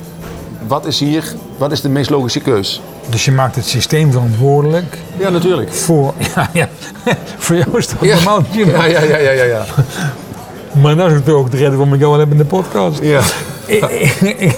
Wat 0.67 0.85
is 0.85 0.99
hier, 0.99 1.33
wat 1.57 1.71
is 1.71 1.81
de 1.81 1.89
meest 1.89 2.09
logische 2.09 2.39
keus? 2.39 2.81
Dus 3.09 3.25
je 3.25 3.31
maakt 3.31 3.55
het 3.55 3.65
systeem 3.65 4.11
verantwoordelijk 4.11 4.97
Ja, 5.17 5.29
natuurlijk. 5.29 5.73
voor, 5.73 6.13
ja, 6.35 6.49
ja, 6.53 6.67
voor 7.37 7.55
jou 7.55 7.77
is 7.77 7.89
het 7.89 7.95
Ja, 8.01 8.15
normaal. 8.15 8.43
Ja, 8.51 8.85
ja, 8.85 9.01
ja, 9.01 9.17
ja, 9.17 9.31
ja. 9.31 9.43
ja. 9.43 9.65
Maar 10.81 10.95
dat 10.95 11.05
is 11.07 11.11
natuurlijk 11.13 11.45
ook 11.45 11.51
de 11.51 11.57
reden 11.57 11.71
waarom 11.77 11.93
ik 11.93 11.99
jou 11.99 12.13
al 12.13 12.19
heb 12.19 12.31
in 12.31 12.37
de 12.37 12.45
podcast. 12.45 12.99
ja. 13.01 13.21
Ik, 13.65 13.83
ik, 14.37 14.55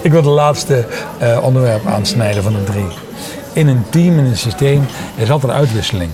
ik 0.00 0.10
wil 0.10 0.22
het 0.22 0.30
laatste 0.30 0.84
eh, 1.18 1.38
onderwerp 1.42 1.86
aansnijden 1.86 2.42
van 2.42 2.52
de 2.52 2.64
drie. 2.64 2.86
In 3.52 3.68
een 3.68 3.84
team, 3.90 4.18
in 4.18 4.24
een 4.24 4.36
systeem, 4.36 4.86
is 5.16 5.30
altijd 5.30 5.52
uitwisseling. 5.52 6.10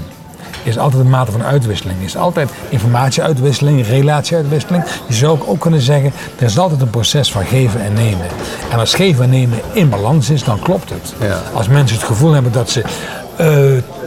Is 0.62 0.78
altijd 0.78 1.02
een 1.02 1.10
mate 1.10 1.32
van 1.32 1.44
uitwisseling. 1.44 2.00
Is 2.02 2.16
altijd 2.16 2.50
informatieuitwisseling, 2.68 3.86
relatieuitwisseling. 3.86 4.84
Je 5.08 5.14
zou 5.14 5.38
ook, 5.46 5.60
kunnen 5.60 5.80
zeggen, 5.80 6.12
er 6.38 6.44
is 6.44 6.58
altijd 6.58 6.80
een 6.80 6.90
proces 6.90 7.32
van 7.32 7.44
geven 7.44 7.80
en 7.80 7.92
nemen. 7.92 8.26
En 8.70 8.78
als 8.78 8.94
geven 8.94 9.24
en 9.24 9.30
nemen 9.30 9.60
in 9.72 9.88
balans 9.88 10.30
is, 10.30 10.44
dan 10.44 10.60
klopt 10.60 10.90
het. 10.90 11.14
Ja. 11.20 11.42
Als 11.52 11.68
mensen 11.68 11.96
het 11.96 12.06
gevoel 12.06 12.32
hebben 12.32 12.52
dat 12.52 12.70
ze 12.70 12.82
eh, 13.36 13.46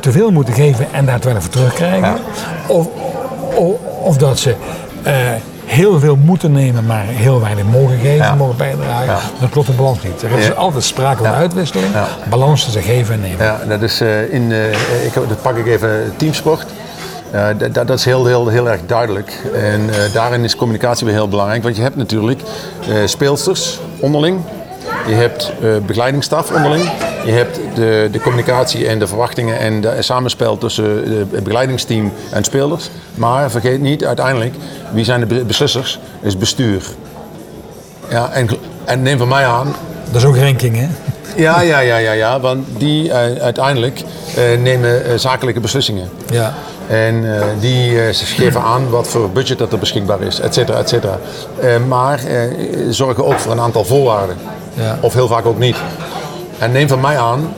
te 0.01 0.11
veel 0.11 0.31
moeten 0.31 0.53
geven 0.53 0.87
en 0.91 1.05
daar 1.05 1.19
te 1.19 1.23
weinig 1.23 1.43
voor 1.43 1.53
terugkrijgen. 1.53 2.17
Of, 2.67 2.87
of, 3.55 3.75
of 4.03 4.17
dat 4.17 4.39
ze 4.39 4.55
eh, 5.03 5.13
heel 5.67 5.99
veel 5.99 6.15
moeten 6.15 6.51
nemen, 6.51 6.85
maar 6.85 7.05
heel 7.05 7.39
weinig 7.41 7.63
mogen 7.65 7.97
geven, 7.97 8.15
Ja. 8.25 8.35
mogen 8.35 8.57
bijdragen. 8.57 9.05
Ja. 9.05 9.19
Dan 9.39 9.49
klopt 9.49 9.67
de 9.67 9.73
balans 9.73 10.03
niet. 10.03 10.21
Er 10.21 10.31
is 10.37 10.47
Ja. 10.47 10.53
altijd 10.53 10.83
sprake 10.83 11.23
van 11.23 11.33
uitwisseling. 11.33 11.85
Balans 12.29 12.63
tussen 12.63 12.81
geven 12.81 13.13
en 13.13 13.19
nemen. 13.21 13.45
Ja, 13.45 13.59
dat 13.67 13.81
is 13.81 14.01
eh, 14.01 14.33
in, 14.33 14.51
eh, 14.51 15.05
ik, 15.05 15.13
dat 15.13 15.41
pak 15.41 15.57
ik 15.57 15.67
even 15.67 16.13
teamsport. 16.15 16.65
Eh, 17.31 17.45
dat, 17.57 17.87
dat 17.87 17.97
is 17.99 18.05
heel, 18.05 18.25
heel, 18.25 18.47
heel 18.47 18.69
erg 18.69 18.79
duidelijk. 18.85 19.41
En 19.53 19.89
daarin 20.13 20.43
is 20.43 20.55
communicatie 20.55 21.05
weer 21.05 21.15
heel 21.15 21.27
belangrijk. 21.27 21.63
Want 21.63 21.75
je 21.75 21.81
hebt 21.81 21.95
natuurlijk 21.95 22.41
speelsters 23.05 23.79
onderling. 23.99 24.39
Je 25.07 25.13
hebt 25.13 25.51
eh 25.61 25.77
begeleidingsstaf 25.85 26.51
onderling. 26.51 26.83
Je 27.25 27.31
hebt 27.31 27.59
de, 27.75 28.09
de 28.11 28.19
communicatie 28.21 28.87
en 28.87 28.99
de 28.99 29.07
verwachtingen 29.07 29.59
en 29.59 29.81
de 29.81 29.95
samenspel 30.01 30.57
tussen 30.57 30.83
de- 31.09 31.25
het 31.31 31.43
begeleidingsteam 31.43 32.11
en 32.31 32.43
spelers. 32.43 32.89
Maar 33.15 33.51
vergeet 33.51 33.81
niet, 33.81 34.05
uiteindelijk, 34.05 34.55
wie 34.91 35.03
zijn 35.05 35.19
de 35.19 35.25
be- 35.25 35.43
beslissers? 35.45 35.99
Is 36.21 36.37
bestuur. 36.37 36.83
Ja, 38.09 38.31
en, 38.31 38.49
en 38.85 39.01
neem 39.01 39.17
van 39.17 39.27
mij 39.27 39.45
aan, 39.45 39.75
Dat 40.11 40.15
is 40.21 40.25
ook 40.27 40.37
ranking, 40.37 40.75
hè? 40.75 40.87
Ja, 41.35 41.61
ja, 41.61 41.79
ja, 41.79 41.97
ja, 41.97 42.11
ja 42.11 42.39
want 42.39 42.67
die 42.77 43.11
eh, 43.11 43.41
uiteindelijk 43.41 44.03
eh, 44.35 44.59
nemen 44.59 45.05
eh, 45.05 45.17
zakelijke 45.17 45.59
beslissingen. 45.59 46.09
Ja. 46.31 46.53
En 46.87 47.25
die 47.59 48.13
geven 48.13 48.61
aan 48.61 48.89
wat 48.89 49.07
voor 49.07 49.29
budget 49.29 49.57
dat 49.57 49.71
er 49.71 49.79
beschikbaar 49.79 50.21
is, 50.21 50.39
et 50.39 50.53
cetera, 50.53 50.77
et 50.77 50.89
cetera. 50.89 51.19
Maar 51.87 52.19
zorgen 52.89 53.25
ook 53.25 53.39
voor 53.39 53.51
een 53.51 53.59
aantal 53.59 53.85
voorwaarden. 53.85 54.37
Ja. 54.73 54.97
Of 55.01 55.13
heel 55.13 55.27
vaak 55.27 55.45
ook 55.45 55.59
niet. 55.59 55.75
En 56.59 56.71
neem 56.71 56.87
van 56.87 56.99
mij 56.99 57.17
aan 57.17 57.53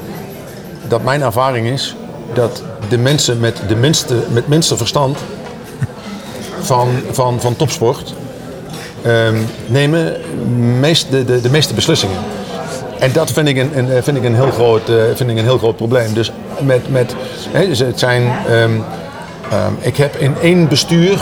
dat 0.87 1.03
mijn 1.03 1.21
ervaring 1.21 1.67
is 1.67 1.95
dat 2.33 2.63
de 2.89 2.97
mensen 2.97 3.39
met 3.39 3.61
de 3.67 3.75
minste, 3.75 4.15
met 4.29 4.47
minste 4.47 4.77
verstand 4.77 5.17
van, 6.61 6.87
van, 7.11 7.41
van 7.41 7.55
topsport 7.55 8.13
ehm, 9.01 9.37
nemen 9.65 10.15
meest, 10.79 11.11
de, 11.11 11.25
de, 11.25 11.41
de 11.41 11.49
meeste 11.49 11.73
beslissingen. 11.73 12.17
En 12.99 13.11
dat 13.11 13.31
vind 13.31 13.47
ik 13.47 13.57
een, 13.57 13.77
een, 13.77 14.03
vind 14.03 14.17
ik 14.17 14.23
een, 14.23 14.35
heel, 14.35 14.51
groot, 14.51 14.89
eh, 14.89 14.95
vind 15.13 15.29
ik 15.29 15.37
een 15.37 15.43
heel 15.43 15.57
groot 15.57 15.75
probleem. 15.75 16.13
Dus 16.13 16.31
met, 16.59 16.91
met, 16.91 17.15
hè, 17.51 17.67
dus 17.67 17.79
het 17.79 17.99
zijn, 17.99 18.23
ehm, 18.47 18.71
ehm, 19.51 19.73
ik 19.79 19.97
heb 19.97 20.15
in 20.15 20.35
één 20.41 20.67
bestuur, 20.67 21.19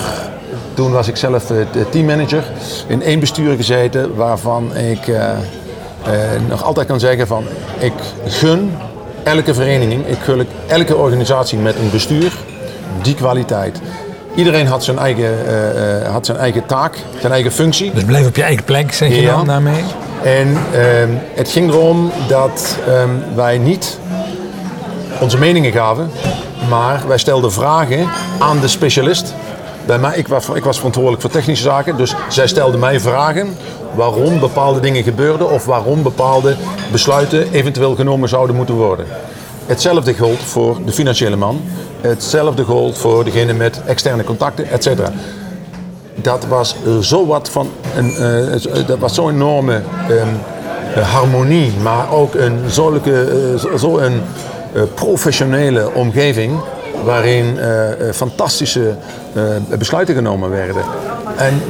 toen 0.74 0.92
was 0.92 1.08
ik 1.08 1.16
zelf 1.16 1.52
eh, 1.52 1.58
de 1.72 1.90
teammanager, 1.90 2.44
in 2.88 3.02
één 3.04 3.20
bestuur 3.20 3.56
gezeten 3.56 4.16
waarvan 4.16 4.76
ik 4.76 5.08
eh, 5.08 5.30
eh, 5.32 6.42
nog 6.50 6.64
altijd 6.64 6.88
kan 6.88 7.00
zeggen 7.00 7.28
van 7.28 7.44
ik 7.80 7.94
gun 8.28 8.72
elke 9.24 9.54
vereniging, 9.54 10.08
ik 10.08 10.18
gun 10.24 10.48
elke 10.68 10.96
organisatie 10.96 11.58
met 11.58 11.76
een 11.76 11.90
bestuur 11.92 12.32
die 13.02 13.16
kwaliteit. 13.16 13.80
Iedereen 14.36 14.68
had 14.68 14.84
zijn 14.84 14.98
eigen, 15.00 15.48
eh, 15.48 16.02
eh, 16.06 16.12
had 16.12 16.26
zijn 16.26 16.38
eigen 16.38 16.66
taak, 16.66 16.98
zijn 17.20 17.32
eigen 17.32 17.52
functie. 17.52 17.92
Dus 17.94 18.04
blijf 18.04 18.28
op 18.28 18.36
je 18.36 18.44
eigen 18.44 18.64
plek, 18.64 18.94
zeg 18.94 19.10
je 19.10 19.22
Ja. 19.22 19.36
dan 19.36 19.46
daarmee? 19.46 19.84
En 20.24 20.58
ehm, 20.74 21.10
het 21.34 21.50
ging 21.50 21.72
erom 21.72 22.12
dat 22.28 22.78
ehm, 22.88 23.10
wij 23.36 23.58
niet 23.58 24.00
onze 25.20 25.38
meningen 25.38 25.72
gaven, 25.72 26.12
Maar 26.70 27.04
wij 27.08 27.18
stelden 27.18 27.52
vragen 27.52 28.10
aan 28.40 28.60
de 28.60 28.68
specialist. 28.68 29.34
Bij 29.86 30.00
mij, 30.00 30.18
ik, 30.18 30.28
was, 30.28 30.50
ik 30.50 30.64
was 30.64 30.76
verantwoordelijk 30.78 31.22
voor 31.22 31.32
technische 31.32 31.64
zaken, 31.64 31.98
dus 31.98 32.16
zij 32.30 32.48
stelde 32.48 32.78
mij 32.78 33.00
vragen 33.00 33.56
waarom 33.96 34.40
bepaalde 34.40 34.80
dingen 34.80 35.04
gebeurden 35.04 35.50
of 35.52 35.66
waarom 35.66 36.04
bepaalde 36.04 36.56
besluiten 36.92 37.52
eventueel 37.52 37.96
genomen 37.96 38.30
zouden 38.30 38.56
moeten 38.56 38.76
worden. 38.76 39.06
Hetzelfde 39.66 40.14
geldt 40.14 40.44
voor 40.44 40.78
de 40.86 40.92
financiële 40.92 41.36
man, 41.36 41.62
hetzelfde 42.02 42.66
geldt 42.66 42.98
voor 42.98 43.24
degene 43.24 43.54
met 43.54 43.82
externe 43.86 44.24
contacten, 44.24 44.70
etc. 44.70 44.88
Dat 46.22 46.46
was 46.46 46.76
zo 47.02 47.26
wat 47.26 47.50
van 47.50 47.70
een, 47.96 48.14
uh, 48.20 48.88
dat 48.88 49.00
was 49.00 49.16
zo'n 49.16 49.30
enorme 49.30 49.82
um, 50.10 50.40
harmonie, 51.04 51.72
maar 51.82 52.12
ook 52.12 52.36
een 52.36 52.60
zulke, 52.68 53.28
uh, 53.64 53.78
zo 53.78 53.98
een 53.98 54.22
professionele 54.94 55.90
omgeving 55.94 56.60
waarin 57.04 57.58
fantastische 58.14 58.96
besluiten 59.78 60.16
genomen 60.16 60.50
werden. 60.50 60.84
En 61.38 61.62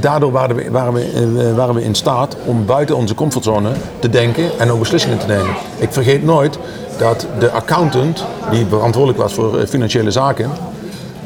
daardoor 0.00 0.32
waren 0.32 0.56
we, 0.56 0.70
waren, 0.70 0.92
we, 0.92 1.54
waren 1.54 1.74
we 1.74 1.84
in 1.84 1.94
staat 1.94 2.36
om 2.44 2.66
buiten 2.66 2.96
onze 2.96 3.14
comfortzone 3.14 3.70
te 3.98 4.08
denken 4.08 4.58
en 4.58 4.70
ook 4.70 4.78
beslissingen 4.78 5.18
te 5.18 5.26
nemen. 5.26 5.54
Ik 5.78 5.92
vergeet 5.92 6.24
nooit 6.24 6.58
dat 6.98 7.26
de 7.38 7.50
accountant, 7.50 8.24
die 8.50 8.66
verantwoordelijk 8.68 9.22
was 9.22 9.34
voor 9.34 9.66
financiële 9.66 10.10
zaken, 10.10 10.50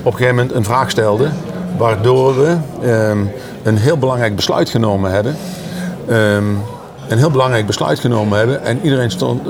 op 0.03 0.13
een 0.13 0.19
gegeven 0.19 0.35
moment 0.35 0.55
een 0.55 0.65
vraag 0.65 0.91
stelde, 0.91 1.29
waardoor 1.79 2.39
we 2.39 2.57
um, 2.85 3.31
een 3.63 3.77
heel 3.77 3.97
belangrijk 3.97 4.37
besluit 4.37 4.71
genomen 4.71 5.11
hebben. 5.11 5.37
Um, 6.11 6.63
een 7.09 7.19
heel 7.19 7.31
belangrijk 7.31 7.67
besluit 7.67 7.99
genomen 7.99 8.39
hebben 8.39 8.65
en 8.65 8.79
iedereen 8.83 9.11
stond, 9.11 9.43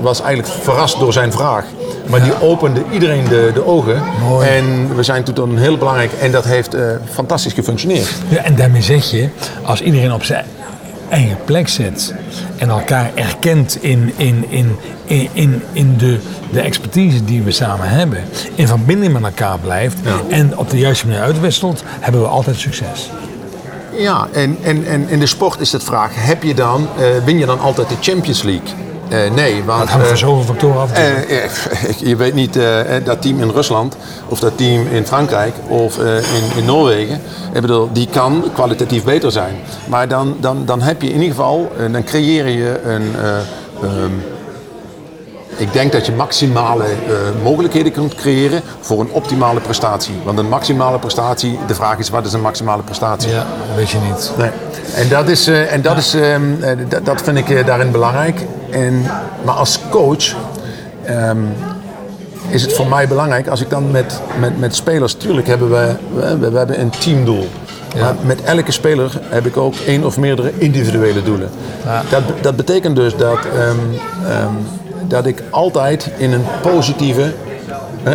was 0.00 0.20
eigenlijk 0.20 0.62
verrast 0.62 0.98
door 0.98 1.12
zijn 1.12 1.32
vraag. 1.32 1.64
Maar 2.06 2.22
die 2.22 2.42
opende 2.42 2.82
iedereen 2.90 3.24
de, 3.24 3.50
de 3.54 3.66
ogen. 3.66 4.02
Mooi. 4.28 4.48
En 4.48 4.96
we 4.96 5.02
zijn 5.02 5.22
toen 5.22 5.56
heel 5.56 5.76
belangrijk. 5.76 6.12
En 6.12 6.32
dat 6.32 6.44
heeft 6.44 6.74
uh, 6.74 6.90
fantastisch 7.10 7.52
gefunctioneerd. 7.52 8.14
Ja, 8.28 8.42
en 8.42 8.56
daarmee 8.56 8.82
zeg 8.82 9.10
je, 9.10 9.28
als 9.62 9.80
iedereen 9.80 10.12
op 10.12 10.24
zijn 10.24 10.44
eigen 11.10 11.38
plek 11.44 11.68
zit 11.68 12.14
en 12.56 12.68
elkaar 12.68 13.10
erkent 13.14 13.82
in, 13.82 14.12
in, 14.16 14.44
in, 14.48 14.76
in, 15.06 15.28
in, 15.32 15.62
in 15.72 15.96
de, 15.96 16.18
de 16.52 16.60
expertise 16.60 17.24
die 17.24 17.42
we 17.42 17.50
samen 17.50 17.88
hebben, 17.88 18.18
in 18.54 18.66
verbinding 18.66 19.12
met 19.12 19.22
elkaar 19.22 19.58
blijft 19.58 19.96
Ja. 20.04 20.20
en 20.36 20.58
op 20.58 20.70
de 20.70 20.78
juiste 20.78 21.06
manier 21.06 21.22
uitwisselt, 21.22 21.82
hebben 22.00 22.20
we 22.20 22.26
altijd 22.26 22.56
succes. 22.56 23.10
Ja, 23.96 24.28
en, 24.32 24.56
en, 24.62 24.86
en 24.86 25.08
in 25.08 25.18
de 25.18 25.26
sport 25.26 25.60
is 25.60 25.72
het 25.72 25.84
vraag: 25.84 26.10
heb 26.14 26.42
je 26.42 26.54
dan, 26.54 26.88
uh, 26.98 27.24
win 27.24 27.38
je 27.38 27.46
dan 27.46 27.60
altijd 27.60 27.88
de 27.88 27.94
Champions 28.00 28.42
League? 28.42 28.68
Uh, 29.12 29.30
nee, 29.34 29.64
want 29.64 29.80
Dat 29.80 29.88
hangt 29.88 30.06
van 30.08 30.16
zoveel 30.16 30.44
factoren 30.44 30.80
af. 30.80 30.92
Eh, 30.92 31.44
eh, 31.44 31.50
je 32.08 32.16
weet 32.16 32.34
niet 32.34 32.56
eh, 32.56 32.80
dat 33.04 33.22
team 33.22 33.40
in 33.40 33.50
Rusland 33.50 33.96
of 34.28 34.40
dat 34.40 34.56
team 34.56 34.86
in 34.86 35.06
Frankrijk 35.06 35.54
of 35.68 35.98
eh, 35.98 36.16
in, 36.16 36.56
in 36.56 36.64
Noorwegen. 36.64 37.20
Ik 37.52 37.60
bedoel, 37.60 37.88
die 37.92 38.08
kan 38.10 38.44
kwalitatief 38.54 39.04
beter 39.04 39.32
zijn. 39.32 39.54
Maar 39.88 40.08
dan, 40.08 40.36
dan, 40.40 40.62
dan 40.66 40.80
heb 40.82 41.02
je 41.02 41.08
in 41.08 41.14
ieder 41.20 41.28
geval, 41.36 41.72
eh, 41.78 41.92
dan 41.92 42.04
creëer 42.04 42.48
je 42.48 42.80
een. 42.84 43.14
eh, 43.22 43.28
ehm, 43.82 44.12
ik 45.58 45.72
denk 45.72 45.92
dat 45.92 46.06
je 46.06 46.12
maximale 46.12 46.84
eh, 46.84 46.88
mogelijkheden 47.42 47.92
kunt 47.92 48.14
creëren 48.14 48.62
voor 48.80 49.00
een 49.00 49.10
optimale 49.10 49.60
prestatie. 49.60 50.14
Want 50.24 50.38
een 50.38 50.48
maximale 50.48 50.98
prestatie, 50.98 51.58
de 51.66 51.74
vraag 51.74 51.98
is 51.98 52.10
wat 52.10 52.26
is 52.26 52.32
een 52.32 52.40
maximale 52.40 52.82
prestatie? 52.82 53.30
ja, 53.30 53.46
weet 53.76 53.90
je 53.90 53.98
niet. 53.98 54.32
Nee. 54.36 54.50
En 54.94 55.08
dat, 55.08 55.28
is, 55.28 55.46
eh, 55.46 55.72
en 55.72 55.82
dat, 55.82 55.96
is, 55.96 56.14
ehm, 56.14 56.62
eh, 56.62 56.76
dat, 57.02 57.22
vind 57.22 57.38
ik 57.38 57.66
daarin 57.66 57.90
belangrijk. 57.90 58.46
En, 58.70 59.02
maar 59.44 59.54
als 59.54 59.78
coach 59.90 60.34
ehm, 61.04 61.38
is 62.48 62.62
het 62.62 62.72
voor 62.72 62.86
mij 62.86 63.08
belangrijk 63.08 63.48
als 63.48 63.60
ik 63.60 63.70
dan 63.70 63.90
met, 63.90 64.20
met, 64.40 64.58
met 64.58 64.74
spelers, 64.74 65.14
tuurlijk 65.14 65.46
hebben 65.46 65.70
we, 65.70 65.94
we, 66.14 66.50
we 66.50 66.58
hebben 66.58 66.80
een 66.80 66.90
teamdoel. 66.90 67.48
Maar 68.00 68.14
met 68.22 68.42
elke 68.42 68.72
speler 68.72 69.20
heb 69.22 69.46
ik 69.46 69.56
ook 69.56 69.74
één 69.86 70.04
of 70.04 70.18
meerdere 70.18 70.52
individuele 70.58 71.22
doelen. 71.22 71.50
Ja. 71.84 72.02
Dat, 72.08 72.22
dat 72.40 72.56
betekent 72.56 72.96
dus 72.96 73.16
dat, 73.16 73.38
ehm, 73.56 73.78
dat 75.06 75.26
ik 75.26 75.42
altijd 75.50 76.10
in 76.16 76.32
een 76.32 76.44
positieve 76.62 77.32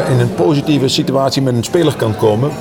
in 0.09 0.19
een 0.19 0.33
positieve 0.33 0.87
situatie 0.87 1.41
met 1.41 1.55
een 1.55 1.63
speler 1.63 1.95
kan 1.95 2.15
komen. 2.17 2.51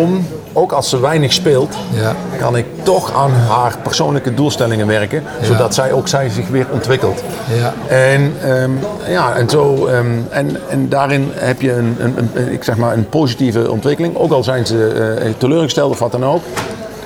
Om, 0.00 0.26
ook 0.52 0.72
als 0.72 0.88
ze 0.88 1.00
weinig 1.00 1.32
speelt, 1.32 1.76
Ja. 1.94 2.14
kan 2.38 2.56
ik 2.56 2.66
toch 2.82 3.14
aan 3.14 3.30
haar 3.30 3.74
persoonlijke 3.82 4.34
doelstellingen 4.34 4.86
werken. 4.86 5.22
Zodat 5.42 5.74
zij 5.74 5.92
ook 5.92 6.08
zij 6.08 6.28
zich 6.28 6.48
weer 6.48 6.66
ontwikkelt. 6.70 7.22
Ja. 7.58 7.74
En, 7.88 8.32
ehm, 8.42 8.70
ja, 9.08 9.34
en, 9.34 9.48
zo, 9.50 9.86
ehm, 9.86 10.06
en, 10.30 10.56
en 10.68 10.88
daarin 10.88 11.30
heb 11.34 11.60
je 11.60 11.72
een, 11.72 11.96
een, 11.98 12.30
een, 12.34 12.52
ik 12.52 12.64
zeg 12.64 12.76
maar 12.76 12.92
een 12.92 13.08
positieve 13.08 13.70
ontwikkeling. 13.70 14.16
Ook 14.16 14.32
al 14.32 14.44
zijn 14.44 14.66
ze 14.66 14.86
eh, 14.86 15.30
teleurgesteld 15.38 15.90
of 15.90 15.98
wat 15.98 16.12
dan 16.12 16.24
ook. 16.24 16.42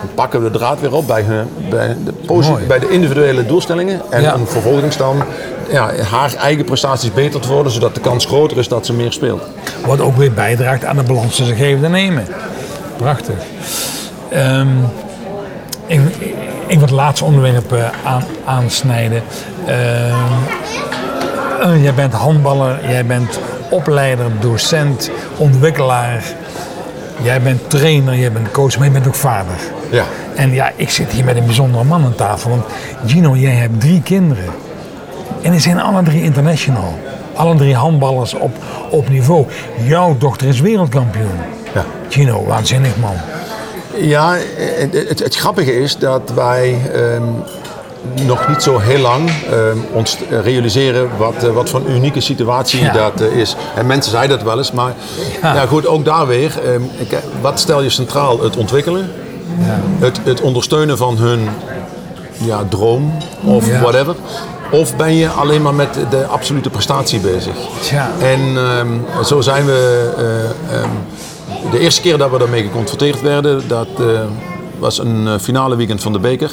Dan 0.04 0.14
pakken 0.14 0.42
we 0.42 0.50
de 0.50 0.58
draad 0.58 0.80
weer 0.80 0.92
op 0.94 1.06
bij, 1.06 1.24
bij, 1.70 1.96
de, 2.04 2.64
bij 2.66 2.78
de 2.78 2.88
individuele 2.90 3.46
doelstellingen. 3.46 4.00
En 4.10 4.22
Ja. 4.22 4.34
om 4.34 4.46
vervolgens 4.46 4.96
dan 4.96 5.22
ja, 5.70 5.90
haar 6.10 6.34
eigen 6.34 6.64
prestaties 6.64 7.12
beter 7.12 7.40
te 7.40 7.48
worden. 7.48 7.72
Zodat 7.72 7.94
de 7.94 8.00
kans 8.00 8.26
groter 8.26 8.58
is 8.58 8.68
dat 8.68 8.86
ze 8.86 8.92
meer 8.92 9.12
speelt. 9.12 9.42
Wat 9.86 10.00
ook 10.00 10.16
weer 10.16 10.32
bijdraagt 10.32 10.84
aan 10.84 10.96
de 10.96 11.02
balans 11.02 11.36
tussen 11.36 11.56
geven 11.56 11.84
en 11.84 11.90
nemen. 11.90 12.24
Prachtig. 12.96 13.34
Ehm, 14.28 14.68
ik, 15.86 16.00
ik 16.66 16.78
wil 16.78 16.80
het 16.80 16.90
laatste 16.90 17.24
onderwerp 17.24 17.72
eh, 17.72 17.84
aan, 18.04 18.22
aansnijden. 18.44 19.22
Ehm, 19.66 20.14
eh, 21.62 21.82
jij 21.82 21.94
bent 21.94 22.12
handballer, 22.12 22.78
jij 22.88 23.06
bent 23.06 23.38
opleider, 23.70 24.26
docent, 24.40 25.10
ontwikkelaar. 25.36 26.22
Jij 27.24 27.42
bent 27.42 27.70
trainer, 27.70 28.16
jij 28.16 28.32
bent 28.32 28.50
coach, 28.50 28.76
maar 28.76 28.86
je 28.86 28.92
bent 28.92 29.06
ook 29.06 29.14
vader. 29.14 29.56
Ja. 29.90 30.04
En 30.34 30.52
ja, 30.52 30.72
ik 30.76 30.90
zit 30.90 31.12
hier 31.12 31.24
met 31.24 31.36
een 31.36 31.44
bijzondere 31.44 31.84
man 31.84 32.04
aan 32.04 32.14
tafel. 32.14 32.50
Want 32.50 32.64
Gino, 33.06 33.36
jij 33.36 33.52
hebt 33.52 33.80
drie 33.80 34.02
kinderen. 34.02 34.44
En 35.42 35.50
die 35.50 35.60
zijn 35.60 35.80
alle 35.80 36.02
drie 36.02 36.22
international. 36.22 36.98
Alle 37.34 37.56
drie 37.56 37.74
handballers 37.74 38.34
op, 38.34 38.56
op 38.90 39.08
niveau. 39.08 39.46
Jouw 39.84 40.16
dochter 40.18 40.48
is 40.48 40.60
wereldkampioen. 40.60 41.38
Ja. 41.74 41.84
Gino, 42.08 42.44
waanzinnig 42.44 42.96
man. 42.96 43.16
Ja, 43.96 44.36
het, 44.56 45.08
het, 45.08 45.18
het 45.18 45.36
grappige 45.36 45.80
is 45.80 45.98
dat 45.98 46.32
wij 46.34 46.76
ehm, 46.92 47.22
nog 48.26 48.48
niet 48.48 48.62
zo 48.62 48.78
heel 48.78 48.98
lang 48.98 49.30
ehm, 49.50 49.76
ons 49.92 50.16
realiseren 50.42 51.08
wat, 51.18 51.34
eh, 51.44 51.50
wat 51.50 51.70
voor 51.70 51.80
een 51.80 51.90
unieke 51.96 52.20
situatie 52.20 52.80
Ja. 52.80 52.92
dat 52.92 53.20
eh, 53.20 53.36
is. 53.36 53.56
En 53.76 53.86
mensen 53.86 54.10
zeiden 54.12 54.36
dat 54.36 54.46
wel 54.46 54.58
eens, 54.58 54.72
maar 54.72 54.94
Ja. 55.42 55.54
ja. 55.54 55.66
goed, 55.66 55.86
ook 55.86 56.04
daar 56.04 56.26
weer. 56.26 56.58
ehm, 56.64 56.82
ik- 56.98 57.18
wat 57.40 57.60
stel 57.60 57.82
je 57.82 57.90
centraal? 57.90 58.42
Het 58.42 58.56
ontwikkelen, 58.56 59.10
het, 59.98 60.20
het 60.24 60.40
ondersteunen 60.40 60.96
van 60.96 61.16
hun 61.16 61.48
ja, 62.38 62.64
droom 62.68 63.12
of 63.44 63.66
Ja. 63.66 63.80
whatever. 63.80 64.14
Of 64.70 64.96
ben 64.96 65.14
je 65.14 65.28
alleen 65.28 65.62
maar 65.62 65.74
met 65.74 65.94
de 66.10 66.26
absolute 66.26 66.70
prestatie 66.70 67.20
bezig? 67.20 67.54
Tja. 67.80 68.10
En 68.20 68.40
ehm, 68.56 69.24
zo 69.24 69.40
zijn 69.40 69.64
we. 69.66 70.10
eh, 70.16 70.78
ehm, 70.78 70.88
de 71.70 71.78
eerste 71.78 72.00
keer 72.00 72.18
dat 72.18 72.30
we 72.30 72.38
daarmee 72.38 72.62
geconfronteerd 72.62 73.20
werden, 73.20 73.68
dat 73.68 73.86
eh, 73.98 74.04
was 74.78 74.98
een 74.98 75.26
eh, 75.26 75.34
finale 75.40 75.76
weekend 75.76 76.02
van 76.02 76.12
de 76.12 76.18
beker. 76.18 76.50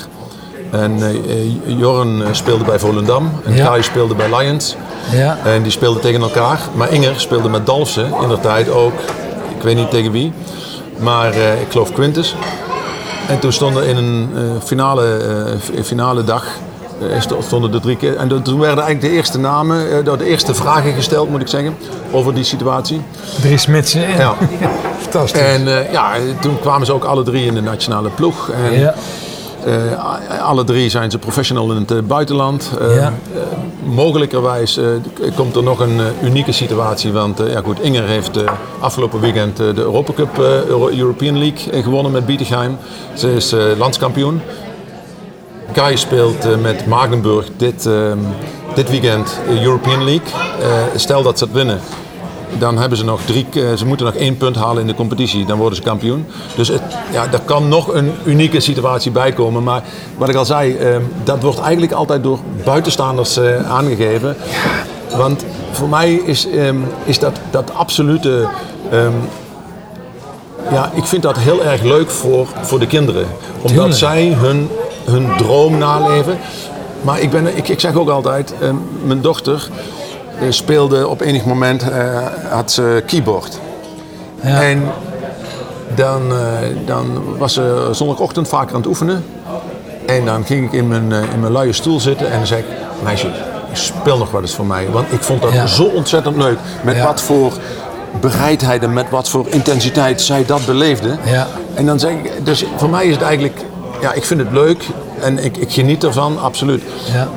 En 0.71 0.97
eh, 1.01 1.09
eh, 1.09 1.17
Jorren 1.79 2.21
eh, 2.21 2.27
speelde 2.31 2.63
bij 2.63 2.79
Volendam 2.79 3.31
en 3.45 3.55
Ja. 3.55 3.65
Kai 3.65 3.83
speelde 3.83 4.15
bij 4.15 4.37
Lions. 4.37 4.75
Ja. 5.11 5.37
En 5.43 5.61
die 5.61 5.71
speelden 5.71 6.01
tegen 6.01 6.21
elkaar. 6.21 6.59
Maar 6.73 6.91
Inger 6.93 7.19
speelde 7.19 7.49
met 7.49 7.65
Dalfsen 7.65 8.13
in 8.21 8.29
de 8.29 8.39
tijd 8.39 8.69
ook. 8.69 8.93
Ik 9.57 9.61
weet 9.61 9.75
niet 9.75 9.89
tegen 9.89 10.11
wie. 10.11 10.33
Maar 10.97 11.33
ik 11.35 11.67
geloof 11.69 11.93
Quintus. 11.93 12.35
En 13.27 13.39
toen 13.39 13.51
stonden 13.51 13.85
in 13.87 13.97
een 13.97 14.29
finale, 14.63 15.17
finale 15.83 16.23
dag. 16.23 16.45
sto- 17.19 17.41
stonden 17.41 17.71
de 17.71 17.79
drie 17.79 17.97
keer. 17.97 18.15
En 18.17 18.27
toen 18.43 18.59
werden 18.59 18.83
eigenlijk 18.83 19.01
de 19.01 19.09
eerste 19.09 19.39
namen, 19.39 20.05
de 20.05 20.25
eerste 20.25 20.53
vragen 20.53 20.93
gesteld, 20.93 21.29
moet 21.29 21.41
ik 21.41 21.47
zeggen, 21.47 21.75
over 22.11 22.33
die 22.33 22.43
situatie. 22.43 23.01
Drie 23.41 23.57
smitsen. 23.57 24.01
Ja. 24.17 24.33
Fantastisch. 25.01 25.41
En 25.41 25.63
ja, 25.91 26.11
toen 26.41 26.59
kwamen 26.59 26.85
ze 26.85 26.93
ook 26.93 27.03
alle 27.03 27.23
drie 27.23 27.45
in 27.45 27.53
de 27.53 27.61
nationale 27.61 28.09
ploeg. 28.09 28.49
En 28.49 28.79
ja. 28.79 28.93
Eh, 29.65 30.43
alle 30.43 30.63
drie 30.63 30.89
zijn 30.89 31.11
ze 31.11 31.17
professional 31.17 31.71
in 31.71 31.77
het 31.77 31.91
eh, 31.91 31.97
buitenland. 31.99 32.71
Ja. 32.79 32.87
eh, 32.97 33.41
mogelijkerwijs 33.83 34.79
komt 35.35 35.55
er 35.55 35.63
nog 35.63 35.79
een 35.79 35.99
unieke 36.23 36.51
situatie. 36.51 37.11
Want 37.11 37.41
ja, 37.47 37.61
goed, 37.63 37.79
Inger 37.79 38.03
heeft 38.03 38.39
afgelopen 38.79 39.19
weekend 39.19 39.57
de 39.57 39.73
Europa 39.75 40.13
Cup 40.13 40.37
Euro- 40.67 40.89
European 40.89 41.37
League 41.37 41.83
gewonnen 41.83 42.11
met 42.11 42.25
Bietigheim. 42.25 42.77
Ze 43.13 43.33
is 43.33 43.55
landskampioen. 43.77 44.41
Kai 45.73 45.97
speelt 45.97 46.61
met 46.61 46.85
Magenburg 46.85 47.47
dit, 47.57 47.85
ehm, 47.85 48.17
dit 48.75 48.89
weekend 48.89 49.39
European 49.61 50.03
League. 50.03 50.27
Stel 50.95 51.23
dat 51.23 51.37
ze 51.37 51.43
het 51.43 51.53
winnen, 51.53 51.79
dan 52.59 52.77
hebben 52.77 52.97
ze 52.97 53.03
nog 53.03 53.21
drie, 53.21 53.47
eh, 53.53 53.73
ze 53.73 53.85
moeten 53.85 54.05
nog 54.05 54.15
één 54.15 54.37
punt 54.37 54.55
halen 54.55 54.81
in 54.81 54.87
de 54.87 54.93
competitie. 54.95 55.45
Dan 55.45 55.57
worden 55.57 55.75
ze 55.75 55.83
kampioen. 55.83 56.25
Dus 56.55 56.67
het, 56.67 56.81
ja, 57.11 57.31
er 57.31 57.41
kan 57.45 57.67
nog 57.67 57.93
een 57.93 58.11
unieke 58.25 58.59
situatie 58.59 59.11
bij 59.11 59.31
komen. 59.31 59.63
Maar 59.63 59.83
wat 60.17 60.29
ik 60.29 60.35
al 60.35 60.45
zei, 60.45 60.75
ehm, 60.77 61.01
dat 61.23 61.41
wordt 61.41 61.59
eigenlijk 61.59 61.91
altijd 61.91 62.23
door 62.23 62.39
buitenstaanders 62.63 63.37
eh, 63.37 63.71
aangegeven. 63.71 64.35
Want 65.17 65.45
voor 65.71 65.89
mij 65.89 66.13
is, 66.13 66.47
ehm, 66.49 66.75
is 67.03 67.19
dat, 67.19 67.39
dat 67.51 67.73
absolute. 67.73 68.47
ehm, 68.91 69.11
ja, 70.71 70.91
ik 70.93 71.05
vind 71.05 71.21
dat 71.23 71.37
heel 71.37 71.63
erg 71.63 71.81
leuk 71.81 72.09
voor, 72.09 72.47
voor 72.61 72.79
de 72.79 72.87
kinderen. 72.87 73.25
Omdat 73.55 73.71
Tuurlijk. 73.71 73.93
zij 73.93 74.27
hun, 74.27 74.69
hun 75.05 75.27
droom 75.37 75.77
naleven. 75.77 76.37
Maar 77.01 77.19
ik, 77.19 77.29
ben, 77.29 77.57
ik, 77.57 77.67
ik 77.67 77.79
zeg 77.79 77.95
ook 77.95 78.09
altijd, 78.09 78.53
mijn 79.03 79.21
dochter 79.21 79.69
speelde 80.49 81.07
op 81.07 81.21
enig 81.21 81.45
moment, 81.45 81.89
eh, 81.89 82.17
had 82.49 82.71
ze 82.71 83.03
keyboard. 83.05 83.59
Ja. 84.41 84.61
En 84.61 84.83
dan, 85.95 86.21
eh, 86.31 86.37
dan 86.85 87.23
was 87.37 87.53
ze 87.53 87.87
zondagochtend 87.91 88.47
vaker 88.47 88.69
aan 88.75 88.79
het 88.79 88.89
oefenen. 88.89 89.25
En 90.05 90.25
dan 90.25 90.45
ging 90.45 90.65
ik 90.65 90.71
in 90.71 90.87
mijn, 90.87 91.11
eh, 91.11 91.33
in 91.33 91.39
mijn 91.39 91.51
luie 91.51 91.73
stoel 91.73 91.99
zitten 91.99 92.31
en 92.31 92.37
dan 92.37 92.47
zei 92.47 92.59
ik, 92.61 92.67
meisje, 93.03 93.27
speel 93.73 94.17
nog 94.17 94.31
wel 94.31 94.41
eens 94.41 94.53
voor 94.55 94.65
mij. 94.65 94.87
Want 94.91 95.11
ik 95.11 95.21
vond 95.21 95.41
dat 95.41 95.53
Ja. 95.53 95.65
zo 95.67 95.83
ontzettend 95.83 96.35
leuk. 96.37 96.57
Met 96.83 96.95
Ja. 96.95 97.05
wat 97.05 97.21
voor 97.21 97.53
bereidheid 98.19 98.83
en 98.83 98.93
met 98.93 99.09
wat 99.09 99.29
voor 99.29 99.45
intensiteit 99.49 100.21
zij 100.21 100.45
dat 100.45 100.65
beleefde. 100.65 101.17
Ja. 101.25 101.47
En 101.73 101.85
dan 101.85 101.99
zeg 101.99 102.11
ik, 102.11 102.45
dus 102.45 102.65
voor 102.77 102.89
mij 102.89 103.05
is 103.05 103.13
het 103.13 103.23
eigenlijk, 103.23 103.57
ja, 104.01 104.13
ik 104.13 104.25
vind 104.25 104.39
het 104.39 104.51
leuk 104.51 104.83
en 105.19 105.43
ik, 105.43 105.57
ik 105.57 105.71
geniet 105.71 106.03
ervan, 106.03 106.39
absoluut. 106.41 106.83
ja. 107.13 107.27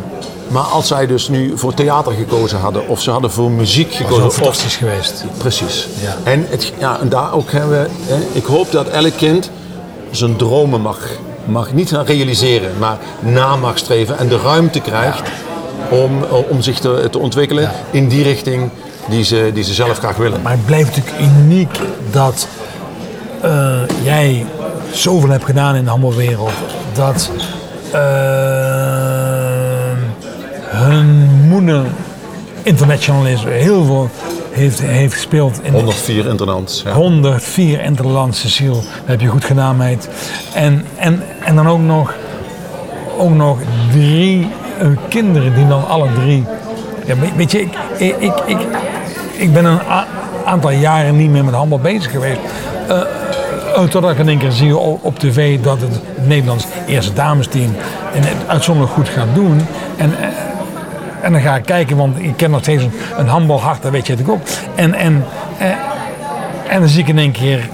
Maar 0.49 0.62
als 0.62 0.86
zij 0.86 1.07
dus 1.07 1.28
nu 1.28 1.53
voor 1.59 1.74
theater 1.74 2.12
gekozen 2.12 2.59
hadden 2.59 2.88
of 2.88 3.01
ze 3.01 3.11
hadden 3.11 3.30
voor 3.30 3.51
muziek 3.51 3.88
Dat 3.88 3.97
gekozen. 3.97 4.18
wel 4.18 4.26
of- 4.26 4.34
fantastisch 4.34 4.76
geweest. 4.76 5.24
Precies. 5.38 5.88
Ja. 6.01 6.16
En, 6.30 6.47
het, 6.49 6.72
ja, 6.78 7.01
en 7.01 7.09
daar 7.09 7.32
ook 7.32 7.53
hebben 7.53 7.70
we, 7.82 7.88
hè, 8.14 8.16
ik 8.32 8.45
hoop 8.45 8.70
dat 8.72 8.88
elk 8.88 9.16
kind 9.16 9.51
zijn 10.11 10.36
dromen 10.36 10.80
mag, 10.80 10.99
mag 11.45 11.72
niet 11.72 11.88
gaan 11.90 12.05
realiseren, 12.05 12.70
maar 12.78 12.99
na 13.20 13.57
mag 13.57 13.78
streven 13.78 14.18
en 14.18 14.28
de 14.28 14.38
ruimte 14.38 14.80
krijgt 14.80 15.22
om, 15.90 16.11
om 16.49 16.62
zich 16.62 16.78
te, 16.78 17.09
te 17.11 17.18
ontwikkelen 17.18 17.62
Ja. 17.62 17.72
in 17.90 18.09
die 18.09 18.22
richting 18.22 18.70
die 19.09 19.24
ze, 19.24 19.51
die 19.55 19.64
ze 19.64 19.74
zelf 19.74 19.99
graag 19.99 20.16
willen. 20.16 20.42
Maar 20.42 20.53
het 20.53 20.66
blijft 20.66 20.97
natuurlijk 20.97 21.20
uniek 21.20 21.78
dat 22.11 22.47
eh, 23.40 23.76
jij 24.03 24.47
zoveel 24.92 25.28
hebt 25.30 25.45
gedaan 25.45 25.74
in 25.74 25.84
de 25.84 25.90
handbalwereld. 25.90 26.51
Dat 26.92 27.30
eh, 27.90 29.14
moeder 31.65 31.91
international 32.62 33.27
is. 33.27 33.45
Heel 33.45 33.85
veel 33.85 34.11
heeft, 34.51 34.81
heeft 34.81 35.15
gespeeld 35.15 35.61
in 35.62 35.73
104 35.73 36.27
internats. 36.27 36.83
Ja. 36.83 36.93
104 36.93 37.81
Interland, 37.81 38.37
Cecile. 38.37 38.73
Dat 38.73 38.85
heb 39.05 39.21
je 39.21 39.27
goed 39.27 39.45
gedaan, 39.45 39.77
meid. 39.77 40.09
En, 40.55 40.85
en, 40.97 41.23
en 41.45 41.57
dan 41.57 41.69
ook 41.69 41.81
nog, 41.81 42.15
ook 43.19 43.35
nog 43.35 43.59
drie 43.91 44.49
eh, 44.79 44.89
kinderen 45.09 45.55
die 45.55 45.67
dan 45.69 45.89
alle 45.89 46.09
drie... 46.15 46.45
Ja, 47.07 47.15
weet- 47.37 47.53
je, 47.53 47.61
ik, 47.61 47.73
ik, 47.99 48.17
ik, 48.19 48.33
ik, 48.47 48.59
ik 49.37 49.53
ben 49.53 49.65
een 49.65 49.81
aantal 50.45 50.71
jaren 50.71 51.17
niet 51.17 51.31
meer 51.31 51.45
met 51.45 51.55
handbal 51.55 51.79
bezig 51.79 52.11
geweest. 52.11 52.41
Totdat 53.91 54.11
ik 54.11 54.19
in 54.19 54.29
één 54.29 54.39
keer 54.39 54.53
zie 54.53 54.77
op, 54.77 55.05
op 55.05 55.19
tv 55.19 55.61
dat 55.61 55.81
het 55.81 56.27
Nederlands 56.27 56.67
eerste 56.87 57.12
damesteam 57.12 57.75
het 58.12 58.49
uitzonderlijk 58.49 58.95
goed 58.95 59.09
gaat 59.09 59.35
doen. 59.35 59.61
En, 59.97 60.19
eh, 60.21 60.29
en 61.25 61.33
dan 61.33 61.41
ga 61.41 61.57
ik 61.57 61.64
kijken, 61.64 61.97
want 61.97 62.18
ik 62.18 62.37
ken 62.37 62.51
nog 62.51 62.61
steeds 62.61 62.83
een, 62.83 62.93
een 63.16 63.29
handbalhart, 63.29 63.83
dat 63.83 63.91
weet 63.93 64.07
je 64.07 64.12
natuurlijk 64.16 64.41
ook. 64.41 64.49
En, 64.75 64.95
en, 64.95 65.25
eh, 65.59 65.68
en 66.68 66.81
dan 66.81 66.89
zie 66.89 67.01
ik 67.01 67.09
in 67.09 67.18
één 67.18 67.33
keer 67.33 67.68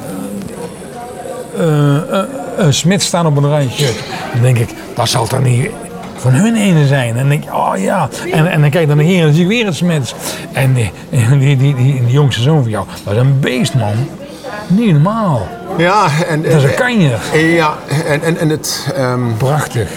eh, 1.59 1.97
eh, 1.97 2.19
eh, 2.59 2.67
Smit 2.69 3.03
staan 3.03 3.27
op 3.27 3.37
een 3.37 3.45
oranje 3.45 3.71
shirt. 3.71 3.99
Dan 4.33 4.43
denk 4.43 4.59
ik, 4.59 4.69
dat 4.95 5.09
zal 5.09 5.27
toch 5.27 5.43
niet 5.43 5.71
van 6.17 6.33
hun 6.33 6.57
ene 6.57 6.87
zijn. 6.87 7.09
En 7.11 7.17
dan 7.17 7.29
denk 7.29 7.45
ik, 7.45 7.55
oh 7.55 7.73
ja. 7.77 8.09
En, 8.33 8.47
en 8.51 8.61
dan 8.61 8.71
kijk 8.71 8.83
ik 8.83 8.89
naar 8.89 8.97
de 8.97 9.03
heren 9.03 9.21
en 9.21 9.25
dan 9.27 9.35
zie 9.35 9.43
ik 9.43 9.49
weer 9.49 9.67
een 9.67 9.75
Smits. 9.75 10.15
En 10.53 10.73
die, 10.75 10.93
die, 11.11 11.39
die, 11.39 11.57
die, 11.57 11.75
die 11.75 12.07
jongste 12.07 12.43
zoon 12.43 12.63
van 12.63 12.71
jou, 12.71 12.87
dat 13.05 13.15
is 13.15 13.21
een 13.21 13.41
beest, 13.41 13.75
man. 13.75 13.95
Niet 14.67 14.93
normaal. 14.93 15.49
Ja, 15.77 16.07
en, 16.29 16.43
Dat 16.43 16.53
is 16.53 16.63
een 16.63 16.75
kanjer. 16.75 17.19
en, 17.33 17.41
ja, 17.41 17.75
en, 18.07 18.23
en, 18.23 18.39
en 18.39 18.49
het... 18.49 18.93
ehm, 18.97 19.33
Prachtig. 19.37 19.89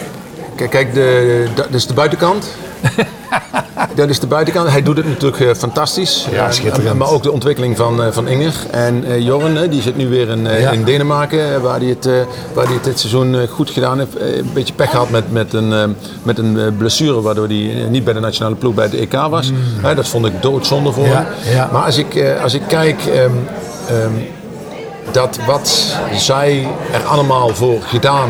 Kijk, 0.56 0.70
kijk 0.70 0.94
de, 0.94 1.48
dat 1.56 1.68
is 1.72 1.88
de 1.88 1.94
buitenkant. 1.94 2.48
dat 3.96 4.10
is 4.10 4.20
de 4.20 4.28
buitenkant. 4.28 4.70
Hij 4.70 4.82
doet 4.84 4.98
het 4.98 5.06
natuurlijk 5.08 5.42
eh, 5.42 5.54
fantastisch. 5.56 6.28
Ja, 6.32 6.46
Eh, 6.46 6.52
schitterend. 6.52 6.98
maar 6.98 7.10
ook 7.10 7.24
de 7.24 7.32
ontwikkeling 7.32 7.78
van, 7.78 8.04
eh, 8.04 8.12
van 8.12 8.28
Inger. 8.28 8.54
En 8.72 9.24
Jorren, 9.24 9.70
die 9.70 9.82
zit 9.82 9.96
nu 9.98 10.08
weer 10.08 10.30
in, 10.30 10.44
Ja. 10.60 10.72
in 10.72 10.84
Denemarken. 10.84 11.62
Waar 11.62 11.80
hij 11.80 11.88
het, 11.90 12.06
waar 12.54 12.66
hij 12.66 12.74
het 12.74 12.84
dit 12.84 13.00
seizoen 13.00 13.48
goed 13.48 13.70
gedaan 13.70 14.00
heeft. 14.00 14.20
Een 14.20 14.50
beetje 14.54 14.74
pech 14.74 14.90
gehad 14.90 15.10
met, 15.10 15.32
met 15.32 15.54
een, 15.54 15.96
met 16.24 16.38
een 16.38 16.76
blessure. 16.78 17.22
Waardoor 17.22 17.48
hij 17.48 17.86
niet 17.90 18.04
bij 18.04 18.14
de 18.14 18.20
nationale 18.20 18.56
ploeg 18.56 18.74
bij 18.74 18.90
de 18.90 18.98
EK 18.98 19.14
was. 19.30 19.52
Hè, 19.82 19.96
dat 19.96 20.08
vond 20.08 20.26
ik 20.26 20.42
doodzonde 20.42 20.92
voor 20.92 21.04
Mm. 21.06 21.10
Ja, 21.12 21.26
hem. 21.28 21.54
ja. 21.56 21.70
Maar 21.72 21.84
als 21.84 21.98
ik, 21.98 22.36
als 22.44 22.54
ik 22.54 22.62
kijk... 22.68 23.06
ehm, 23.06 23.32
ehm, 23.90 24.12
dat 25.12 25.40
wat 25.48 25.96
zij 26.16 26.68
er 26.94 27.04
allemaal 27.04 27.50
voor 27.50 27.82
gedaan 27.82 28.30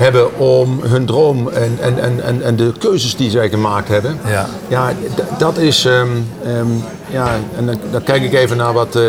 hebben 0.00 0.38
om 0.38 0.80
hun 0.82 1.06
droom 1.06 1.48
en, 1.48 1.78
en, 1.80 1.98
en, 1.98 2.24
en, 2.24 2.42
en 2.42 2.56
de 2.56 2.72
keuzes 2.78 3.16
die 3.16 3.30
zij 3.30 3.48
gemaakt 3.48 3.88
hebben. 3.88 4.18
Ja. 4.26 4.46
Ja, 4.68 4.92
dat 5.38 5.56
is. 5.58 5.84
ehm, 5.84 6.08
ehm, 6.44 6.66
ja, 7.10 7.28
en 7.56 7.66
dan, 7.66 7.76
dan 7.90 8.02
kijk 8.02 8.22
ik 8.22 8.32
even 8.32 8.56
naar 8.56 8.72
wat, 8.72 8.96
eh, 8.96 9.02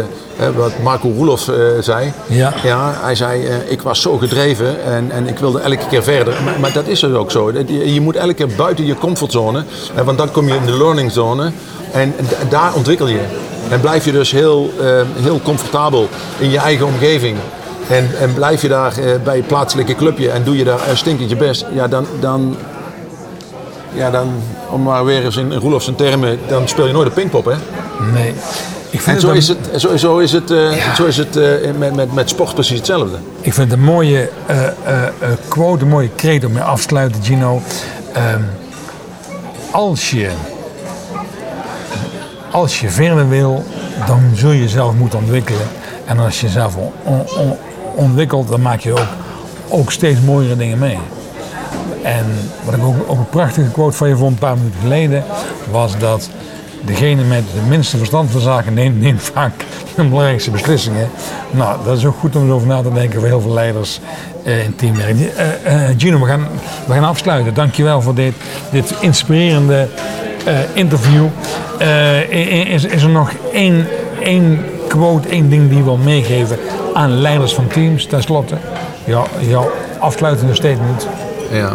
wat 0.55 0.71
Marco 0.83 1.11
Roelof 1.15 1.47
eh, 1.47 1.55
zei. 1.79 2.11
Ja. 2.27 2.53
ja 2.63 2.93
hij 3.01 3.15
zei: 3.15 3.45
eh, 3.47 3.71
Ik 3.71 3.81
was 3.81 4.01
zo 4.01 4.17
gedreven 4.17 4.83
en, 4.83 5.11
en 5.11 5.27
ik 5.27 5.37
wilde 5.37 5.59
elke 5.59 5.87
keer 5.89 6.03
verder. 6.03 6.33
Maar, 6.43 6.59
maar 6.59 6.73
dat 6.73 6.87
is 6.87 6.99
dus 6.99 7.13
ook 7.13 7.31
zo. 7.31 7.51
Je, 7.51 7.93
je 7.93 8.01
moet 8.01 8.15
elke 8.15 8.33
keer 8.33 8.47
buiten 8.57 8.85
je 8.85 8.95
comfortzone, 8.95 9.63
want 10.05 10.17
dan 10.17 10.31
kom 10.31 10.47
je 10.47 10.55
in 10.55 10.65
de 10.65 10.77
learning 10.77 11.11
zone 11.11 11.51
en 11.91 12.13
daar 12.49 12.73
ontwikkel 12.73 13.07
je. 13.07 13.21
En 13.69 13.79
blijf 13.79 14.05
je 14.05 14.11
dus 14.11 14.31
heel, 14.31 14.73
ehm, 14.79 15.05
heel 15.15 15.41
comfortabel 15.43 16.07
in 16.39 16.49
je 16.49 16.57
eigen 16.57 16.85
omgeving. 16.85 17.37
En, 17.91 18.09
en 18.19 18.33
blijf 18.33 18.61
je 18.61 18.67
daar 18.67 18.97
eh, 18.97 19.05
bij 19.23 19.35
je 19.35 19.43
plaatselijke 19.43 19.95
clubje 19.95 20.29
en 20.29 20.43
doe 20.43 20.57
je 20.57 20.63
daar 20.63 20.79
stinkend 20.93 21.29
je 21.29 21.35
best. 21.35 21.65
Ja, 21.73 21.87
dan, 21.87 22.05
dan, 22.19 22.55
ja, 23.93 24.09
dan, 24.09 24.33
om 24.69 24.81
maar 24.81 25.05
weer 25.05 25.23
eens 25.25 25.37
in 25.37 25.53
Roelof 25.53 25.83
zijn 25.83 25.95
termen, 25.95 26.39
dan 26.47 26.67
speel 26.67 26.87
je 26.87 26.93
nooit 26.93 27.07
de 27.07 27.13
pingpop, 27.13 27.45
hè? 27.45 27.55
Nee. 28.13 28.33
Ik 28.89 29.01
vind 29.01 29.05
En 29.05 29.13
het 29.13 29.21
zo 29.21 29.31
is 29.31 29.47
het, 29.47 29.81
zo, 29.81 29.97
zo 29.97 30.17
is 30.17 30.31
het, 30.31 30.51
eh, 30.51 30.95
zo 30.95 31.05
is 31.05 31.17
het 31.17 31.35
eh, 31.37 31.71
met, 31.77 31.95
met, 31.95 32.13
met 32.13 32.29
sport 32.29 32.53
precies 32.53 32.77
hetzelfde. 32.77 33.17
Ik 33.41 33.53
vind 33.53 33.71
het 33.71 33.79
een 33.79 33.85
mooie 33.85 34.29
quote, 35.47 35.83
een 35.83 35.89
mooie 35.89 36.09
kreet 36.15 36.45
om 36.45 36.51
mee 36.51 36.63
af 36.63 36.77
te 36.81 36.87
sluiten, 36.87 37.23
Gino. 37.23 37.61
Ehm, 38.13 38.41
als, 39.71 40.09
je, 40.09 40.29
als 42.51 42.79
je 42.79 42.89
verder 42.89 43.29
wil, 43.29 43.63
dan 44.07 44.21
zul 44.35 44.51
je 44.51 44.59
jezelf 44.61 44.93
moeten 44.93 45.19
ontwikkelen. 45.19 45.67
En 46.05 46.19
als 46.19 46.41
je 46.41 46.47
on- 46.75 46.91
on- 47.03 47.25
on- 47.37 47.57
ontwikkelt, 47.95 48.47
dan 48.47 48.61
maak 48.61 48.79
je 48.79 48.91
ook, 48.91 49.07
ook 49.69 49.91
steeds 49.91 50.19
mooiere 50.19 50.55
dingen 50.55 50.79
mee. 50.79 50.97
En 52.03 52.25
wat 52.65 52.73
ik 52.73 52.83
ook, 52.83 52.95
ook 53.07 53.17
een 53.17 53.29
prachtige 53.29 53.71
quote 53.71 53.97
van 53.97 54.09
je 54.09 54.17
vond 54.17 54.31
een 54.31 54.37
paar 54.37 54.57
minuten 54.57 54.79
geleden, 54.81 55.23
was 55.71 55.97
dat 55.97 56.29
degene 56.85 57.23
met 57.23 57.43
het 57.53 57.67
minste 57.67 57.97
verstand 57.97 58.31
van 58.31 58.41
zaken 58.41 58.73
neemt, 58.73 59.01
neemt 59.01 59.21
vaak 59.33 59.53
de 59.95 60.03
belangrijkste 60.03 60.51
beslissingen. 60.51 61.09
Nou, 61.51 61.77
dat 61.85 61.97
is 61.97 62.05
ook 62.05 62.15
goed 62.19 62.35
om 62.35 62.45
erover 62.45 62.67
na 62.67 62.81
te 62.81 62.93
denken 62.93 63.19
voor 63.19 63.27
heel 63.27 63.41
veel 63.41 63.53
leiders 63.53 63.99
eh, 64.43 64.63
in 64.63 64.75
teamwerk. 64.75 65.19
Eh, 65.19 65.89
eh, 65.89 65.95
Gino, 65.97 66.19
we 66.19 66.25
gaan, 66.25 66.47
we 66.87 66.93
gaan 66.93 67.03
afsluiten. 67.03 67.53
Dankjewel 67.53 68.01
voor 68.01 68.15
dit, 68.15 68.33
dit 68.71 68.93
inspirerende 68.99 69.87
interview. 70.73 71.25
Is, 72.67 72.83
is 72.83 73.03
er 73.03 73.09
nog 73.09 73.31
één, 73.53 73.87
één 74.23 74.65
quote, 74.87 75.27
één 75.27 75.49
ding 75.49 75.67
die 75.67 75.77
je 75.77 75.83
wil 75.83 75.97
meegeven 75.97 76.57
aan 76.93 77.21
leiders 77.21 77.53
van 77.53 77.67
teams, 77.67 78.05
tenslotte? 78.05 78.55
Jouw, 79.05 79.25
jouw 79.39 79.71
afsluitende 79.99 80.55
statement. 80.55 81.07
Ja. 81.51 81.73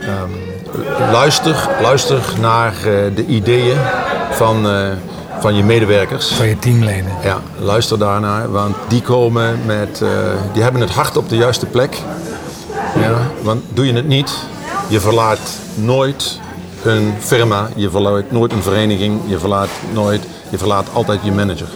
Ehm, 0.00 1.12
luister, 1.12 1.68
luister 1.80 2.22
naar 2.40 2.72
eh, 2.72 2.82
de 3.14 3.24
ideeën 3.26 3.76
van, 4.30 4.68
eh, 4.70 4.88
van 5.38 5.54
je 5.54 5.62
medewerkers. 5.62 6.28
Van 6.28 6.46
je 6.46 6.58
teamleden. 6.58 7.12
Ja, 7.22 7.38
luister 7.58 7.98
daarnaar, 7.98 8.50
want 8.50 8.76
die 8.88 9.02
komen 9.02 9.58
met, 9.66 10.00
eh, 10.02 10.08
die 10.52 10.62
hebben 10.62 10.80
het 10.80 10.90
hart 10.90 11.16
op 11.16 11.28
de 11.28 11.36
juiste 11.36 11.66
plek. 11.66 11.98
Ja, 12.94 13.12
want 13.42 13.62
doe 13.74 13.86
je 13.86 13.92
het 13.92 14.08
niet, 14.08 14.32
je 14.88 15.00
verlaat 15.00 15.58
nooit 15.74 16.40
een 16.84 17.14
firma, 17.18 17.68
je 17.74 17.90
verlaat 17.90 18.30
nooit 18.30 18.52
een 18.52 18.62
vereniging, 18.62 19.20
je 19.26 19.38
verlaat 19.38 19.68
nooit, 19.92 20.22
je 20.50 20.58
verlaat 20.58 20.86
altijd 20.92 21.20
je 21.22 21.32
manager. 21.32 21.68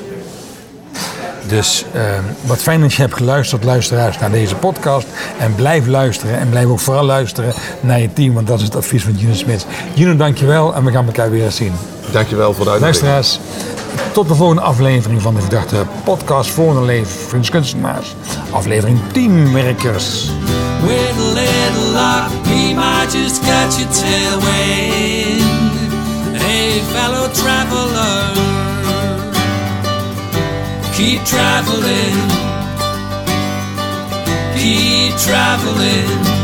Dus 1.47 1.85
eh, 1.93 2.03
wat 2.47 2.63
fijn 2.63 2.81
dat 2.81 2.95
je 2.95 3.03
hebt 3.03 3.15
geluisterd, 3.15 3.65
luisteraars, 3.65 4.19
naar 4.19 4.31
deze 4.31 4.55
podcast. 4.55 5.07
En 5.39 5.55
blijf 5.55 5.87
luisteren. 5.87 6.39
En 6.39 6.49
blijf 6.49 6.67
ook 6.67 6.81
vooral 6.81 7.05
luisteren 7.05 7.53
naar 7.81 8.01
je 8.01 8.13
team, 8.13 8.35
want 8.35 8.47
dat 8.47 8.59
is 8.59 8.65
het 8.65 8.77
advies 8.77 9.03
van 9.05 9.17
Gino 9.19 9.35
Smits. 9.35 9.65
Gino, 9.95 10.17
dankjewel 10.17 10.75
en 10.75 10.85
we 10.85 10.91
gaan 10.91 11.07
elkaar 11.07 11.31
weer 11.31 11.45
eens 11.45 11.57
zien. 11.57 11.73
Dankjewel 12.13 12.55
voor 12.55 12.65
de 12.65 12.71
uitnodiging. 12.71 13.11
Luisteraars, 13.11 13.39
tot 14.13 14.29
de 14.29 14.35
volgende 14.35 14.63
aflevering 14.63 15.23
van 15.23 15.35
de 15.35 15.41
Verdachte 15.41 15.77
Podcast 16.05 16.51
voor 16.51 16.77
een 16.77 16.85
leven 16.85 17.51
kunstenaars. 17.51 18.15
Aflevering 18.51 18.99
Teamwerkers. 19.13 20.31
With 20.87 21.17
a 21.19 21.33
little 21.33 21.93
luck, 21.93 22.45
we 22.45 22.75
might 22.75 23.13
just 23.13 23.41
catch 23.41 23.81
a 23.81 23.87
tailwind. 23.93 25.43
Hey, 26.33 26.83
fellow 26.93 27.33
traveler. 27.33 28.54
Keep 30.97 31.25
traveling, 31.25 32.15
keep 34.57 35.17
traveling. 35.19 36.44